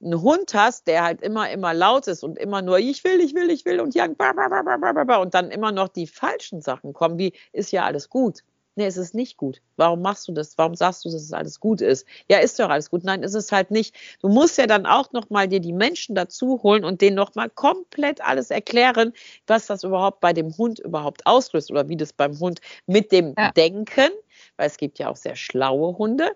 einen 0.03 0.23
Hund 0.23 0.55
hast, 0.55 0.87
der 0.87 1.03
halt 1.03 1.23
immer, 1.23 1.51
immer 1.51 1.75
laut 1.75 2.07
ist 2.07 2.23
und 2.23 2.39
immer 2.39 2.63
nur 2.63 2.79
ich 2.79 3.05
will, 3.05 3.21
ich 3.21 3.35
will, 3.35 3.51
ich 3.51 3.65
will 3.65 3.81
und 3.81 3.95
ja, 3.95 4.07
und 4.07 5.35
dann 5.35 5.51
immer 5.51 5.73
noch 5.73 5.89
die 5.89 6.07
falschen 6.07 6.61
Sachen 6.61 6.93
kommen, 6.93 7.19
wie 7.19 7.33
ist 7.53 7.73
ja 7.73 7.85
alles 7.85 8.09
gut. 8.09 8.43
Nee, 8.77 8.87
es 8.87 8.97
ist 8.97 9.15
nicht 9.15 9.37
gut. 9.37 9.61
Warum 9.77 10.03
machst 10.03 10.27
du 10.27 10.33
das? 10.33 10.59
Warum 10.59 10.75
sagst 10.75 11.05
du, 11.05 11.09
dass 11.09 11.23
es 11.23 11.33
alles 11.33 11.61
gut 11.61 11.81
ist? 11.81 12.07
Ja, 12.29 12.39
ist 12.39 12.59
doch 12.59 12.69
alles 12.69 12.91
gut. 12.91 13.05
Nein, 13.05 13.23
ist 13.23 13.35
es 13.35 13.53
halt 13.53 13.71
nicht. 13.71 13.95
Du 14.21 14.29
musst 14.29 14.59
ja 14.59 14.67
dann 14.67 14.85
auch 14.85 15.13
nochmal 15.13 15.47
dir 15.47 15.61
die 15.61 15.73
Menschen 15.73 16.17
dazu 16.17 16.61
holen 16.63 16.85
und 16.85 17.01
denen 17.01 17.15
nochmal 17.15 17.51
komplett 17.51 18.21
alles 18.21 18.51
erklären, 18.51 19.13
was 19.47 19.67
das 19.67 19.85
überhaupt 19.85 20.21
bei 20.21 20.33
dem 20.33 20.57
Hund 20.57 20.81
überhaupt 20.81 21.25
auslöst 21.25 21.71
oder 21.71 21.89
wie 21.89 21.97
das 21.97 22.13
beim 22.13 22.39
Hund 22.41 22.61
mit 22.87 23.13
dem 23.13 23.35
ja. 23.39 23.53
Denken, 23.53 24.11
weil 24.57 24.67
es 24.67 24.77
gibt 24.77 24.99
ja 24.99 25.09
auch 25.09 25.17
sehr 25.17 25.37
schlaue 25.37 25.97
Hunde, 25.97 26.35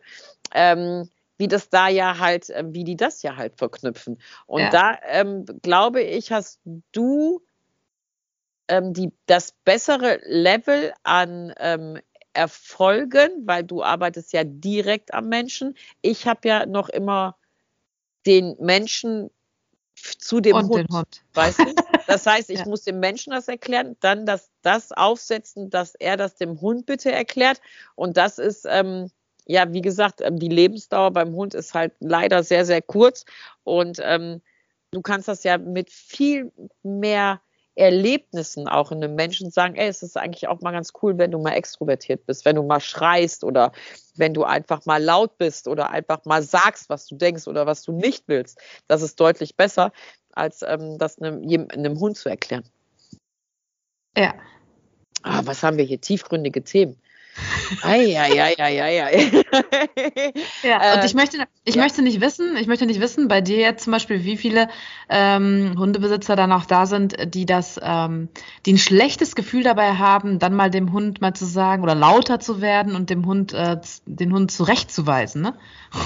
ähm, 0.54 1.08
wie 1.38 1.48
das 1.48 1.70
da 1.70 1.88
ja 1.88 2.18
halt, 2.20 2.50
äh, 2.50 2.64
wie 2.68 2.84
die 2.84 2.96
das 2.96 3.22
ja 3.22 3.36
halt 3.36 3.56
verknüpfen. 3.56 4.20
Und 4.46 4.60
ja. 4.60 4.70
da 4.70 4.98
ähm, 5.08 5.44
glaube 5.62 6.02
ich, 6.02 6.30
hast 6.30 6.60
du 6.92 7.42
ähm, 8.68 8.92
die, 8.92 9.12
das 9.26 9.52
bessere 9.64 10.20
Level 10.24 10.92
an 11.02 11.52
ähm, 11.58 11.98
Erfolgen, 12.32 13.30
weil 13.46 13.64
du 13.64 13.82
arbeitest 13.82 14.32
ja 14.32 14.44
direkt 14.44 15.14
am 15.14 15.28
Menschen. 15.28 15.76
Ich 16.02 16.26
habe 16.26 16.48
ja 16.48 16.66
noch 16.66 16.88
immer 16.88 17.36
den 18.26 18.56
Menschen 18.60 19.30
zu 20.18 20.40
dem 20.40 20.56
Und 20.56 20.68
Hund, 20.68 20.90
Hund, 20.92 21.22
weißt 21.34 21.58
du? 21.60 21.74
Das 22.06 22.26
heißt, 22.26 22.50
ich 22.50 22.60
ja. 22.60 22.66
muss 22.66 22.84
dem 22.84 23.00
Menschen 23.00 23.32
das 23.32 23.48
erklären, 23.48 23.96
dann 24.00 24.26
das, 24.26 24.50
das 24.62 24.92
aufsetzen, 24.92 25.70
dass 25.70 25.94
er 25.94 26.16
das 26.16 26.36
dem 26.36 26.60
Hund 26.60 26.86
bitte 26.86 27.12
erklärt. 27.12 27.60
Und 27.94 28.16
das 28.16 28.38
ist, 28.38 28.66
ähm, 28.68 29.10
ja, 29.46 29.72
wie 29.72 29.80
gesagt, 29.80 30.20
ähm, 30.20 30.38
die 30.38 30.48
Lebensdauer 30.48 31.10
beim 31.10 31.34
Hund 31.34 31.54
ist 31.54 31.74
halt 31.74 31.94
leider 32.00 32.44
sehr, 32.44 32.64
sehr 32.64 32.82
kurz. 32.82 33.24
Und 33.64 34.00
ähm, 34.02 34.40
du 34.90 35.02
kannst 35.02 35.28
das 35.28 35.42
ja 35.42 35.58
mit 35.58 35.90
viel 35.90 36.52
mehr 36.82 37.40
Erlebnissen 37.78 38.68
auch 38.68 38.90
in 38.90 39.02
einem 39.02 39.14
Menschen 39.14 39.50
sagen, 39.50 39.76
ey, 39.76 39.88
es 39.88 40.02
ist 40.02 40.16
eigentlich 40.16 40.48
auch 40.48 40.60
mal 40.60 40.72
ganz 40.72 40.92
cool, 41.00 41.16
wenn 41.16 41.30
du 41.30 41.38
mal 41.38 41.52
extrovertiert 41.52 42.26
bist, 42.26 42.44
wenn 42.44 42.56
du 42.56 42.62
mal 42.64 42.80
schreist 42.80 43.44
oder 43.44 43.72
wenn 44.16 44.34
du 44.34 44.44
einfach 44.44 44.84
mal 44.84 45.02
laut 45.02 45.38
bist 45.38 45.68
oder 45.68 45.90
einfach 45.90 46.24
mal 46.24 46.42
sagst, 46.42 46.90
was 46.90 47.06
du 47.06 47.14
denkst 47.14 47.46
oder 47.46 47.66
was 47.66 47.82
du 47.82 47.92
nicht 47.92 48.24
willst. 48.26 48.60
Das 48.88 49.00
ist 49.00 49.20
deutlich 49.20 49.56
besser, 49.56 49.92
als 50.32 50.62
ähm, 50.62 50.98
das 50.98 51.20
einem, 51.20 51.68
einem 51.70 52.00
Hund 52.00 52.16
zu 52.16 52.28
erklären. 52.28 52.64
Ja. 54.16 54.34
Ah, 55.22 55.42
was 55.44 55.62
haben 55.62 55.76
wir 55.76 55.84
hier? 55.84 56.00
Tiefgründige 56.00 56.64
Themen. 56.64 56.96
Eieieiei. 57.82 59.42
ja, 60.62 60.94
und 60.94 61.04
ich 61.04 61.12
äh, 61.12 61.16
möchte, 61.16 61.38
ich 61.64 61.74
ja. 61.74 61.82
möchte 61.82 62.02
nicht 62.02 62.20
wissen, 62.20 62.56
ich 62.56 62.66
möchte 62.66 62.86
nicht 62.86 63.00
wissen, 63.00 63.28
bei 63.28 63.40
dir 63.40 63.58
jetzt 63.58 63.84
zum 63.84 63.92
Beispiel, 63.92 64.24
wie 64.24 64.36
viele 64.36 64.68
ähm, 65.08 65.74
Hundebesitzer 65.78 66.36
dann 66.36 66.52
auch 66.52 66.66
da 66.66 66.86
sind, 66.86 67.34
die 67.34 67.46
das, 67.46 67.78
ähm, 67.82 68.28
die 68.66 68.74
ein 68.74 68.78
schlechtes 68.78 69.34
Gefühl 69.34 69.62
dabei 69.62 69.94
haben, 69.94 70.38
dann 70.38 70.54
mal 70.54 70.70
dem 70.70 70.92
Hund 70.92 71.20
mal 71.20 71.34
zu 71.34 71.44
sagen 71.44 71.82
oder 71.82 71.94
lauter 71.94 72.40
zu 72.40 72.60
werden 72.60 72.94
und 72.94 73.10
dem 73.10 73.26
Hund, 73.26 73.52
äh, 73.52 73.80
den 74.06 74.32
Hund 74.32 74.50
zurechtzuweisen, 74.50 75.42
ne? 75.42 75.54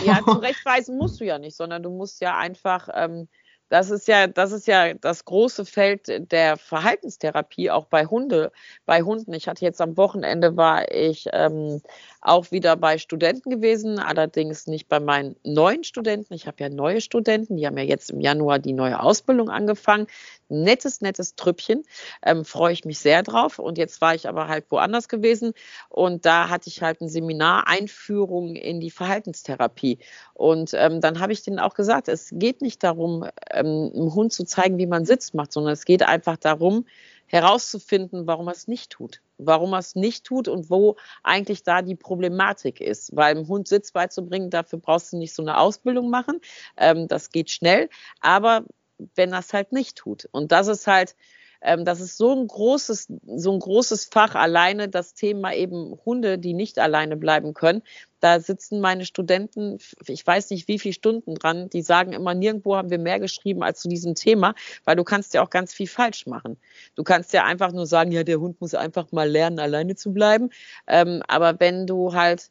Ja, 0.05 0.21
zurechtweisen 0.25 0.97
musst 0.97 1.21
du 1.21 1.25
ja 1.25 1.39
nicht, 1.39 1.57
sondern 1.57 1.83
du 1.83 1.91
musst 1.91 2.21
ja 2.21 2.37
einfach 2.37 2.89
ähm, 2.95 3.29
das 3.73 3.89
ist 3.89 4.07
ja, 4.07 4.27
das 4.27 4.53
ist 4.53 4.67
ja 4.67 4.93
das 4.93 5.25
große 5.25 5.65
Feld 5.65 6.31
der 6.31 6.59
Verhaltenstherapie 6.59 7.71
auch 7.71 7.87
bei 7.87 8.05
Hunde, 8.05 8.53
bei 8.85 9.01
Hunden. 9.01 9.33
Ich 9.33 9.49
hatte 9.49 9.65
jetzt 9.65 9.81
am 9.81 9.97
Wochenende 9.97 10.59
war 10.59 10.93
ich 10.93 11.27
ähm, 11.33 11.81
auch 12.21 12.51
wieder 12.51 12.77
bei 12.77 12.99
Studenten 12.99 13.49
gewesen, 13.49 13.99
allerdings 13.99 14.67
nicht 14.67 14.89
bei 14.89 15.01
meinen 15.01 15.37
neuen 15.43 15.85
Studenten. 15.85 16.35
Ich 16.35 16.47
habe 16.47 16.63
ja 16.63 16.69
neue 16.69 17.01
Studenten, 17.01 17.57
die 17.57 17.67
haben 17.67 17.79
ja 17.79 17.85
jetzt 17.85 18.11
im 18.11 18.21
Januar 18.21 18.59
die 18.59 18.75
neue 18.75 19.01
Ausbildung 19.01 19.49
angefangen. 19.49 20.07
Nettes, 20.51 21.01
nettes 21.01 21.35
Trüppchen, 21.35 21.83
ähm, 22.23 22.45
freue 22.45 22.75
ich 22.75 22.85
mich 22.85 22.99
sehr 22.99 23.23
drauf. 23.23 23.59
Und 23.59 23.79
jetzt 23.79 24.03
war 24.03 24.15
ich 24.15 24.29
aber 24.29 24.49
halt 24.49 24.67
woanders 24.69 25.09
gewesen 25.09 25.55
und 25.89 26.27
da 26.27 26.51
hatte 26.51 26.69
ich 26.69 26.83
halt 26.83 27.01
ein 27.01 27.09
Seminar 27.09 27.69
Einführung 27.69 28.55
in 28.55 28.81
die 28.81 28.91
Verhaltenstherapie. 28.91 29.99
Und 30.35 30.75
ähm, 30.75 31.01
dann 31.01 31.21
habe 31.21 31.33
ich 31.33 31.43
denen 31.43 31.59
auch 31.59 31.75
gesagt, 31.75 32.09
es 32.09 32.29
geht 32.33 32.61
nicht 32.61 32.83
darum, 32.85 33.25
ähm, 33.63 33.93
einem 33.95 34.15
Hund 34.15 34.33
zu 34.33 34.45
zeigen, 34.45 34.79
wie 34.79 34.87
man 34.87 35.05
Sitz 35.05 35.33
macht, 35.33 35.53
sondern 35.53 35.73
es 35.73 35.85
geht 35.85 36.03
einfach 36.03 36.37
darum, 36.37 36.87
herauszufinden, 37.27 38.27
warum 38.27 38.49
er 38.49 38.53
es 38.53 38.69
nicht 38.69 38.91
tut. 38.91 39.23
Warum 39.39 39.73
er 39.73 39.79
es 39.79 39.95
nicht 39.95 40.25
tut 40.25 40.49
und 40.49 40.69
wo 40.69 40.97
eigentlich 41.23 41.63
da 41.63 41.81
die 41.81 41.95
Problematik 41.95 42.81
ist. 42.81 43.17
Weil 43.17 43.35
einem 43.35 43.49
Hund 43.49 43.69
Sitz 43.69 43.93
beizubringen, 43.93 44.51
dafür 44.51 44.79
brauchst 44.79 45.13
du 45.13 45.17
nicht 45.17 45.35
so 45.35 45.43
eine 45.43 45.57
Ausbildung 45.57 46.11
machen. 46.11 46.41
Ähm, 46.77 47.09
das 47.09 47.31
geht 47.31 47.51
schnell. 47.51 47.89
Aber 48.21 48.65
wenn 49.15 49.33
er 49.33 49.39
es 49.39 49.53
halt 49.53 49.73
nicht 49.73 49.97
tut. 49.97 50.29
Und 50.31 50.53
das 50.53 50.69
ist 50.69 50.87
halt, 50.87 51.17
ähm, 51.63 51.85
das 51.85 52.01
ist 52.01 52.17
so 52.17 52.33
ein 52.33 52.47
großes, 52.47 53.09
so 53.37 53.53
ein 53.53 53.59
großes 53.59 54.07
Fach 54.07 54.35
alleine, 54.35 54.89
das 54.89 55.15
Thema 55.15 55.55
eben 55.55 55.99
Hunde, 56.05 56.39
die 56.39 56.55
nicht 56.55 56.79
alleine 56.79 57.17
bleiben 57.17 57.55
können. 57.55 57.83
Da 58.21 58.41
sitzen 58.41 58.81
meine 58.81 59.05
Studenten, 59.05 59.79
ich 60.07 60.27
weiß 60.27 60.51
nicht 60.51 60.69
wie 60.69 60.79
viele 60.79 60.95
Stunden 60.95 61.35
dran, 61.35 61.69
die 61.71 61.83
sagen 61.83 62.13
immer, 62.13 62.35
nirgendwo 62.35 62.77
haben 62.77 62.91
wir 62.91 62.99
mehr 62.99 63.19
geschrieben 63.19 63.63
als 63.63 63.81
zu 63.81 63.89
diesem 63.89 64.15
Thema, 64.15 64.55
weil 64.85 64.97
du 64.97 65.05
kannst 65.05 65.35
ja 65.35 65.43
auch 65.43 65.51
ganz 65.51 65.73
viel 65.73 65.89
falsch 65.89 66.27
machen. 66.27 66.57
Du 66.95 67.03
kannst 67.03 67.33
ja 67.33 67.45
einfach 67.45 67.73
nur 67.73 67.87
sagen, 67.87 68.13
ja, 68.13 68.23
der 68.23 68.41
Hund 68.41 68.61
muss 68.61 68.75
einfach 68.75 69.11
mal 69.13 69.29
lernen, 69.29 69.59
alleine 69.59 69.97
zu 69.97 70.13
bleiben. 70.13 70.51
Ähm, 70.87 71.23
aber 71.27 71.59
wenn 71.59 71.87
du 71.87 72.15
halt 72.15 72.51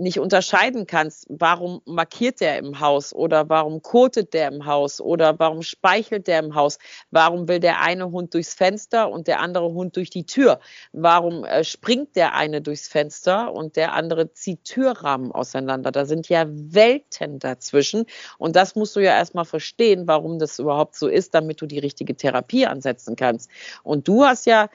nicht 0.00 0.18
unterscheiden 0.18 0.86
kannst, 0.86 1.26
warum 1.28 1.82
markiert 1.84 2.40
der 2.40 2.58
im 2.58 2.80
Haus 2.80 3.14
oder 3.14 3.48
warum 3.48 3.82
kotet 3.82 4.32
der 4.32 4.48
im 4.48 4.64
Haus 4.64 5.00
oder 5.00 5.38
warum 5.38 5.62
speichelt 5.62 6.26
der 6.26 6.40
im 6.40 6.54
Haus, 6.54 6.78
warum 7.10 7.48
will 7.48 7.60
der 7.60 7.80
eine 7.82 8.10
Hund 8.10 8.32
durchs 8.34 8.54
Fenster 8.54 9.10
und 9.10 9.26
der 9.26 9.40
andere 9.40 9.72
Hund 9.72 9.96
durch 9.96 10.08
die 10.10 10.24
Tür, 10.24 10.58
warum 10.92 11.44
äh, 11.44 11.64
springt 11.64 12.16
der 12.16 12.34
eine 12.34 12.62
durchs 12.62 12.88
Fenster 12.88 13.52
und 13.52 13.76
der 13.76 13.92
andere 13.92 14.32
zieht 14.32 14.64
Türrahmen 14.64 15.32
auseinander. 15.32 15.92
Da 15.92 16.06
sind 16.06 16.28
ja 16.28 16.46
Welten 16.48 17.38
dazwischen 17.38 18.06
und 18.38 18.56
das 18.56 18.74
musst 18.74 18.96
du 18.96 19.00
ja 19.00 19.12
erstmal 19.12 19.44
verstehen, 19.44 20.06
warum 20.06 20.38
das 20.38 20.58
überhaupt 20.58 20.96
so 20.96 21.08
ist, 21.08 21.34
damit 21.34 21.60
du 21.60 21.66
die 21.66 21.78
richtige 21.78 22.16
Therapie 22.16 22.66
ansetzen 22.66 23.16
kannst. 23.16 23.50
Und 23.82 24.08
du 24.08 24.24
hast 24.24 24.46
ja 24.46 24.70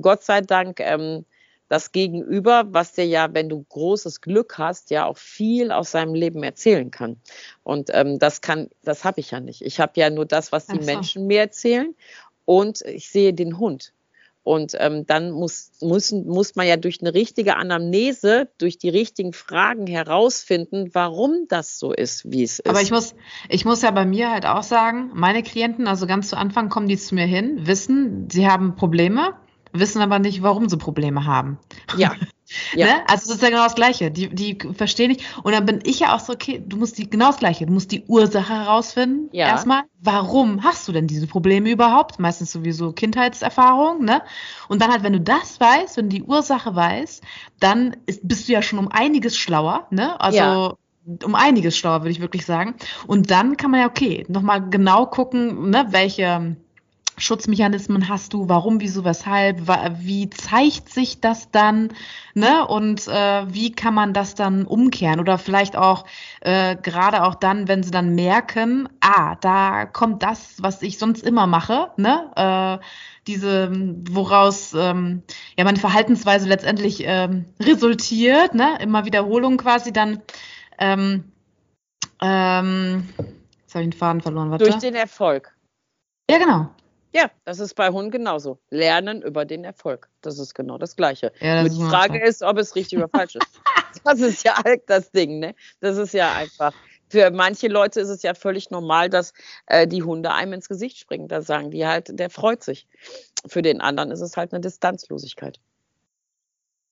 Gott 0.00 0.22
sei 0.22 0.40
Dank 0.40 0.80
ähm, 0.80 1.24
das 1.70 1.92
Gegenüber, 1.92 2.64
was 2.70 2.92
dir 2.92 3.06
ja, 3.06 3.32
wenn 3.32 3.48
du 3.48 3.64
großes 3.68 4.20
Glück 4.20 4.58
hast, 4.58 4.90
ja 4.90 5.06
auch 5.06 5.16
viel 5.16 5.70
aus 5.70 5.92
seinem 5.92 6.14
Leben 6.14 6.42
erzählen 6.42 6.90
kann. 6.90 7.16
Und 7.62 7.90
ähm, 7.94 8.18
das 8.18 8.40
kann, 8.40 8.68
das 8.82 9.04
habe 9.04 9.20
ich 9.20 9.30
ja 9.30 9.38
nicht. 9.38 9.62
Ich 9.62 9.78
habe 9.78 9.92
ja 9.94 10.10
nur 10.10 10.26
das, 10.26 10.50
was 10.50 10.66
die 10.66 10.80
so. 10.80 10.84
Menschen 10.84 11.28
mir 11.28 11.38
erzählen 11.38 11.94
und 12.44 12.80
ich 12.82 13.08
sehe 13.10 13.32
den 13.32 13.58
Hund. 13.58 13.92
Und 14.42 14.74
ähm, 14.80 15.06
dann 15.06 15.30
muss, 15.30 15.70
muss, 15.80 16.10
muss 16.10 16.56
man 16.56 16.66
ja 16.66 16.76
durch 16.76 17.00
eine 17.02 17.14
richtige 17.14 17.56
Anamnese, 17.56 18.48
durch 18.58 18.76
die 18.76 18.88
richtigen 18.88 19.32
Fragen 19.32 19.86
herausfinden, 19.86 20.90
warum 20.92 21.46
das 21.46 21.78
so 21.78 21.92
ist, 21.92 22.32
wie 22.32 22.42
es 22.42 22.58
ist. 22.58 22.68
Aber 22.68 22.80
ich 22.80 22.90
muss, 22.90 23.14
ich 23.48 23.64
muss 23.64 23.82
ja 23.82 23.92
bei 23.92 24.06
mir 24.06 24.32
halt 24.32 24.44
auch 24.44 24.64
sagen, 24.64 25.12
meine 25.14 25.44
Klienten, 25.44 25.86
also 25.86 26.08
ganz 26.08 26.30
zu 26.30 26.36
Anfang 26.36 26.68
kommen 26.68 26.88
die 26.88 26.96
zu 26.96 27.14
mir 27.14 27.26
hin, 27.26 27.64
wissen, 27.68 28.28
sie 28.28 28.48
haben 28.48 28.74
Probleme 28.74 29.34
wissen 29.72 30.02
aber 30.02 30.18
nicht, 30.18 30.42
warum 30.42 30.68
sie 30.68 30.76
Probleme 30.76 31.24
haben. 31.24 31.58
Ja. 31.96 32.12
ja. 32.74 32.86
ne? 32.86 32.92
Also 33.08 33.28
das 33.28 33.36
ist 33.36 33.42
ja 33.42 33.50
genau 33.50 33.64
das 33.64 33.74
Gleiche. 33.74 34.10
Die, 34.10 34.28
die 34.28 34.58
verstehen 34.74 35.10
nicht. 35.10 35.24
Und 35.42 35.52
dann 35.52 35.66
bin 35.66 35.80
ich 35.84 36.00
ja 36.00 36.14
auch 36.14 36.20
so, 36.20 36.32
okay, 36.32 36.62
du 36.64 36.76
musst 36.76 36.98
die 36.98 37.08
genau 37.08 37.28
das 37.28 37.38
Gleiche. 37.38 37.66
Du 37.66 37.72
musst 37.72 37.92
die 37.92 38.04
Ursache 38.06 38.52
herausfinden. 38.52 39.28
Ja. 39.32 39.48
Erstmal, 39.48 39.82
warum 40.00 40.64
hast 40.64 40.88
du 40.88 40.92
denn 40.92 41.06
diese 41.06 41.26
Probleme 41.26 41.70
überhaupt? 41.70 42.18
Meistens 42.18 42.52
sowieso 42.52 42.92
Kindheitserfahrung, 42.92 44.04
ne? 44.04 44.22
Und 44.68 44.82
dann 44.82 44.90
halt, 44.90 45.02
wenn 45.02 45.12
du 45.12 45.20
das 45.20 45.60
weißt, 45.60 45.96
wenn 45.96 46.10
du 46.10 46.16
die 46.16 46.22
Ursache 46.22 46.74
weißt, 46.74 47.22
dann 47.60 47.96
ist, 48.06 48.26
bist 48.26 48.48
du 48.48 48.52
ja 48.52 48.62
schon 48.62 48.78
um 48.78 48.88
einiges 48.88 49.36
schlauer, 49.36 49.86
ne? 49.90 50.20
Also 50.20 50.38
ja 50.38 50.74
um 51.24 51.34
einiges 51.34 51.76
schlauer, 51.76 52.02
würde 52.02 52.10
ich 52.10 52.20
wirklich 52.20 52.46
sagen. 52.46 52.74
Und 53.06 53.30
dann 53.30 53.56
kann 53.56 53.70
man 53.70 53.80
ja, 53.80 53.86
okay, 53.86 54.24
nochmal 54.28 54.68
genau 54.68 55.06
gucken, 55.06 55.70
ne, 55.70 55.86
welche 55.90 56.56
Schutzmechanismen 57.16 58.08
hast 58.08 58.32
du, 58.32 58.48
warum, 58.48 58.80
wieso, 58.80 59.04
weshalb, 59.04 59.66
wie 60.00 60.30
zeigt 60.30 60.88
sich 60.88 61.20
das 61.20 61.50
dann, 61.50 61.92
ne? 62.34 62.66
Und 62.66 63.06
äh, 63.08 63.52
wie 63.52 63.72
kann 63.72 63.94
man 63.94 64.14
das 64.14 64.34
dann 64.34 64.66
umkehren? 64.66 65.20
Oder 65.20 65.38
vielleicht 65.38 65.76
auch 65.76 66.06
äh, 66.40 66.76
gerade 66.76 67.24
auch 67.24 67.34
dann, 67.34 67.68
wenn 67.68 67.82
sie 67.82 67.90
dann 67.90 68.14
merken, 68.14 68.88
ah, 69.00 69.36
da 69.36 69.86
kommt 69.86 70.22
das, 70.22 70.56
was 70.62 70.82
ich 70.82 70.98
sonst 70.98 71.22
immer 71.22 71.46
mache, 71.46 71.90
ne? 71.96 72.78
Äh, 72.80 72.84
diese, 73.26 73.70
woraus 74.10 74.72
ähm, 74.74 75.22
ja 75.56 75.64
meine 75.64 75.78
Verhaltensweise 75.78 76.48
letztendlich 76.48 77.02
ähm, 77.04 77.44
resultiert, 77.60 78.54
ne? 78.54 78.78
Immer 78.80 79.04
Wiederholung 79.04 79.58
quasi 79.58 79.92
dann 79.92 80.22
ähm, 80.78 81.24
ähm, 82.22 83.08
jetzt 83.18 83.74
habe 83.74 83.84
ich 83.84 83.90
den 83.90 83.92
Faden 83.92 84.20
verloren. 84.20 84.50
Warte. 84.50 84.64
Durch 84.64 84.78
den 84.78 84.94
Erfolg. 84.94 85.54
Ja, 86.30 86.38
genau. 86.38 86.70
Ja, 87.12 87.30
das 87.44 87.58
ist 87.58 87.74
bei 87.74 87.88
Hunden 87.88 88.10
genauso. 88.10 88.58
Lernen 88.70 89.22
über 89.22 89.44
den 89.44 89.64
Erfolg. 89.64 90.08
Das 90.20 90.38
ist 90.38 90.54
genau 90.54 90.78
das 90.78 90.94
Gleiche. 90.94 91.32
Ja, 91.40 91.62
das 91.62 91.76
die 91.76 91.82
Frage 91.84 92.24
ist, 92.24 92.42
ob 92.42 92.58
es 92.58 92.76
richtig 92.76 92.98
oder 92.98 93.08
falsch 93.08 93.36
ist. 93.36 93.60
Das 94.04 94.20
ist 94.20 94.44
ja 94.44 94.56
halt 94.62 94.82
das 94.86 95.10
Ding, 95.10 95.40
ne? 95.40 95.56
Das 95.80 95.96
ist 95.96 96.14
ja 96.14 96.32
einfach. 96.32 96.72
Für 97.08 97.32
manche 97.32 97.66
Leute 97.66 98.00
ist 98.00 98.08
es 98.08 98.22
ja 98.22 98.34
völlig 98.34 98.70
normal, 98.70 99.10
dass 99.10 99.32
äh, 99.66 99.88
die 99.88 100.04
Hunde 100.04 100.32
einem 100.32 100.52
ins 100.52 100.68
Gesicht 100.68 100.96
springen. 100.96 101.26
Da 101.26 101.42
sagen 101.42 101.72
die 101.72 101.84
halt, 101.84 102.06
der 102.16 102.30
freut 102.30 102.62
sich. 102.62 102.86
Für 103.48 103.62
den 103.62 103.80
anderen 103.80 104.12
ist 104.12 104.20
es 104.20 104.36
halt 104.36 104.52
eine 104.52 104.60
Distanzlosigkeit. 104.60 105.58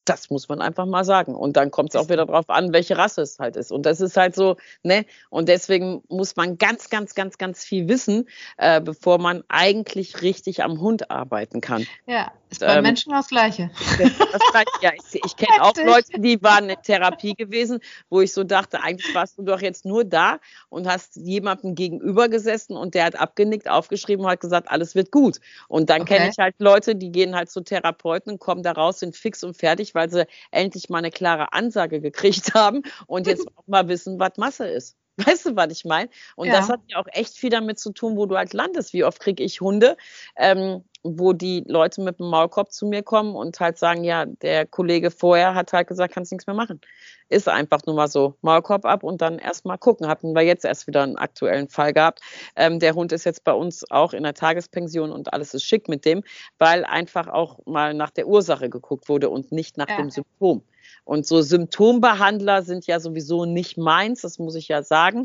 Das 0.08 0.30
muss 0.30 0.48
man 0.48 0.60
einfach 0.60 0.86
mal 0.86 1.04
sagen. 1.04 1.34
Und 1.34 1.56
dann 1.56 1.70
kommt 1.70 1.90
es 1.90 1.96
auch 1.96 2.08
wieder 2.08 2.26
darauf 2.26 2.48
an, 2.50 2.72
welche 2.72 2.96
Rasse 2.96 3.22
es 3.22 3.38
halt 3.38 3.56
ist. 3.56 3.72
Und 3.72 3.84
das 3.86 4.00
ist 4.00 4.16
halt 4.16 4.34
so, 4.34 4.56
ne? 4.82 5.04
Und 5.30 5.48
deswegen 5.48 6.02
muss 6.08 6.36
man 6.36 6.58
ganz, 6.58 6.90
ganz, 6.90 7.14
ganz, 7.14 7.38
ganz 7.38 7.64
viel 7.64 7.88
wissen, 7.88 8.28
äh, 8.56 8.80
bevor 8.80 9.18
man 9.18 9.44
eigentlich 9.48 10.22
richtig 10.22 10.62
am 10.62 10.80
Hund 10.80 11.10
arbeiten 11.10 11.60
kann. 11.60 11.86
Ja, 12.06 12.32
ist 12.50 12.60
bei 12.60 12.76
ähm, 12.76 12.82
Menschen 12.82 13.12
das 13.12 13.28
Gleiche. 13.28 13.70
Das 13.98 14.40
Gleiche. 14.50 14.68
Ja, 14.80 14.92
ich, 14.94 15.24
ich 15.24 15.36
kenne 15.36 15.62
auch 15.62 15.74
Leute, 15.76 16.18
die 16.20 16.42
waren 16.42 16.70
in 16.70 16.76
Therapie 16.82 17.34
gewesen, 17.34 17.80
wo 18.08 18.20
ich 18.20 18.32
so 18.32 18.44
dachte, 18.44 18.82
eigentlich 18.82 19.14
warst 19.14 19.38
du 19.38 19.42
doch 19.42 19.60
jetzt 19.60 19.84
nur 19.84 20.04
da 20.04 20.38
und 20.68 20.86
hast 20.86 21.16
jemandem 21.16 21.74
gegenüber 21.74 22.28
gesessen 22.28 22.76
und 22.76 22.94
der 22.94 23.04
hat 23.04 23.16
abgenickt, 23.16 23.68
aufgeschrieben 23.68 24.24
und 24.24 24.30
hat 24.30 24.40
gesagt, 24.40 24.70
alles 24.70 24.94
wird 24.94 25.10
gut. 25.10 25.40
Und 25.68 25.90
dann 25.90 26.02
okay. 26.02 26.16
kenne 26.16 26.30
ich 26.30 26.38
halt 26.38 26.54
Leute, 26.58 26.96
die 26.96 27.12
gehen 27.12 27.34
halt 27.34 27.50
zu 27.50 27.60
Therapeuten 27.60 28.32
und 28.32 28.38
kommen 28.38 28.62
da 28.62 28.72
raus, 28.72 29.00
sind 29.00 29.16
fix 29.16 29.44
und 29.44 29.56
fertig, 29.56 29.94
weil 29.94 30.10
sie 30.10 30.26
endlich 30.50 30.88
mal 30.88 30.98
eine 30.98 31.10
klare 31.10 31.52
Ansage 31.52 32.00
gekriegt 32.00 32.52
haben 32.54 32.82
und 33.06 33.26
jetzt 33.26 33.46
auch 33.56 33.66
mal 33.66 33.88
wissen, 33.88 34.18
was 34.18 34.36
Masse 34.36 34.66
ist. 34.66 34.97
Weißt 35.26 35.46
du, 35.46 35.56
was 35.56 35.72
ich 35.72 35.84
meine? 35.84 36.08
Und 36.36 36.46
ja. 36.46 36.54
das 36.54 36.68
hat 36.68 36.80
ja 36.86 36.98
auch 36.98 37.06
echt 37.12 37.36
viel 37.36 37.50
damit 37.50 37.78
zu 37.78 37.92
tun, 37.92 38.16
wo 38.16 38.26
du 38.26 38.36
halt 38.36 38.52
landest. 38.52 38.92
Wie 38.92 39.02
oft 39.02 39.18
kriege 39.18 39.42
ich 39.42 39.60
Hunde, 39.60 39.96
ähm, 40.36 40.84
wo 41.02 41.32
die 41.32 41.64
Leute 41.66 42.02
mit 42.02 42.20
dem 42.20 42.28
Maulkorb 42.28 42.70
zu 42.72 42.86
mir 42.86 43.02
kommen 43.02 43.34
und 43.34 43.58
halt 43.58 43.78
sagen, 43.78 44.04
ja, 44.04 44.26
der 44.26 44.66
Kollege 44.66 45.10
vorher 45.10 45.54
hat 45.54 45.72
halt 45.72 45.88
gesagt, 45.88 46.14
kannst 46.14 46.30
nichts 46.30 46.46
mehr 46.46 46.54
machen. 46.54 46.80
Ist 47.28 47.48
einfach 47.48 47.80
nur 47.84 47.96
mal 47.96 48.06
so, 48.08 48.36
Maulkorb 48.42 48.84
ab 48.84 49.02
und 49.02 49.20
dann 49.20 49.38
erstmal 49.38 49.76
gucken. 49.76 50.06
Hatten 50.06 50.34
wir 50.34 50.42
jetzt 50.42 50.64
erst 50.64 50.86
wieder 50.86 51.02
einen 51.02 51.16
aktuellen 51.16 51.68
Fall 51.68 51.92
gehabt. 51.92 52.20
Ähm, 52.54 52.78
der 52.78 52.94
Hund 52.94 53.10
ist 53.10 53.24
jetzt 53.24 53.42
bei 53.42 53.52
uns 53.52 53.90
auch 53.90 54.12
in 54.12 54.22
der 54.22 54.34
Tagespension 54.34 55.10
und 55.10 55.32
alles 55.32 55.52
ist 55.52 55.64
schick 55.64 55.88
mit 55.88 56.04
dem, 56.04 56.22
weil 56.58 56.84
einfach 56.84 57.26
auch 57.26 57.58
mal 57.66 57.92
nach 57.92 58.10
der 58.10 58.28
Ursache 58.28 58.70
geguckt 58.70 59.08
wurde 59.08 59.30
und 59.30 59.50
nicht 59.50 59.76
nach 59.76 59.88
ja. 59.88 59.96
dem 59.96 60.10
Symptom. 60.10 60.62
Und 61.04 61.26
so 61.26 61.40
Symptombehandler 61.40 62.62
sind 62.62 62.86
ja 62.86 63.00
sowieso 63.00 63.44
nicht 63.44 63.76
meins, 63.76 64.22
das 64.22 64.38
muss 64.38 64.54
ich 64.54 64.68
ja 64.68 64.82
sagen. 64.82 65.22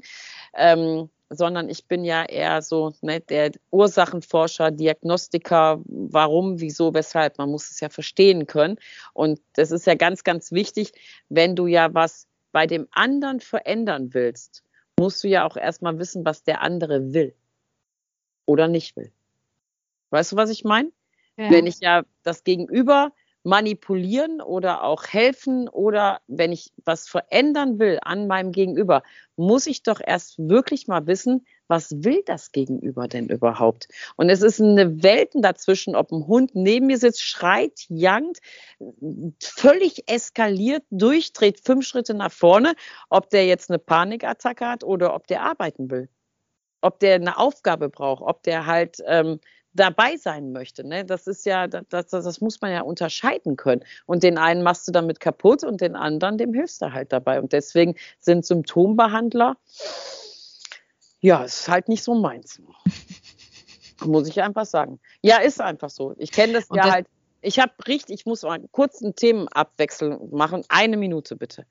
Ähm, 0.55 1.09
sondern 1.35 1.69
ich 1.69 1.87
bin 1.87 2.03
ja 2.03 2.23
eher 2.23 2.61
so 2.61 2.93
ne, 3.01 3.19
der 3.19 3.51
Ursachenforscher, 3.71 4.71
Diagnostiker, 4.71 5.81
warum, 5.85 6.59
wieso, 6.59 6.93
weshalb. 6.93 7.37
Man 7.37 7.49
muss 7.49 7.71
es 7.71 7.79
ja 7.79 7.89
verstehen 7.89 8.45
können. 8.45 8.77
Und 9.13 9.39
das 9.53 9.71
ist 9.71 9.87
ja 9.87 9.95
ganz, 9.95 10.23
ganz 10.23 10.51
wichtig, 10.51 10.91
wenn 11.29 11.55
du 11.55 11.67
ja 11.67 11.93
was 11.93 12.27
bei 12.51 12.67
dem 12.67 12.87
anderen 12.91 13.39
verändern 13.39 14.13
willst, 14.13 14.63
musst 14.99 15.23
du 15.23 15.27
ja 15.27 15.45
auch 15.45 15.57
erstmal 15.57 15.97
wissen, 15.97 16.23
was 16.23 16.43
der 16.43 16.61
andere 16.61 17.13
will 17.13 17.33
oder 18.45 18.67
nicht 18.67 18.95
will. 18.95 19.11
Weißt 20.11 20.31
du, 20.31 20.35
was 20.35 20.49
ich 20.49 20.63
meine? 20.63 20.91
Ja. 21.35 21.49
Wenn 21.49 21.65
ich 21.65 21.79
ja 21.79 22.03
das 22.21 22.43
Gegenüber 22.43 23.11
manipulieren 23.43 24.41
oder 24.41 24.83
auch 24.83 25.05
helfen 25.05 25.67
oder 25.67 26.21
wenn 26.27 26.51
ich 26.51 26.71
was 26.85 27.07
verändern 27.07 27.77
will 27.77 27.99
an 28.01 28.27
meinem 28.27 28.51
Gegenüber, 28.51 29.03
muss 29.35 29.67
ich 29.67 29.83
doch 29.83 29.99
erst 30.05 30.39
wirklich 30.39 30.87
mal 30.87 31.07
wissen, 31.07 31.45
was 31.67 31.91
will 32.03 32.23
das 32.25 32.51
Gegenüber 32.51 33.07
denn 33.07 33.27
überhaupt? 33.27 33.87
Und 34.15 34.29
es 34.29 34.41
ist 34.41 34.61
eine 34.61 35.03
Welten 35.03 35.41
dazwischen, 35.41 35.95
ob 35.95 36.11
ein 36.11 36.27
Hund 36.27 36.51
neben 36.55 36.87
mir 36.87 36.97
sitzt, 36.97 37.21
schreit, 37.21 37.85
jankt, 37.89 38.39
völlig 39.41 40.09
eskaliert, 40.09 40.83
durchdreht 40.89 41.59
fünf 41.65 41.85
Schritte 41.85 42.13
nach 42.13 42.31
vorne, 42.31 42.75
ob 43.09 43.29
der 43.29 43.45
jetzt 43.45 43.69
eine 43.69 43.79
Panikattacke 43.79 44.67
hat 44.67 44.83
oder 44.83 45.13
ob 45.13 45.27
der 45.27 45.43
arbeiten 45.43 45.91
will 45.91 46.09
ob 46.83 46.99
der 46.99 47.15
eine 47.15 47.37
Aufgabe 47.37 47.87
braucht, 47.89 48.21
ob 48.21 48.43
der 48.43 48.65
halt 48.65 48.97
ähm, 49.05 49.39
dabei 49.73 50.17
sein 50.17 50.51
möchte. 50.51 50.83
Ne? 50.87 51.05
Das 51.05 51.27
ist 51.27 51.45
ja, 51.45 51.67
das, 51.67 51.85
das, 51.89 52.09
das 52.09 52.41
muss 52.41 52.61
man 52.61 52.71
ja 52.71 52.81
unterscheiden 52.81 53.57
können. 53.57 53.83
Und 54.05 54.23
den 54.23 54.37
einen 54.37 54.63
machst 54.63 54.87
du 54.87 54.91
damit 54.91 55.19
kaputt 55.19 55.63
und 55.63 55.81
den 55.81 55.95
anderen, 55.95 56.37
dem 56.37 56.53
hilfst 56.53 56.81
du 56.81 56.93
halt 56.93 57.11
dabei. 57.11 57.39
Und 57.39 57.53
deswegen 57.53 57.95
sind 58.19 58.45
Symptombehandler, 58.45 59.57
ja, 61.19 61.43
ist 61.43 61.69
halt 61.69 61.87
nicht 61.87 62.03
so 62.03 62.15
meins. 62.15 62.61
muss 64.05 64.27
ich 64.27 64.41
einfach 64.41 64.65
sagen. 64.65 64.99
Ja, 65.21 65.37
ist 65.37 65.61
einfach 65.61 65.89
so. 65.89 66.13
Ich 66.17 66.31
kenne 66.31 66.53
das 66.53 66.69
und 66.69 66.77
ja 66.77 66.83
das 66.83 66.91
halt. 66.91 67.07
Ich 67.41 67.59
habe 67.59 67.73
richtig, 67.87 68.21
ich 68.21 68.25
muss 68.25 68.43
mal 68.43 68.59
kurz 68.71 69.01
einen 69.01 69.15
Themenabwechsel 69.15 70.19
machen. 70.31 70.63
Eine 70.69 70.97
Minute 70.97 71.35
bitte. 71.35 71.65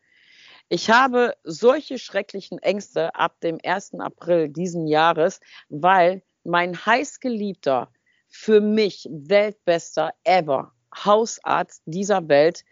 Ich 0.69 0.91
habe 0.91 1.35
solche 1.45 1.99
schrecklichen 1.99 2.59
Ängste 2.59 3.15
ab 3.15 3.41
dem 3.41 3.59
1. 3.63 3.95
April 4.01 4.49
diesen 4.49 4.87
Jahres, 4.87 5.41
weil 5.69 6.23
mein 6.45 6.75
heißgeliebter, 6.85 7.89
für 8.29 8.61
mich 8.61 9.09
weltbester 9.11 10.13
ever 10.25 10.73
Hausarzt 10.95 11.83
dieser 11.87 12.29
Welt 12.29 12.65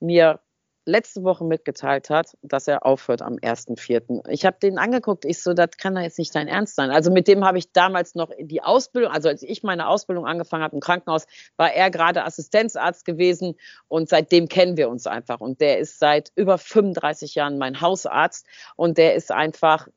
mir 0.00 0.40
letzte 0.86 1.22
Woche 1.22 1.44
mitgeteilt 1.44 2.10
hat, 2.10 2.36
dass 2.42 2.68
er 2.68 2.84
aufhört 2.84 3.22
am 3.22 3.36
1.4. 3.36 4.28
Ich 4.28 4.44
habe 4.44 4.58
den 4.60 4.78
angeguckt, 4.78 5.24
ich 5.24 5.42
so, 5.42 5.54
das 5.54 5.70
kann 5.78 5.94
doch 5.94 6.02
jetzt 6.02 6.18
nicht 6.18 6.34
dein 6.34 6.48
Ernst 6.48 6.76
sein. 6.76 6.90
Also 6.90 7.10
mit 7.10 7.26
dem 7.26 7.44
habe 7.44 7.58
ich 7.58 7.72
damals 7.72 8.14
noch 8.14 8.30
die 8.38 8.62
Ausbildung, 8.62 9.10
also 9.10 9.28
als 9.28 9.42
ich 9.42 9.62
meine 9.62 9.88
Ausbildung 9.88 10.26
angefangen 10.26 10.62
habe 10.62 10.74
im 10.74 10.80
Krankenhaus, 10.80 11.26
war 11.56 11.72
er 11.72 11.90
gerade 11.90 12.24
Assistenzarzt 12.24 13.04
gewesen 13.04 13.54
und 13.88 14.08
seitdem 14.08 14.48
kennen 14.48 14.76
wir 14.76 14.90
uns 14.90 15.06
einfach. 15.06 15.40
Und 15.40 15.60
der 15.60 15.78
ist 15.78 15.98
seit 15.98 16.32
über 16.34 16.58
35 16.58 17.34
Jahren 17.34 17.56
mein 17.56 17.80
Hausarzt 17.80 18.46
und 18.76 18.98
der 18.98 19.14
ist 19.14 19.32
einfach 19.32 19.88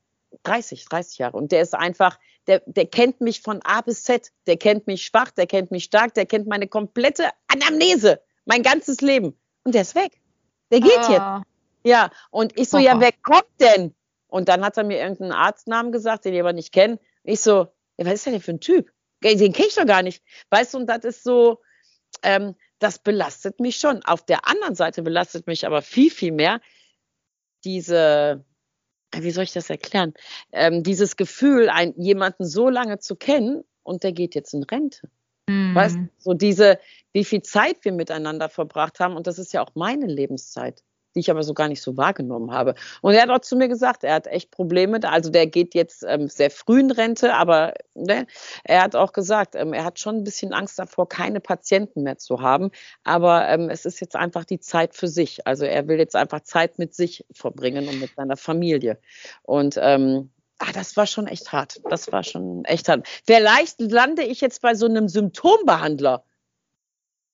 30, 0.44 0.86
30 0.86 1.18
Jahre 1.18 1.38
und 1.38 1.52
der 1.52 1.62
ist 1.62 1.76
einfach 1.76 2.18
der, 2.48 2.62
der 2.66 2.86
kennt 2.86 3.22
mich 3.22 3.42
von 3.42 3.62
A 3.64 3.82
bis 3.82 4.04
Z. 4.04 4.32
Der 4.46 4.58
kennt 4.58 4.88
mich 4.88 5.06
schwach, 5.06 5.32
der 5.32 5.48
kennt 5.48 5.72
mich 5.72 5.84
stark, 5.84 6.14
der 6.14 6.26
kennt 6.26 6.48
meine 6.48 6.68
komplette 6.68 7.30
Anamnese, 7.48 8.22
mein 8.46 8.64
ganzes 8.64 9.02
Leben. 9.02 9.38
Und 9.64 9.76
der 9.76 9.82
ist 9.84 9.96
weg. 9.96 10.20
Der 10.72 10.80
geht 10.80 10.98
ah. 10.98 11.12
jetzt. 11.12 11.48
Ja, 11.84 12.10
und 12.32 12.58
ich 12.60 12.70
so, 12.70 12.78
ja, 12.78 13.00
wer 13.00 13.12
kommt 13.12 13.46
denn? 13.60 13.94
Und 14.28 14.50
dann 14.50 14.64
hat 14.64 14.78
er 14.78 14.84
mir 14.84 15.00
irgendeinen 15.00 15.32
Arztnamen 15.32 15.92
gesagt, 15.92 16.26
den 16.26 16.34
ich 16.34 16.40
aber 16.40 16.54
nicht 16.54 16.74
kenne. 16.74 17.00
Ich 17.24 17.40
so, 17.40 17.68
ja, 17.98 18.06
was 18.06 18.16
ist 18.16 18.26
denn 18.26 18.34
der 18.34 18.42
für 18.42 18.52
ein 18.52 18.60
Typ? 18.60 18.92
Den 19.24 19.54
kenne 19.54 19.68
ich 19.68 19.76
doch 19.76 19.86
gar 19.86 20.04
nicht. 20.04 20.22
Weißt 20.50 20.74
du, 20.74 20.80
und 20.80 20.88
das 20.88 21.04
ist 21.06 21.24
so, 21.24 21.60
ähm, 22.24 22.56
das 22.80 23.00
belastet 23.00 23.60
mich 23.60 23.78
schon. 23.78 24.04
Auf 24.04 24.26
der 24.26 24.48
anderen 24.48 24.76
Seite 24.76 25.02
belastet 25.02 25.48
mich 25.48 25.66
aber 25.66 25.82
viel, 25.82 26.12
viel 26.12 26.32
mehr 26.32 26.62
diese, 27.64 28.44
wie 29.16 29.32
soll 29.32 29.44
ich 29.44 29.54
das 29.54 29.70
erklären? 29.70 30.14
Ähm, 30.52 30.84
dieses 30.84 31.16
Gefühl, 31.16 31.70
ein, 31.70 31.94
jemanden 31.98 32.46
so 32.46 32.70
lange 32.70 33.00
zu 33.00 33.16
kennen 33.16 33.64
und 33.84 34.04
der 34.04 34.12
geht 34.12 34.36
jetzt 34.36 34.54
in 34.54 34.64
Rente. 34.64 35.10
Mhm. 35.48 35.76
Weißt 35.76 35.98
so 36.18 36.34
diese, 36.34 36.80
wie 37.14 37.24
viel 37.24 37.42
Zeit 37.42 37.78
wir 37.84 37.94
miteinander 37.94 38.50
verbracht 38.50 39.00
haben 39.00 39.16
und 39.16 39.28
das 39.28 39.40
ist 39.40 39.54
ja 39.54 39.62
auch 39.62 39.76
meine 39.76 40.08
Lebenszeit 40.08 40.84
die 41.18 41.22
ich 41.22 41.32
aber 41.32 41.42
so 41.42 41.56
gar 41.56 41.68
nicht 41.68 41.82
so 41.82 41.98
wahrgenommen 41.98 42.52
habe. 42.52 42.76
Und 43.02 43.16
er 43.16 43.24
hat 43.24 43.30
auch 43.32 43.40
zu 43.40 43.56
mir 43.56 43.68
gesagt, 43.68 44.04
er 44.04 44.14
hat 44.14 44.28
echt 44.28 44.52
Probleme. 44.52 45.00
Also 45.04 45.32
der 45.32 45.48
geht 45.48 45.74
jetzt 45.74 46.06
ähm, 46.08 46.30
sehr 46.30 46.52
früh 46.52 46.80
in 46.80 46.92
Rente, 46.92 47.34
aber 47.34 47.74
ne, 47.96 48.28
er 48.64 48.84
hat 48.84 48.96
auch 48.96 49.14
gesagt, 49.14 49.56
ähm, 49.56 49.74
er 49.74 49.84
hat 49.84 50.00
schon 50.00 50.18
ein 50.18 50.24
bisschen 50.24 50.54
Angst 50.54 50.78
davor, 50.78 51.10
keine 51.10 51.40
Patienten 51.40 52.04
mehr 52.04 52.20
zu 52.20 52.42
haben. 52.42 52.70
Aber 53.04 53.50
ähm, 53.50 53.72
es 53.72 53.86
ist 53.86 54.00
jetzt 54.00 54.16
einfach 54.16 54.46
die 54.46 54.60
Zeit 54.60 54.94
für 54.94 55.08
sich. 55.08 55.48
Also 55.48 55.66
er 55.66 55.88
will 55.88 55.98
jetzt 55.98 56.16
einfach 56.16 56.42
Zeit 56.42 56.78
mit 56.78 56.94
sich 56.94 57.26
verbringen 57.34 57.88
und 57.88 58.00
mit 58.00 58.12
seiner 58.16 58.38
Familie. 58.38 59.00
Und 59.42 59.80
ähm, 59.82 60.30
Ah, 60.60 60.72
das 60.74 60.98
war 60.98 61.06
schon 61.06 61.28
echt 61.28 61.52
hart. 61.52 61.82
Das 61.88 62.12
war 62.12 62.24
schon 62.24 62.66
echt 62.66 62.90
hart. 62.90 63.08
Vielleicht 63.28 63.80
lande 63.80 64.24
ich 64.24 64.42
jetzt 64.42 64.64
bei 64.64 64.74
so 64.74 64.88
einem 64.88 65.08
Symptombehandler. 65.08 66.24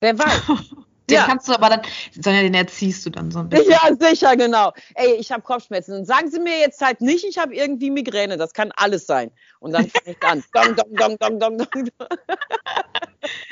Wer 0.02 0.20
weiß. 0.20 0.42
Den 1.10 1.16
ja. 1.16 1.26
kannst 1.26 1.49
du 1.49 1.54
aber 1.54 1.70
dann, 1.70 1.82
sondern 2.14 2.43
den 2.43 2.54
erziehst 2.54 3.06
du 3.06 3.10
dann 3.10 3.30
so 3.30 3.39
ein 3.39 3.49
bisschen. 3.49 3.72
Ja, 3.72 3.89
sicher, 3.99 4.38
genau. 4.38 4.72
Ey, 4.95 5.16
ich 5.16 5.32
habe 5.32 5.41
Kopfschmerzen. 5.41 6.06
sagen 6.06 6.32
Sie 6.32 6.39
mir 6.39 6.60
jetzt 6.60 6.82
halt 6.82 7.01
nicht, 7.01 7.26
ich 7.26 7.38
habe 7.38 7.54
irgendwie 7.54 7.91
Migräne. 7.91 8.38
Das 8.38 8.54
kann 8.54 8.72
alles 8.76 9.06
sein. 9.06 9.32
Und 9.60 9.74
dann 9.74 9.89
fange 9.89 10.16
ich 10.18 10.26
an. 10.26 10.43
dong, 10.54 10.76
dong, 10.76 11.18
dong, 11.18 11.39
dong, 11.39 11.58
dong, 11.58 11.58
dong. 11.58 11.89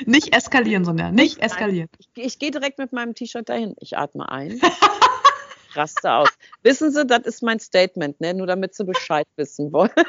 Nicht 0.06 0.34
eskalieren, 0.34 0.84
sondern 0.84 1.14
nicht 1.14 1.38
eskalieren. 1.38 1.88
Ich, 1.98 2.08
ich 2.14 2.38
gehe 2.38 2.50
direkt 2.50 2.78
mit 2.78 2.92
meinem 2.92 3.14
T-Shirt 3.14 3.48
dahin. 3.48 3.74
Ich 3.80 3.96
atme 3.96 4.30
ein. 4.30 4.60
raste 5.74 6.12
aus. 6.12 6.28
Wissen 6.62 6.90
Sie, 6.90 7.06
das 7.06 7.20
ist 7.20 7.42
mein 7.42 7.60
Statement, 7.60 8.20
ne? 8.20 8.34
nur 8.34 8.46
damit 8.46 8.74
Sie 8.74 8.84
Bescheid 8.84 9.26
wissen 9.36 9.72
wollen. 9.72 9.90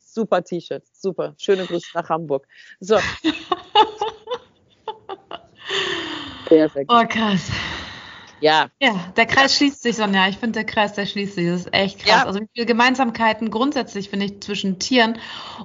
super 0.00 0.42
T-Shirt, 0.42 0.84
super. 0.92 1.34
Schöne 1.38 1.66
Grüße 1.66 1.88
nach 1.94 2.08
Hamburg. 2.08 2.46
So. 2.80 2.98
Sehr, 6.48 6.68
sehr 6.68 6.84
gut. 6.84 6.96
Oh, 6.96 7.06
krass. 7.06 7.50
Ja. 8.40 8.68
Ja, 8.80 9.12
der 9.16 9.26
Kreis 9.26 9.56
schließt 9.56 9.82
sich, 9.82 9.96
Sonja. 9.96 10.28
Ich 10.28 10.38
finde, 10.38 10.60
der 10.60 10.64
Kreis, 10.64 10.92
der 10.92 11.06
schließt 11.06 11.34
sich. 11.34 11.48
Das 11.48 11.62
ist 11.62 11.74
echt 11.74 11.98
krass. 12.00 12.08
Ja. 12.08 12.26
Also, 12.26 12.40
wie 12.40 12.48
viele 12.54 12.66
Gemeinsamkeiten 12.66 13.50
grundsätzlich, 13.50 14.10
finde 14.10 14.26
ich, 14.26 14.40
zwischen 14.40 14.78
Tieren 14.78 15.18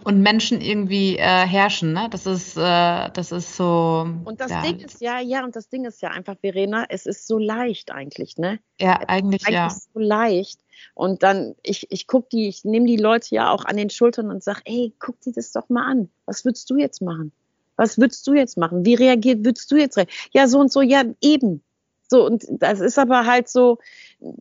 und 0.03 0.21
Menschen 0.21 0.61
irgendwie 0.61 1.17
äh, 1.17 1.21
herrschen. 1.21 1.93
Ne? 1.93 2.07
Das 2.09 2.25
ist, 2.25 2.57
äh, 2.57 3.09
das 3.11 3.31
ist 3.31 3.55
so. 3.55 4.07
Und 4.25 4.41
das 4.41 4.51
ja. 4.51 4.61
Ding 4.61 4.79
ist 4.79 5.01
ja, 5.01 5.19
ja, 5.19 5.43
und 5.43 5.55
das 5.55 5.69
Ding 5.69 5.86
ist 5.86 6.01
ja 6.01 6.09
einfach, 6.09 6.36
Verena, 6.41 6.86
es 6.89 7.05
ist 7.05 7.27
so 7.27 7.38
leicht 7.38 7.91
eigentlich, 7.91 8.38
ne? 8.38 8.59
Ja, 8.79 8.99
eigentlich, 9.07 9.45
eigentlich 9.45 9.55
ja. 9.55 9.69
so 9.69 9.99
leicht. 9.99 10.59
Und 10.95 11.23
dann, 11.23 11.55
ich, 11.63 11.91
ich 11.91 12.07
gucke 12.07 12.29
die, 12.31 12.49
ich 12.49 12.65
nehme 12.65 12.88
die 12.88 12.97
Leute 12.97 13.36
ja 13.36 13.51
auch 13.51 13.65
an 13.65 13.77
den 13.77 13.89
Schultern 13.89 14.31
und 14.31 14.43
sage, 14.43 14.61
ey, 14.65 14.93
guck 14.99 15.19
dir 15.21 15.34
das 15.34 15.51
doch 15.51 15.69
mal 15.69 15.89
an. 15.89 16.09
Was 16.25 16.43
würdest 16.43 16.69
du 16.69 16.77
jetzt 16.77 17.01
machen? 17.01 17.31
Was 17.76 17.97
würdest 17.97 18.26
du 18.28 18.34
jetzt 18.34 18.57
machen? 18.57 18.86
Wie 18.86 18.95
reagiert, 18.95 19.45
würdest 19.45 19.71
du 19.71 19.76
jetzt 19.76 19.97
reagieren? 19.97 20.17
Ja, 20.32 20.47
so 20.47 20.59
und 20.59 20.71
so, 20.71 20.82
ja, 20.82 21.03
eben. 21.21 21.63
So, 22.09 22.26
und 22.26 22.45
das 22.49 22.80
ist 22.80 22.99
aber 22.99 23.26
halt 23.26 23.49
so, 23.49 23.80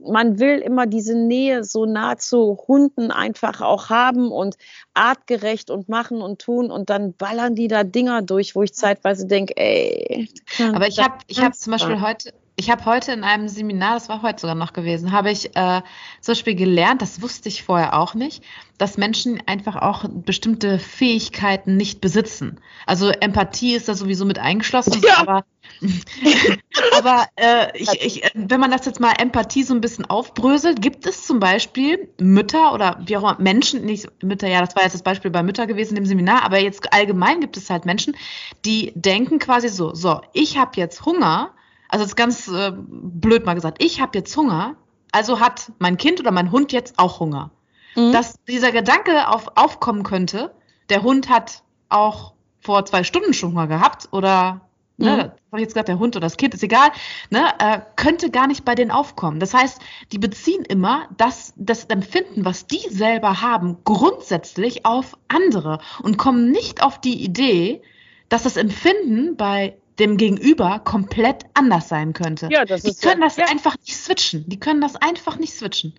man 0.05 0.39
will 0.39 0.59
immer 0.59 0.87
diese 0.87 1.14
Nähe 1.14 1.64
so 1.64 1.87
nah 1.87 2.18
zu 2.18 2.59
Hunden 2.68 3.11
einfach 3.11 3.62
auch 3.62 3.89
haben 3.89 4.30
und 4.30 4.57
artgerecht 4.95 5.70
und 5.70 5.89
machen 5.89 6.20
und 6.20 6.41
tun 6.41 6.70
und 6.70 6.91
dann 6.91 7.14
ballern 7.14 7.55
die 7.55 7.68
da 7.68 7.83
Dinger 7.83 8.20
durch, 8.20 8.55
wo 8.55 8.62
ich 8.62 8.74
zeitweise 8.74 9.26
denke, 9.26 9.57
ey. 9.57 10.28
Aber 10.74 10.87
ich 10.87 10.99
habe 10.99 11.16
ich 11.28 11.41
hab 11.41 11.55
zum 11.55 11.70
Beispiel 11.70 12.01
heute, 12.01 12.35
ich 12.62 12.70
habe 12.70 12.84
heute 12.84 13.10
in 13.10 13.24
einem 13.24 13.48
Seminar, 13.48 13.94
das 13.94 14.08
war 14.08 14.22
heute 14.22 14.40
sogar 14.40 14.54
noch 14.54 14.72
gewesen, 14.72 15.10
habe 15.10 15.32
ich 15.32 15.56
äh, 15.56 15.82
zum 16.20 16.32
Beispiel 16.32 16.54
gelernt, 16.54 17.02
das 17.02 17.20
wusste 17.20 17.48
ich 17.48 17.64
vorher 17.64 17.98
auch 17.98 18.14
nicht, 18.14 18.44
dass 18.78 18.96
Menschen 18.96 19.42
einfach 19.46 19.74
auch 19.74 20.04
bestimmte 20.08 20.78
Fähigkeiten 20.78 21.76
nicht 21.76 22.00
besitzen. 22.00 22.60
Also 22.86 23.08
Empathie 23.08 23.74
ist 23.74 23.88
da 23.88 23.94
sowieso 23.94 24.24
mit 24.26 24.38
eingeschlossen, 24.38 25.02
ja. 25.04 25.18
aber, 25.18 25.44
aber 26.96 27.26
äh, 27.34 27.76
ich, 27.76 28.00
ich, 28.00 28.30
wenn 28.34 28.60
man 28.60 28.70
das 28.70 28.86
jetzt 28.86 29.00
mal 29.00 29.14
Empathie 29.18 29.64
so 29.64 29.74
ein 29.74 29.80
bisschen 29.80 30.08
aufbröselt, 30.08 30.80
gibt 30.80 31.04
es 31.04 31.26
zum 31.26 31.40
Beispiel 31.40 32.10
Mütter 32.20 32.74
oder 32.74 33.00
wie 33.04 33.16
auch 33.16 33.22
immer 33.22 33.36
Menschen, 33.40 33.84
nicht 33.84 34.06
Mütter, 34.22 34.46
ja, 34.46 34.60
das 34.60 34.76
war 34.76 34.84
jetzt 34.84 34.94
das 34.94 35.02
Beispiel 35.02 35.32
bei 35.32 35.42
Mütter 35.42 35.66
gewesen 35.66 35.96
im 35.96 36.06
Seminar, 36.06 36.44
aber 36.44 36.60
jetzt 36.60 36.92
allgemein 36.92 37.40
gibt 37.40 37.56
es 37.56 37.70
halt 37.70 37.86
Menschen, 37.86 38.16
die 38.64 38.92
denken 38.94 39.40
quasi 39.40 39.68
so, 39.68 39.92
so, 39.94 40.20
ich 40.32 40.58
habe 40.58 40.70
jetzt 40.76 41.04
Hunger 41.04 41.50
also 41.93 42.07
ist 42.07 42.16
ganz 42.16 42.49
äh, 42.49 42.72
blöd 42.74 43.45
mal 43.45 43.55
gesagt, 43.55 43.82
ich 43.84 44.01
habe 44.01 44.16
jetzt 44.16 44.34
Hunger, 44.34 44.76
also 45.12 45.40
hat 45.40 45.70
mein 45.78 45.99
Kind 45.99 46.20
oder 46.20 46.30
mein 46.30 46.51
Hund 46.51 46.72
jetzt 46.72 46.99
auch 46.99 47.20
Hunger. 47.20 47.51
Mhm. 47.95 48.12
Dass 48.12 48.43
dieser 48.49 48.72
Gedanke 48.72 49.28
auf, 49.28 49.49
aufkommen 49.57 50.03
könnte, 50.03 50.55
der 50.88 51.03
Hund 51.03 51.28
hat 51.28 51.62
auch 51.90 52.32
vor 52.61 52.86
zwei 52.86 53.05
Stunden 53.05 53.34
schon 53.34 53.51
Hunger 53.51 53.66
gehabt 53.66 54.09
oder 54.11 54.62
ne, 54.97 55.11
mhm. 55.11 55.16
ne, 55.16 55.22
habe 55.22 55.36
ich 55.57 55.61
jetzt 55.61 55.74
gesagt, 55.74 55.88
der 55.88 55.99
Hund 55.99 56.16
oder 56.16 56.24
das 56.24 56.38
Kind, 56.38 56.55
ist 56.55 56.62
egal, 56.62 56.88
ne, 57.28 57.45
äh, 57.59 57.80
könnte 57.97 58.30
gar 58.30 58.47
nicht 58.47 58.64
bei 58.64 58.74
denen 58.74 58.90
aufkommen. 58.90 59.38
Das 59.38 59.53
heißt, 59.53 59.78
die 60.12 60.18
beziehen 60.18 60.64
immer 60.64 61.09
das, 61.18 61.53
das 61.57 61.84
Empfinden, 61.84 62.47
was 62.47 62.66
die 62.66 62.88
selber 62.88 63.43
haben, 63.43 63.76
grundsätzlich 63.84 64.86
auf 64.86 65.18
andere 65.28 65.80
und 66.03 66.16
kommen 66.16 66.51
nicht 66.51 66.82
auf 66.82 66.99
die 66.99 67.22
Idee, 67.22 67.82
dass 68.30 68.45
das 68.45 68.57
Empfinden 68.57 69.36
bei 69.36 69.76
dem 70.03 70.16
Gegenüber 70.16 70.80
komplett 70.80 71.44
anders 71.55 71.88
sein 71.88 72.12
könnte. 72.12 72.48
Ja, 72.50 72.64
das 72.64 72.82
die 72.82 72.90
ist 72.90 73.03
können 73.03 73.22
ja, 73.22 73.28
das 73.28 73.36
ja. 73.36 73.46
einfach 73.46 73.76
nicht 73.78 73.96
switchen. 73.96 74.44
Die 74.48 74.59
können 74.59 74.80
das 74.80 74.96
einfach 74.96 75.38
nicht 75.38 75.55
switchen. 75.55 75.94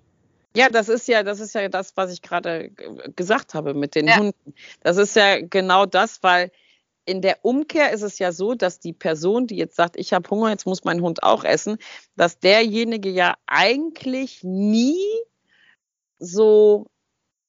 Ja, 0.55 0.69
das 0.69 0.89
ist 0.89 1.07
ja, 1.07 1.23
das 1.23 1.39
ist 1.39 1.55
ja 1.55 1.67
das, 1.69 1.95
was 1.95 2.11
ich 2.11 2.21
gerade 2.21 2.69
gesagt 3.15 3.53
habe 3.53 3.73
mit 3.73 3.95
den 3.95 4.07
ja. 4.07 4.17
Hunden. 4.17 4.53
Das 4.81 4.97
ist 4.97 5.15
ja 5.15 5.41
genau 5.41 5.85
das, 5.85 6.21
weil 6.21 6.51
in 7.05 7.21
der 7.21 7.43
Umkehr 7.43 7.91
ist 7.91 8.01
es 8.01 8.19
ja 8.19 8.31
so, 8.31 8.53
dass 8.53 8.79
die 8.79 8.93
Person, 8.93 9.47
die 9.47 9.55
jetzt 9.55 9.75
sagt, 9.75 9.97
ich 9.97 10.13
habe 10.13 10.29
Hunger, 10.29 10.49
jetzt 10.49 10.65
muss 10.65 10.83
mein 10.83 11.01
Hund 11.01 11.23
auch 11.23 11.43
essen, 11.43 11.77
dass 12.15 12.39
derjenige 12.39 13.09
ja 13.09 13.35
eigentlich 13.47 14.43
nie 14.43 14.99
so 16.19 16.87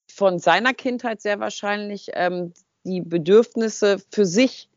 von 0.08 0.38
seiner 0.38 0.72
Kindheit 0.72 1.20
sehr 1.20 1.40
wahrscheinlich 1.40 2.10
ähm, 2.14 2.52
die 2.84 3.00
Bedürfnisse 3.00 3.98
für 4.10 4.24
sich 4.24 4.68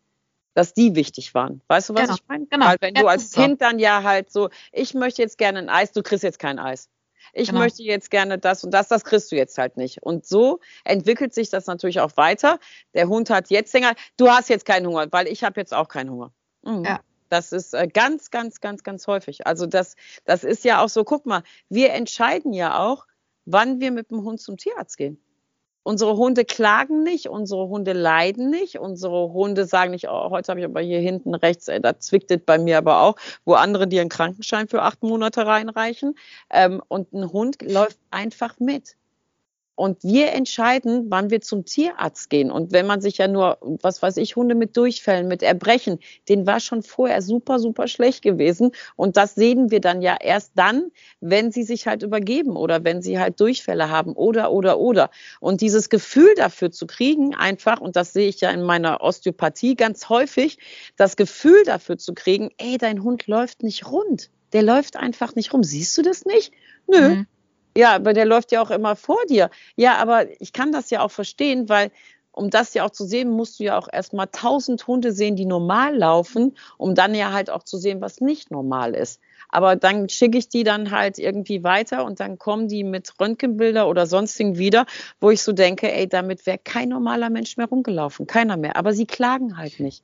dass 0.58 0.74
die 0.74 0.96
wichtig 0.96 1.36
waren. 1.36 1.62
Weißt 1.68 1.90
du, 1.90 1.94
was 1.94 2.02
genau. 2.02 2.16
ich 2.16 2.28
meine? 2.28 2.46
Genau. 2.48 2.66
Weil 2.66 2.78
wenn 2.80 2.96
du 2.96 3.06
als 3.06 3.30
Kind 3.30 3.62
dann 3.62 3.78
ja 3.78 4.02
halt 4.02 4.32
so, 4.32 4.50
ich 4.72 4.96
möchte 4.96 5.22
jetzt 5.22 5.38
gerne 5.38 5.60
ein 5.60 5.70
Eis, 5.70 5.92
du 5.92 6.02
kriegst 6.02 6.24
jetzt 6.24 6.40
kein 6.40 6.58
Eis. 6.58 6.90
Ich 7.32 7.50
genau. 7.50 7.60
möchte 7.60 7.84
jetzt 7.84 8.10
gerne 8.10 8.40
das 8.40 8.64
und 8.64 8.72
das, 8.72 8.88
das 8.88 9.04
kriegst 9.04 9.32
du 9.32 9.36
jetzt 9.36 9.60
halt 9.60 9.78
nicht. 9.78 10.02
Und 10.02 10.26
so 10.26 10.60
entwickelt 10.84 11.36
sich 11.36 11.52
das 11.52 11.68
natürlich 11.68 12.00
auch 12.00 12.18
weiter. 12.18 12.58
Der 12.96 13.08
Hund 13.08 13.30
hat 13.30 13.52
jetzt 13.52 13.72
Hunger, 13.76 13.94
du 14.18 14.30
hast 14.30 14.50
jetzt 14.50 14.66
keinen 14.66 14.88
Hunger, 14.88 15.06
weil 15.12 15.28
ich 15.28 15.44
habe 15.44 15.60
jetzt 15.60 15.76
auch 15.76 15.90
keinen 15.90 16.10
Hunger. 16.10 16.34
Mhm. 16.64 16.86
Ja. 16.86 17.02
Das 17.30 17.52
ist 17.52 17.76
äh, 17.76 17.88
ganz, 17.88 18.32
ganz, 18.32 18.60
ganz, 18.60 18.82
ganz 18.82 19.06
häufig. 19.06 19.46
Also 19.46 19.68
das, 19.68 19.96
das 20.26 20.44
ist 20.44 20.64
ja 20.64 20.84
auch 20.84 20.90
so, 20.90 21.04
guck 21.04 21.28
mal, 21.28 21.44
wir 21.70 21.94
entscheiden 21.94 22.52
ja 22.52 22.80
auch, 22.80 23.06
wann 23.46 23.80
wir 23.80 23.92
mit 23.92 24.10
dem 24.10 24.24
Hund 24.24 24.42
zum 24.42 24.58
Tierarzt 24.58 24.98
gehen. 24.98 25.22
Unsere 25.88 26.18
Hunde 26.18 26.44
klagen 26.44 27.04
nicht, 27.04 27.30
unsere 27.30 27.70
Hunde 27.70 27.94
leiden 27.94 28.50
nicht, 28.50 28.78
unsere 28.78 29.32
Hunde 29.32 29.64
sagen 29.64 29.92
nicht, 29.92 30.10
oh, 30.10 30.32
heute 30.32 30.50
habe 30.50 30.60
ich 30.60 30.66
aber 30.66 30.82
hier 30.82 31.00
hinten 31.00 31.34
rechts, 31.34 31.70
ey, 31.70 31.80
da 31.80 31.98
zwickt 31.98 32.30
es 32.30 32.42
bei 32.46 32.58
mir 32.58 32.80
aber 32.80 33.04
auch, 33.04 33.16
wo 33.46 33.54
andere 33.54 33.88
dir 33.88 34.02
einen 34.02 34.10
Krankenschein 34.10 34.68
für 34.68 34.82
acht 34.82 35.02
Monate 35.02 35.46
reinreichen. 35.46 36.16
Ähm, 36.50 36.82
und 36.90 37.14
ein 37.14 37.32
Hund 37.32 37.62
läuft 37.62 38.00
einfach 38.12 38.60
mit. 38.60 38.97
Und 39.78 40.04
wir 40.04 40.32
entscheiden, 40.32 41.06
wann 41.10 41.30
wir 41.30 41.40
zum 41.40 41.64
Tierarzt 41.64 42.32
gehen. 42.32 42.50
Und 42.50 42.72
wenn 42.72 42.88
man 42.88 43.00
sich 43.00 43.20
ja 43.20 43.28
nur, 43.28 43.60
was 43.84 44.02
weiß 44.02 44.18
ich, 44.18 44.36
Hunde 44.36 44.56
mit 44.56 44.76
Durchfällen, 44.76 45.28
mit 45.28 45.44
Erbrechen, 45.44 46.00
den 46.28 46.48
war 46.48 46.60
schon 46.60 46.82
vorher 46.82 47.22
super, 47.22 47.60
super 47.60 47.88
schlecht 47.88 48.24
gewesen. 48.24 48.72
Und 48.96 49.18
das 49.18 49.36
sehen 49.36 49.70
wir 49.70 49.80
dann 49.80 50.02
ja 50.02 50.18
erst 50.20 50.54
dann, 50.56 50.92
wenn 51.22 51.52
sie 51.52 51.62
sich 51.62 51.86
halt 51.86 52.02
übergeben 52.02 52.56
oder 52.56 52.84
wenn 52.84 53.04
sie 53.04 53.20
halt 53.20 53.40
Durchfälle 53.40 53.92
haben 53.92 54.14
oder, 54.14 54.52
oder, 54.52 54.80
oder. 54.80 55.12
Und 55.40 55.62
dieses 55.62 55.90
Gefühl 55.90 56.34
dafür 56.36 56.72
zu 56.72 56.88
kriegen, 56.88 57.36
einfach, 57.36 57.80
und 57.80 57.96
das 57.96 58.14
sehe 58.14 58.30
ich 58.30 58.42
ja 58.42 58.50
in 58.50 58.64
meiner 58.64 59.02
Osteopathie 59.02 59.76
ganz 59.76 60.10
häufig, 60.10 60.58
das 60.96 61.16
Gefühl 61.18 61.64
dafür 61.66 62.00
zu 62.00 62.16
kriegen, 62.16 62.50
ey, 62.58 62.80
dein 62.80 63.04
Hund 63.04 63.28
läuft 63.28 63.62
nicht 63.62 63.86
rund. 63.86 64.32
Der 64.54 64.64
läuft 64.64 64.98
einfach 64.98 65.36
nicht 65.36 65.54
rum. 65.54 65.64
Siehst 65.64 65.96
du 66.00 66.02
das 66.02 66.26
nicht? 66.26 66.52
Nö. 66.88 67.10
Mhm 67.10 67.28
ja, 67.78 67.94
aber 67.94 68.14
der 68.14 68.26
läuft 68.26 68.52
ja 68.52 68.62
auch 68.62 68.72
immer 68.72 68.96
vor 68.96 69.20
dir. 69.30 69.52
Ja, 69.76 69.98
aber 69.98 70.26
ich 70.42 70.52
kann 70.52 70.72
das 70.72 70.90
ja 70.90 71.02
auch 71.02 71.12
verstehen, 71.12 71.70
weil 71.70 71.92
um 72.32 72.50
das 72.50 72.74
ja 72.74 72.86
auch 72.86 72.90
zu 72.90 73.06
sehen, 73.06 73.30
musst 73.30 73.60
du 73.60 73.66
ja 73.66 73.78
auch 73.78 73.88
erstmal 73.92 74.28
tausend 74.32 74.88
Hunde 74.88 75.12
sehen, 75.12 75.36
die 75.36 75.46
normal 75.46 75.96
laufen, 75.96 76.56
um 76.78 76.96
dann 76.96 77.14
ja 77.14 77.34
halt 77.34 77.50
auch 77.52 77.64
zu 77.64 77.78
sehen, 77.78 78.02
was 78.02 78.20
nicht 78.20 78.50
normal 78.50 78.96
ist. 78.96 79.20
Aber 79.50 79.76
dann 79.76 80.10
schicke 80.10 80.40
ich 80.40 80.50
die 80.50 80.64
dann 80.64 80.90
halt 80.90 81.20
irgendwie 81.20 81.64
weiter 81.64 82.04
und 82.04 82.20
dann 82.20 82.40
kommen 82.40 82.68
die 82.68 82.84
mit 82.84 83.14
Röntgenbilder 83.20 83.88
oder 83.88 84.08
sonstigen 84.08 84.58
wieder, 84.58 84.88
wo 85.20 85.30
ich 85.30 85.44
so 85.44 85.54
denke, 85.54 85.92
ey, 85.92 86.08
damit 86.08 86.46
wäre 86.48 86.60
kein 86.64 86.90
normaler 86.90 87.30
Mensch 87.30 87.58
mehr 87.58 87.68
rumgelaufen, 87.68 88.26
keiner 88.26 88.58
mehr. 88.58 88.76
Aber 88.76 88.94
sie 88.94 89.06
klagen 89.06 89.58
halt 89.58 89.80
nicht. 89.80 90.04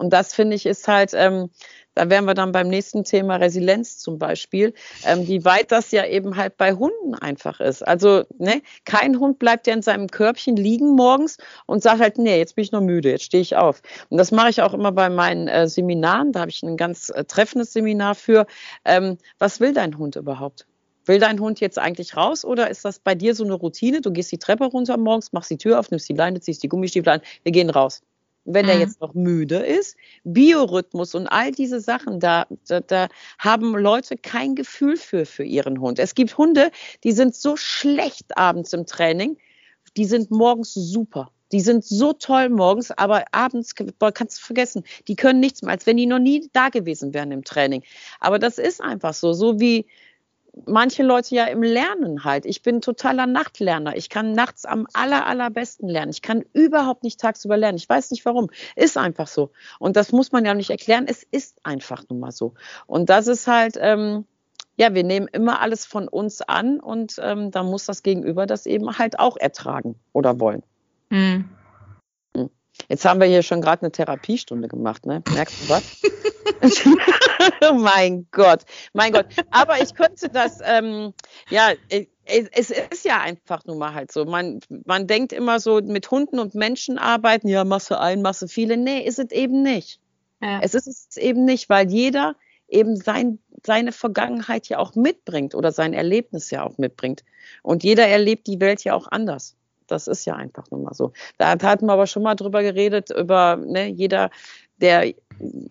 Und 0.00 0.14
das 0.14 0.34
finde 0.34 0.56
ich 0.56 0.64
ist 0.64 0.88
halt, 0.88 1.12
ähm, 1.14 1.50
da 1.94 2.08
wären 2.08 2.24
wir 2.24 2.32
dann 2.32 2.52
beim 2.52 2.68
nächsten 2.68 3.04
Thema 3.04 3.36
Resilienz 3.36 3.98
zum 3.98 4.18
Beispiel, 4.18 4.72
ähm, 5.04 5.28
wie 5.28 5.44
weit 5.44 5.70
das 5.72 5.90
ja 5.90 6.06
eben 6.06 6.36
halt 6.36 6.56
bei 6.56 6.72
Hunden 6.72 7.14
einfach 7.14 7.60
ist. 7.60 7.86
Also 7.86 8.24
ne, 8.38 8.62
kein 8.86 9.20
Hund 9.20 9.38
bleibt 9.38 9.66
ja 9.66 9.74
in 9.74 9.82
seinem 9.82 10.08
Körbchen 10.08 10.56
liegen 10.56 10.96
morgens 10.96 11.36
und 11.66 11.82
sagt 11.82 12.00
halt, 12.00 12.16
nee, 12.16 12.38
jetzt 12.38 12.56
bin 12.56 12.64
ich 12.64 12.72
noch 12.72 12.80
müde, 12.80 13.10
jetzt 13.10 13.24
stehe 13.24 13.42
ich 13.42 13.56
auf. 13.56 13.82
Und 14.08 14.16
das 14.16 14.32
mache 14.32 14.48
ich 14.48 14.62
auch 14.62 14.72
immer 14.72 14.90
bei 14.90 15.10
meinen 15.10 15.48
äh, 15.48 15.68
Seminaren. 15.68 16.32
Da 16.32 16.40
habe 16.40 16.50
ich 16.50 16.62
ein 16.62 16.78
ganz 16.78 17.10
äh, 17.10 17.24
treffendes 17.24 17.74
Seminar 17.74 18.14
für. 18.14 18.46
Ähm, 18.86 19.18
was 19.38 19.60
will 19.60 19.74
dein 19.74 19.98
Hund 19.98 20.16
überhaupt? 20.16 20.66
Will 21.04 21.18
dein 21.18 21.38
Hund 21.40 21.60
jetzt 21.60 21.78
eigentlich 21.78 22.16
raus 22.16 22.46
oder 22.46 22.70
ist 22.70 22.86
das 22.86 23.00
bei 23.00 23.14
dir 23.14 23.34
so 23.34 23.44
eine 23.44 23.52
Routine? 23.52 24.00
Du 24.00 24.12
gehst 24.12 24.32
die 24.32 24.38
Treppe 24.38 24.64
runter 24.64 24.96
morgens, 24.96 25.34
machst 25.34 25.50
die 25.50 25.58
Tür 25.58 25.78
auf, 25.78 25.90
nimmst 25.90 26.08
die 26.08 26.14
Leine, 26.14 26.40
ziehst 26.40 26.62
die 26.62 26.68
Gummistiefel 26.68 27.12
an, 27.12 27.20
wir 27.42 27.52
gehen 27.52 27.68
raus 27.68 28.00
wenn 28.54 28.66
mhm. 28.66 28.72
er 28.72 28.78
jetzt 28.78 29.00
noch 29.00 29.14
müde 29.14 29.56
ist. 29.56 29.96
Biorhythmus 30.24 31.14
und 31.14 31.26
all 31.26 31.52
diese 31.52 31.80
Sachen, 31.80 32.20
da, 32.20 32.46
da, 32.68 32.80
da 32.80 33.08
haben 33.38 33.76
Leute 33.76 34.16
kein 34.16 34.54
Gefühl 34.54 34.96
für, 34.96 35.26
für 35.26 35.44
ihren 35.44 35.80
Hund. 35.80 35.98
Es 35.98 36.14
gibt 36.14 36.36
Hunde, 36.38 36.70
die 37.04 37.12
sind 37.12 37.34
so 37.34 37.56
schlecht 37.56 38.36
abends 38.36 38.72
im 38.72 38.86
Training, 38.86 39.36
die 39.96 40.04
sind 40.04 40.30
morgens 40.30 40.74
super. 40.74 41.30
Die 41.52 41.60
sind 41.60 41.84
so 41.84 42.12
toll 42.12 42.48
morgens, 42.48 42.92
aber 42.92 43.24
abends 43.32 43.74
kannst 43.74 44.38
du 44.38 44.42
vergessen. 44.44 44.84
Die 45.08 45.16
können 45.16 45.40
nichts 45.40 45.62
mehr, 45.62 45.72
als 45.72 45.84
wenn 45.84 45.96
die 45.96 46.06
noch 46.06 46.20
nie 46.20 46.48
da 46.52 46.68
gewesen 46.68 47.12
wären 47.12 47.32
im 47.32 47.42
Training. 47.42 47.82
Aber 48.20 48.38
das 48.38 48.58
ist 48.58 48.80
einfach 48.80 49.14
so. 49.14 49.32
So 49.32 49.58
wie, 49.58 49.86
manche 50.66 51.02
Leute 51.02 51.34
ja 51.34 51.44
im 51.46 51.62
Lernen 51.62 52.24
halt. 52.24 52.46
Ich 52.46 52.62
bin 52.62 52.80
totaler 52.80 53.26
Nachtlerner. 53.26 53.96
Ich 53.96 54.08
kann 54.08 54.32
nachts 54.32 54.64
am 54.64 54.86
aller, 54.92 55.26
allerbesten 55.26 55.88
lernen. 55.88 56.10
Ich 56.10 56.22
kann 56.22 56.44
überhaupt 56.52 57.02
nicht 57.02 57.20
tagsüber 57.20 57.56
lernen. 57.56 57.78
Ich 57.78 57.88
weiß 57.88 58.10
nicht 58.10 58.24
warum. 58.24 58.50
Ist 58.76 58.96
einfach 58.96 59.26
so. 59.26 59.50
Und 59.78 59.96
das 59.96 60.12
muss 60.12 60.32
man 60.32 60.44
ja 60.44 60.54
nicht 60.54 60.70
erklären. 60.70 61.06
Es 61.08 61.22
ist 61.22 61.58
einfach 61.64 62.04
nun 62.08 62.20
mal 62.20 62.32
so. 62.32 62.54
Und 62.86 63.10
das 63.10 63.26
ist 63.26 63.46
halt, 63.46 63.76
ähm, 63.80 64.24
ja, 64.76 64.94
wir 64.94 65.04
nehmen 65.04 65.28
immer 65.28 65.60
alles 65.60 65.84
von 65.84 66.08
uns 66.08 66.40
an 66.40 66.80
und 66.80 67.16
ähm, 67.22 67.50
da 67.50 67.62
muss 67.62 67.84
das 67.84 68.02
Gegenüber 68.02 68.46
das 68.46 68.66
eben 68.66 68.98
halt 68.98 69.18
auch 69.18 69.36
ertragen 69.36 69.96
oder 70.12 70.40
wollen. 70.40 70.62
Mhm. 71.10 71.48
Jetzt 72.90 73.04
haben 73.04 73.20
wir 73.20 73.28
hier 73.28 73.44
schon 73.44 73.60
gerade 73.60 73.82
eine 73.82 73.92
Therapiestunde 73.92 74.66
gemacht, 74.66 75.06
ne? 75.06 75.22
Merkst 75.32 75.62
du 75.62 75.68
was? 75.68 76.02
mein 77.80 78.26
Gott, 78.32 78.64
mein 78.94 79.12
Gott. 79.12 79.26
Aber 79.52 79.80
ich 79.80 79.94
könnte 79.94 80.28
das, 80.28 80.58
ähm, 80.64 81.14
ja, 81.50 81.70
es 82.24 82.70
ist 82.70 83.04
ja 83.04 83.20
einfach 83.20 83.64
nun 83.64 83.78
mal 83.78 83.94
halt 83.94 84.10
so. 84.10 84.24
Man, 84.24 84.58
man 84.86 85.06
denkt 85.06 85.32
immer 85.32 85.60
so, 85.60 85.80
mit 85.80 86.10
Hunden 86.10 86.40
und 86.40 86.56
Menschen 86.56 86.98
arbeiten, 86.98 87.46
ja, 87.46 87.62
Masse 87.62 88.00
ein, 88.00 88.22
Masse 88.22 88.48
viele. 88.48 88.76
Nee, 88.76 89.04
ist 89.04 89.20
es 89.20 89.30
eben 89.30 89.62
nicht. 89.62 90.00
Ja. 90.42 90.58
Es 90.60 90.74
ist 90.74 90.88
es 90.88 91.16
eben 91.16 91.44
nicht, 91.44 91.68
weil 91.68 91.88
jeder 91.88 92.34
eben 92.66 92.96
sein, 92.96 93.38
seine 93.64 93.92
Vergangenheit 93.92 94.68
ja 94.68 94.78
auch 94.78 94.96
mitbringt 94.96 95.54
oder 95.54 95.70
sein 95.70 95.92
Erlebnis 95.92 96.50
ja 96.50 96.64
auch 96.64 96.76
mitbringt. 96.76 97.22
Und 97.62 97.84
jeder 97.84 98.08
erlebt 98.08 98.48
die 98.48 98.58
Welt 98.58 98.82
ja 98.82 98.94
auch 98.94 99.06
anders 99.06 99.54
Das 99.90 100.06
ist 100.06 100.24
ja 100.24 100.34
einfach 100.34 100.70
nur 100.70 100.80
mal 100.80 100.94
so. 100.94 101.12
Da 101.38 101.50
hatten 101.50 101.86
wir 101.86 101.92
aber 101.92 102.06
schon 102.06 102.22
mal 102.22 102.34
drüber 102.34 102.62
geredet, 102.62 103.10
über 103.10 103.56
ne, 103.56 103.88
jeder, 103.88 104.30
der 104.78 105.12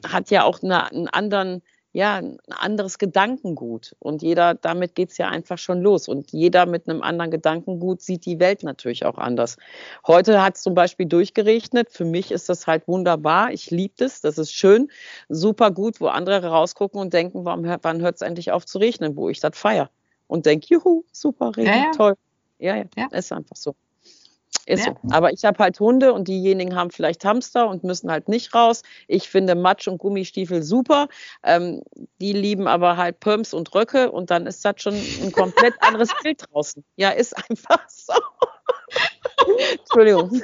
hat 0.08 0.30
ja 0.32 0.44
auch 0.44 0.62
eine, 0.62 0.92
einen 0.92 1.08
anderen 1.08 1.62
ja, 1.92 2.18
ein 2.18 2.38
anderes 2.50 3.00
Gedankengut. 3.00 3.96
Und 4.00 4.22
jeder, 4.22 4.54
damit 4.54 4.94
geht 4.94 5.10
es 5.10 5.18
ja 5.18 5.28
einfach 5.28 5.58
schon 5.58 5.82
los. 5.82 6.08
Und 6.08 6.32
jeder 6.32 6.66
mit 6.66 6.88
einem 6.88 7.02
anderen 7.02 7.32
Gedankengut 7.32 8.02
sieht 8.02 8.26
die 8.26 8.40
Welt 8.40 8.64
natürlich 8.64 9.06
auch 9.06 9.18
anders. 9.18 9.58
Heute 10.06 10.42
hat 10.42 10.56
es 10.56 10.62
zum 10.62 10.76
Beispiel 10.76 11.08
durchgeregnet. 11.08 11.90
Für 11.90 12.06
mich 12.06 12.32
ist 12.32 12.48
das 12.48 12.68
halt 12.68 12.88
wunderbar. 12.88 13.52
Ich 13.52 13.72
liebe 13.72 13.96
das. 13.98 14.22
Das 14.22 14.38
ist 14.38 14.54
schön, 14.54 14.92
super 15.30 15.72
gut, 15.72 16.00
wo 16.00 16.08
andere 16.08 16.48
rausgucken 16.48 17.00
und 17.02 17.14
denken, 17.14 17.44
warum, 17.44 17.66
wann 17.82 18.02
hört 18.02 18.16
es 18.16 18.22
endlich 18.22 18.52
auf 18.52 18.66
zu 18.66 18.78
regnen, 18.78 19.16
wo 19.16 19.30
ich 19.30 19.40
das 19.40 19.58
feiere. 19.58 19.90
Und 20.28 20.46
denke, 20.46 20.68
juhu, 20.70 21.04
super, 21.12 21.58
Regen, 21.58 21.70
ja, 21.70 21.76
ja. 21.76 21.92
toll. 21.92 22.14
Ja, 22.60 22.76
ja, 22.76 22.84
ja, 22.96 23.08
ist 23.12 23.32
einfach 23.32 23.56
so. 23.56 23.74
Ist 24.70 24.86
ja. 24.86 24.94
so. 25.02 25.10
Aber 25.10 25.34
ich 25.34 25.44
habe 25.46 25.58
halt 25.58 25.80
Hunde 25.80 26.14
und 26.14 26.28
diejenigen 26.28 26.76
haben 26.76 26.92
vielleicht 26.92 27.26
Hamster 27.26 27.68
und 27.68 27.84
müssen 27.84 28.12
halt 28.12 28.30
nicht 28.30 28.54
raus. 28.54 28.84
Ich 29.08 29.28
finde 29.28 29.56
Matsch 29.56 29.88
und 29.88 29.98
Gummistiefel 29.98 30.62
super. 30.62 31.08
Ähm, 31.42 31.82
die 32.22 32.34
lieben 32.34 32.68
aber 32.68 32.96
halt 32.96 33.20
Pumps 33.20 33.56
und 33.56 33.74
Röcke 33.74 34.12
und 34.12 34.30
dann 34.30 34.46
ist 34.46 34.64
das 34.64 34.76
schon 34.78 34.94
ein 34.94 35.32
komplett 35.32 35.74
anderes 35.82 36.10
Bild 36.22 36.46
draußen. 36.52 36.86
Ja, 36.98 37.10
ist 37.10 37.36
einfach 37.50 37.84
so. 37.90 38.14
Entschuldigung. 39.72 40.40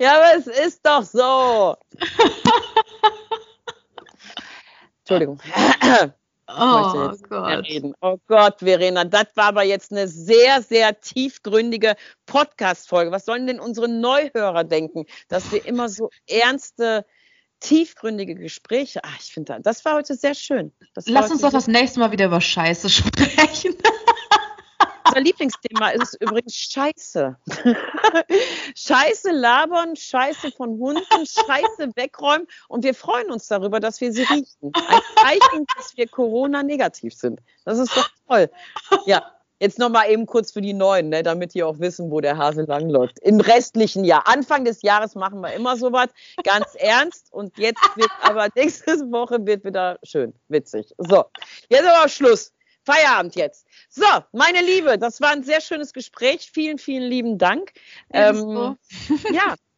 ja, 0.00 0.14
aber 0.16 0.38
es 0.38 0.46
ist 0.46 0.80
doch 0.86 1.02
so. 1.02 1.76
Entschuldigung. 5.00 5.38
Oh 6.48 7.12
Gott. 7.28 7.66
Oh 8.00 8.18
Gott, 8.26 8.58
Verena, 8.58 9.04
das 9.04 9.26
war 9.34 9.46
aber 9.46 9.62
jetzt 9.62 9.92
eine 9.92 10.08
sehr, 10.08 10.62
sehr 10.62 11.00
tiefgründige 11.00 11.94
Podcast-Folge. 12.26 13.12
Was 13.12 13.24
sollen 13.24 13.46
denn 13.46 13.60
unsere 13.60 13.88
Neuhörer 13.88 14.64
denken, 14.64 15.06
dass 15.28 15.52
wir 15.52 15.64
immer 15.64 15.88
so 15.88 16.10
ernste, 16.28 17.06
tiefgründige 17.60 18.34
Gespräche. 18.34 19.00
Ach, 19.04 19.16
ich 19.20 19.32
finde, 19.32 19.58
das 19.62 19.84
war 19.84 19.94
heute 19.94 20.14
sehr 20.14 20.34
schön. 20.34 20.72
Lass 21.06 21.30
uns 21.30 21.42
doch 21.42 21.52
das 21.52 21.68
nächste 21.68 22.00
Mal 22.00 22.10
wieder 22.10 22.26
über 22.26 22.40
Scheiße 22.40 22.90
sprechen 22.90 23.76
unser 25.06 25.20
Lieblingsthema 25.20 25.90
ist 25.90 26.14
übrigens 26.20 26.54
Scheiße. 26.54 27.36
Scheiße 28.76 29.30
labern, 29.30 29.96
Scheiße 29.96 30.52
von 30.52 30.78
Hunden, 30.78 31.02
Scheiße 31.26 31.90
wegräumen 31.94 32.46
und 32.68 32.84
wir 32.84 32.94
freuen 32.94 33.30
uns 33.30 33.46
darüber, 33.48 33.80
dass 33.80 34.00
wir 34.00 34.12
sie 34.12 34.22
riechen. 34.22 34.72
Ein 34.72 35.00
Zeichen, 35.16 35.66
dass 35.76 35.96
wir 35.96 36.08
Corona-negativ 36.08 37.14
sind. 37.14 37.40
Das 37.64 37.78
ist 37.78 37.96
doch 37.96 38.08
toll. 38.28 38.50
Ja. 39.06 39.22
Jetzt 39.62 39.78
nochmal 39.78 40.10
eben 40.10 40.26
kurz 40.26 40.50
für 40.50 40.60
die 40.60 40.72
Neuen, 40.72 41.08
ne, 41.08 41.22
damit 41.22 41.54
die 41.54 41.62
auch 41.62 41.78
wissen, 41.78 42.10
wo 42.10 42.20
der 42.20 42.36
Hase 42.36 42.62
langläuft. 42.62 43.20
Im 43.20 43.38
restlichen 43.38 44.02
Jahr. 44.02 44.26
Anfang 44.26 44.64
des 44.64 44.82
Jahres 44.82 45.14
machen 45.14 45.40
wir 45.40 45.52
immer 45.52 45.76
sowas, 45.76 46.08
ganz 46.42 46.74
ernst. 46.74 47.32
Und 47.32 47.56
jetzt 47.58 47.80
wird 47.94 48.10
aber 48.22 48.48
nächste 48.56 48.98
Woche 49.12 49.46
wird 49.46 49.64
wieder 49.64 50.00
schön, 50.02 50.34
witzig. 50.48 50.92
So, 50.98 51.26
jetzt 51.68 51.86
aber 51.86 52.08
Schluss. 52.08 52.52
Feierabend 52.84 53.36
jetzt. 53.36 53.66
So, 53.88 54.04
meine 54.32 54.60
Liebe, 54.60 54.98
das 54.98 55.20
war 55.20 55.30
ein 55.30 55.44
sehr 55.44 55.60
schönes 55.60 55.92
Gespräch. 55.92 56.50
Vielen, 56.52 56.78
vielen 56.78 57.04
lieben 57.08 57.38
Dank. 57.38 57.72
Ähm, 58.12 58.76
ja, 59.32 59.54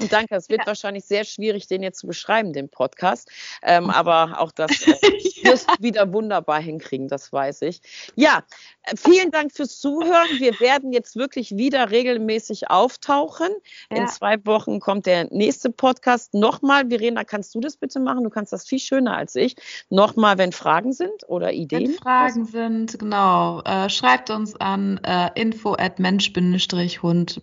und 0.00 0.12
danke, 0.12 0.34
es 0.34 0.48
wird 0.48 0.60
ja. 0.60 0.66
wahrscheinlich 0.66 1.04
sehr 1.04 1.24
schwierig, 1.24 1.66
den 1.66 1.82
jetzt 1.82 1.98
zu 1.98 2.06
beschreiben, 2.06 2.52
den 2.52 2.68
Podcast. 2.68 3.30
Ähm, 3.62 3.90
aber 3.90 4.40
auch 4.40 4.52
das 4.52 4.70
äh, 4.86 4.94
ja. 5.42 5.50
wirst 5.52 5.70
du 5.70 5.82
wieder 5.82 6.12
wunderbar 6.12 6.60
hinkriegen, 6.60 7.08
das 7.08 7.32
weiß 7.32 7.62
ich. 7.62 7.80
Ja, 8.14 8.44
äh, 8.84 8.96
vielen 8.96 9.30
Dank 9.30 9.52
fürs 9.52 9.78
Zuhören. 9.78 10.28
Wir 10.38 10.58
werden 10.60 10.92
jetzt 10.92 11.16
wirklich 11.16 11.56
wieder 11.56 11.90
regelmäßig 11.90 12.70
auftauchen. 12.70 13.48
Ja. 13.90 13.98
In 13.98 14.08
zwei 14.08 14.44
Wochen 14.46 14.80
kommt 14.80 15.06
der 15.06 15.28
nächste 15.32 15.70
Podcast. 15.70 16.34
Nochmal, 16.34 16.88
Verena, 16.88 17.24
kannst 17.24 17.54
du 17.54 17.60
das 17.60 17.76
bitte 17.76 18.00
machen? 18.00 18.24
Du 18.24 18.30
kannst 18.30 18.52
das 18.52 18.66
viel 18.66 18.78
schöner 18.78 19.16
als 19.16 19.34
ich. 19.36 19.56
Nochmal, 19.88 20.38
wenn 20.38 20.52
Fragen 20.52 20.92
sind 20.92 21.28
oder 21.28 21.52
Ideen. 21.52 21.88
Wenn 21.88 21.94
Fragen 21.94 22.44
sind, 22.44 22.98
genau. 22.98 23.62
Äh, 23.62 23.88
schreibt 23.90 24.30
uns 24.30 24.56
an 24.56 24.98
äh, 25.04 25.30
info 25.34 25.74
at 25.74 25.98
mensch-hund- 25.98 27.40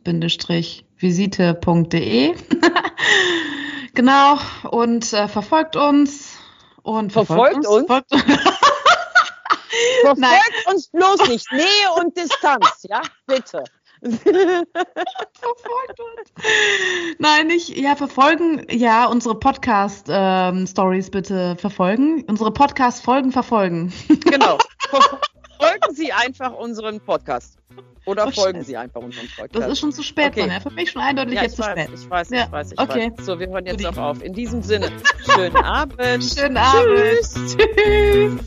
visite.de. 0.97 2.35
genau, 3.93 4.37
und 4.69 5.13
äh, 5.13 5.27
verfolgt 5.27 5.75
uns. 5.75 6.37
Und 6.83 7.11
verfolgt, 7.11 7.65
verfolgt 7.65 8.09
uns? 8.11 8.23
uns. 8.23 8.23
verfolgt 10.01 10.19
Nein. 10.19 10.39
uns 10.67 10.87
bloß 10.87 11.27
nicht. 11.27 11.51
Nähe 11.51 11.91
und 11.99 12.15
Distanz, 12.15 12.83
ja, 12.83 13.01
bitte. 13.25 13.63
verfolgt 14.01 15.99
uns. 15.99 16.31
Nein, 17.17 17.47
nicht, 17.47 17.75
ja, 17.75 17.95
verfolgen, 17.95 18.65
ja, 18.69 19.07
unsere 19.07 19.37
Podcast-Stories 19.39 21.05
ähm, 21.07 21.11
bitte 21.11 21.55
verfolgen. 21.57 22.23
Unsere 22.27 22.51
Podcast-Folgen 22.51 23.31
verfolgen. 23.31 23.91
genau. 24.21 24.57
Verfolgen 25.59 25.95
Sie 25.95 26.11
einfach 26.11 26.53
unseren 26.53 26.99
Podcast. 26.99 27.57
Oder 28.05 28.27
oh, 28.27 28.31
folgen 28.31 28.63
Sie 28.63 28.77
einfach 28.77 29.01
unserem 29.01 29.27
Podcast. 29.27 29.55
Das 29.55 29.71
ist 29.73 29.79
schon 29.79 29.91
zu 29.91 30.01
spät, 30.01 30.27
okay. 30.27 30.47
Mann. 30.47 30.61
Für 30.61 30.71
mich 30.71 30.91
schon 30.91 31.01
eindeutig 31.01 31.35
ja, 31.35 31.43
jetzt 31.43 31.59
weiß, 31.59 31.65
zu 31.65 31.71
spät. 31.71 31.89
Ich 31.93 32.09
weiß, 32.09 32.29
ja. 32.29 32.45
ich 32.45 32.51
weiß, 32.51 32.71
ich 32.71 32.79
okay. 32.79 33.11
weiß. 33.17 33.25
So, 33.25 33.39
wir 33.39 33.49
hören 33.49 33.65
jetzt 33.65 33.85
auch 33.85 33.97
auf. 33.97 34.23
In 34.23 34.33
diesem 34.33 34.61
Sinne, 34.61 34.91
schönen 35.25 35.57
Abend. 35.57 36.23
Schönen 36.23 36.57
Abend. 36.57 37.21
Tschüss. 37.21 37.57
Tschüss. 37.57 38.37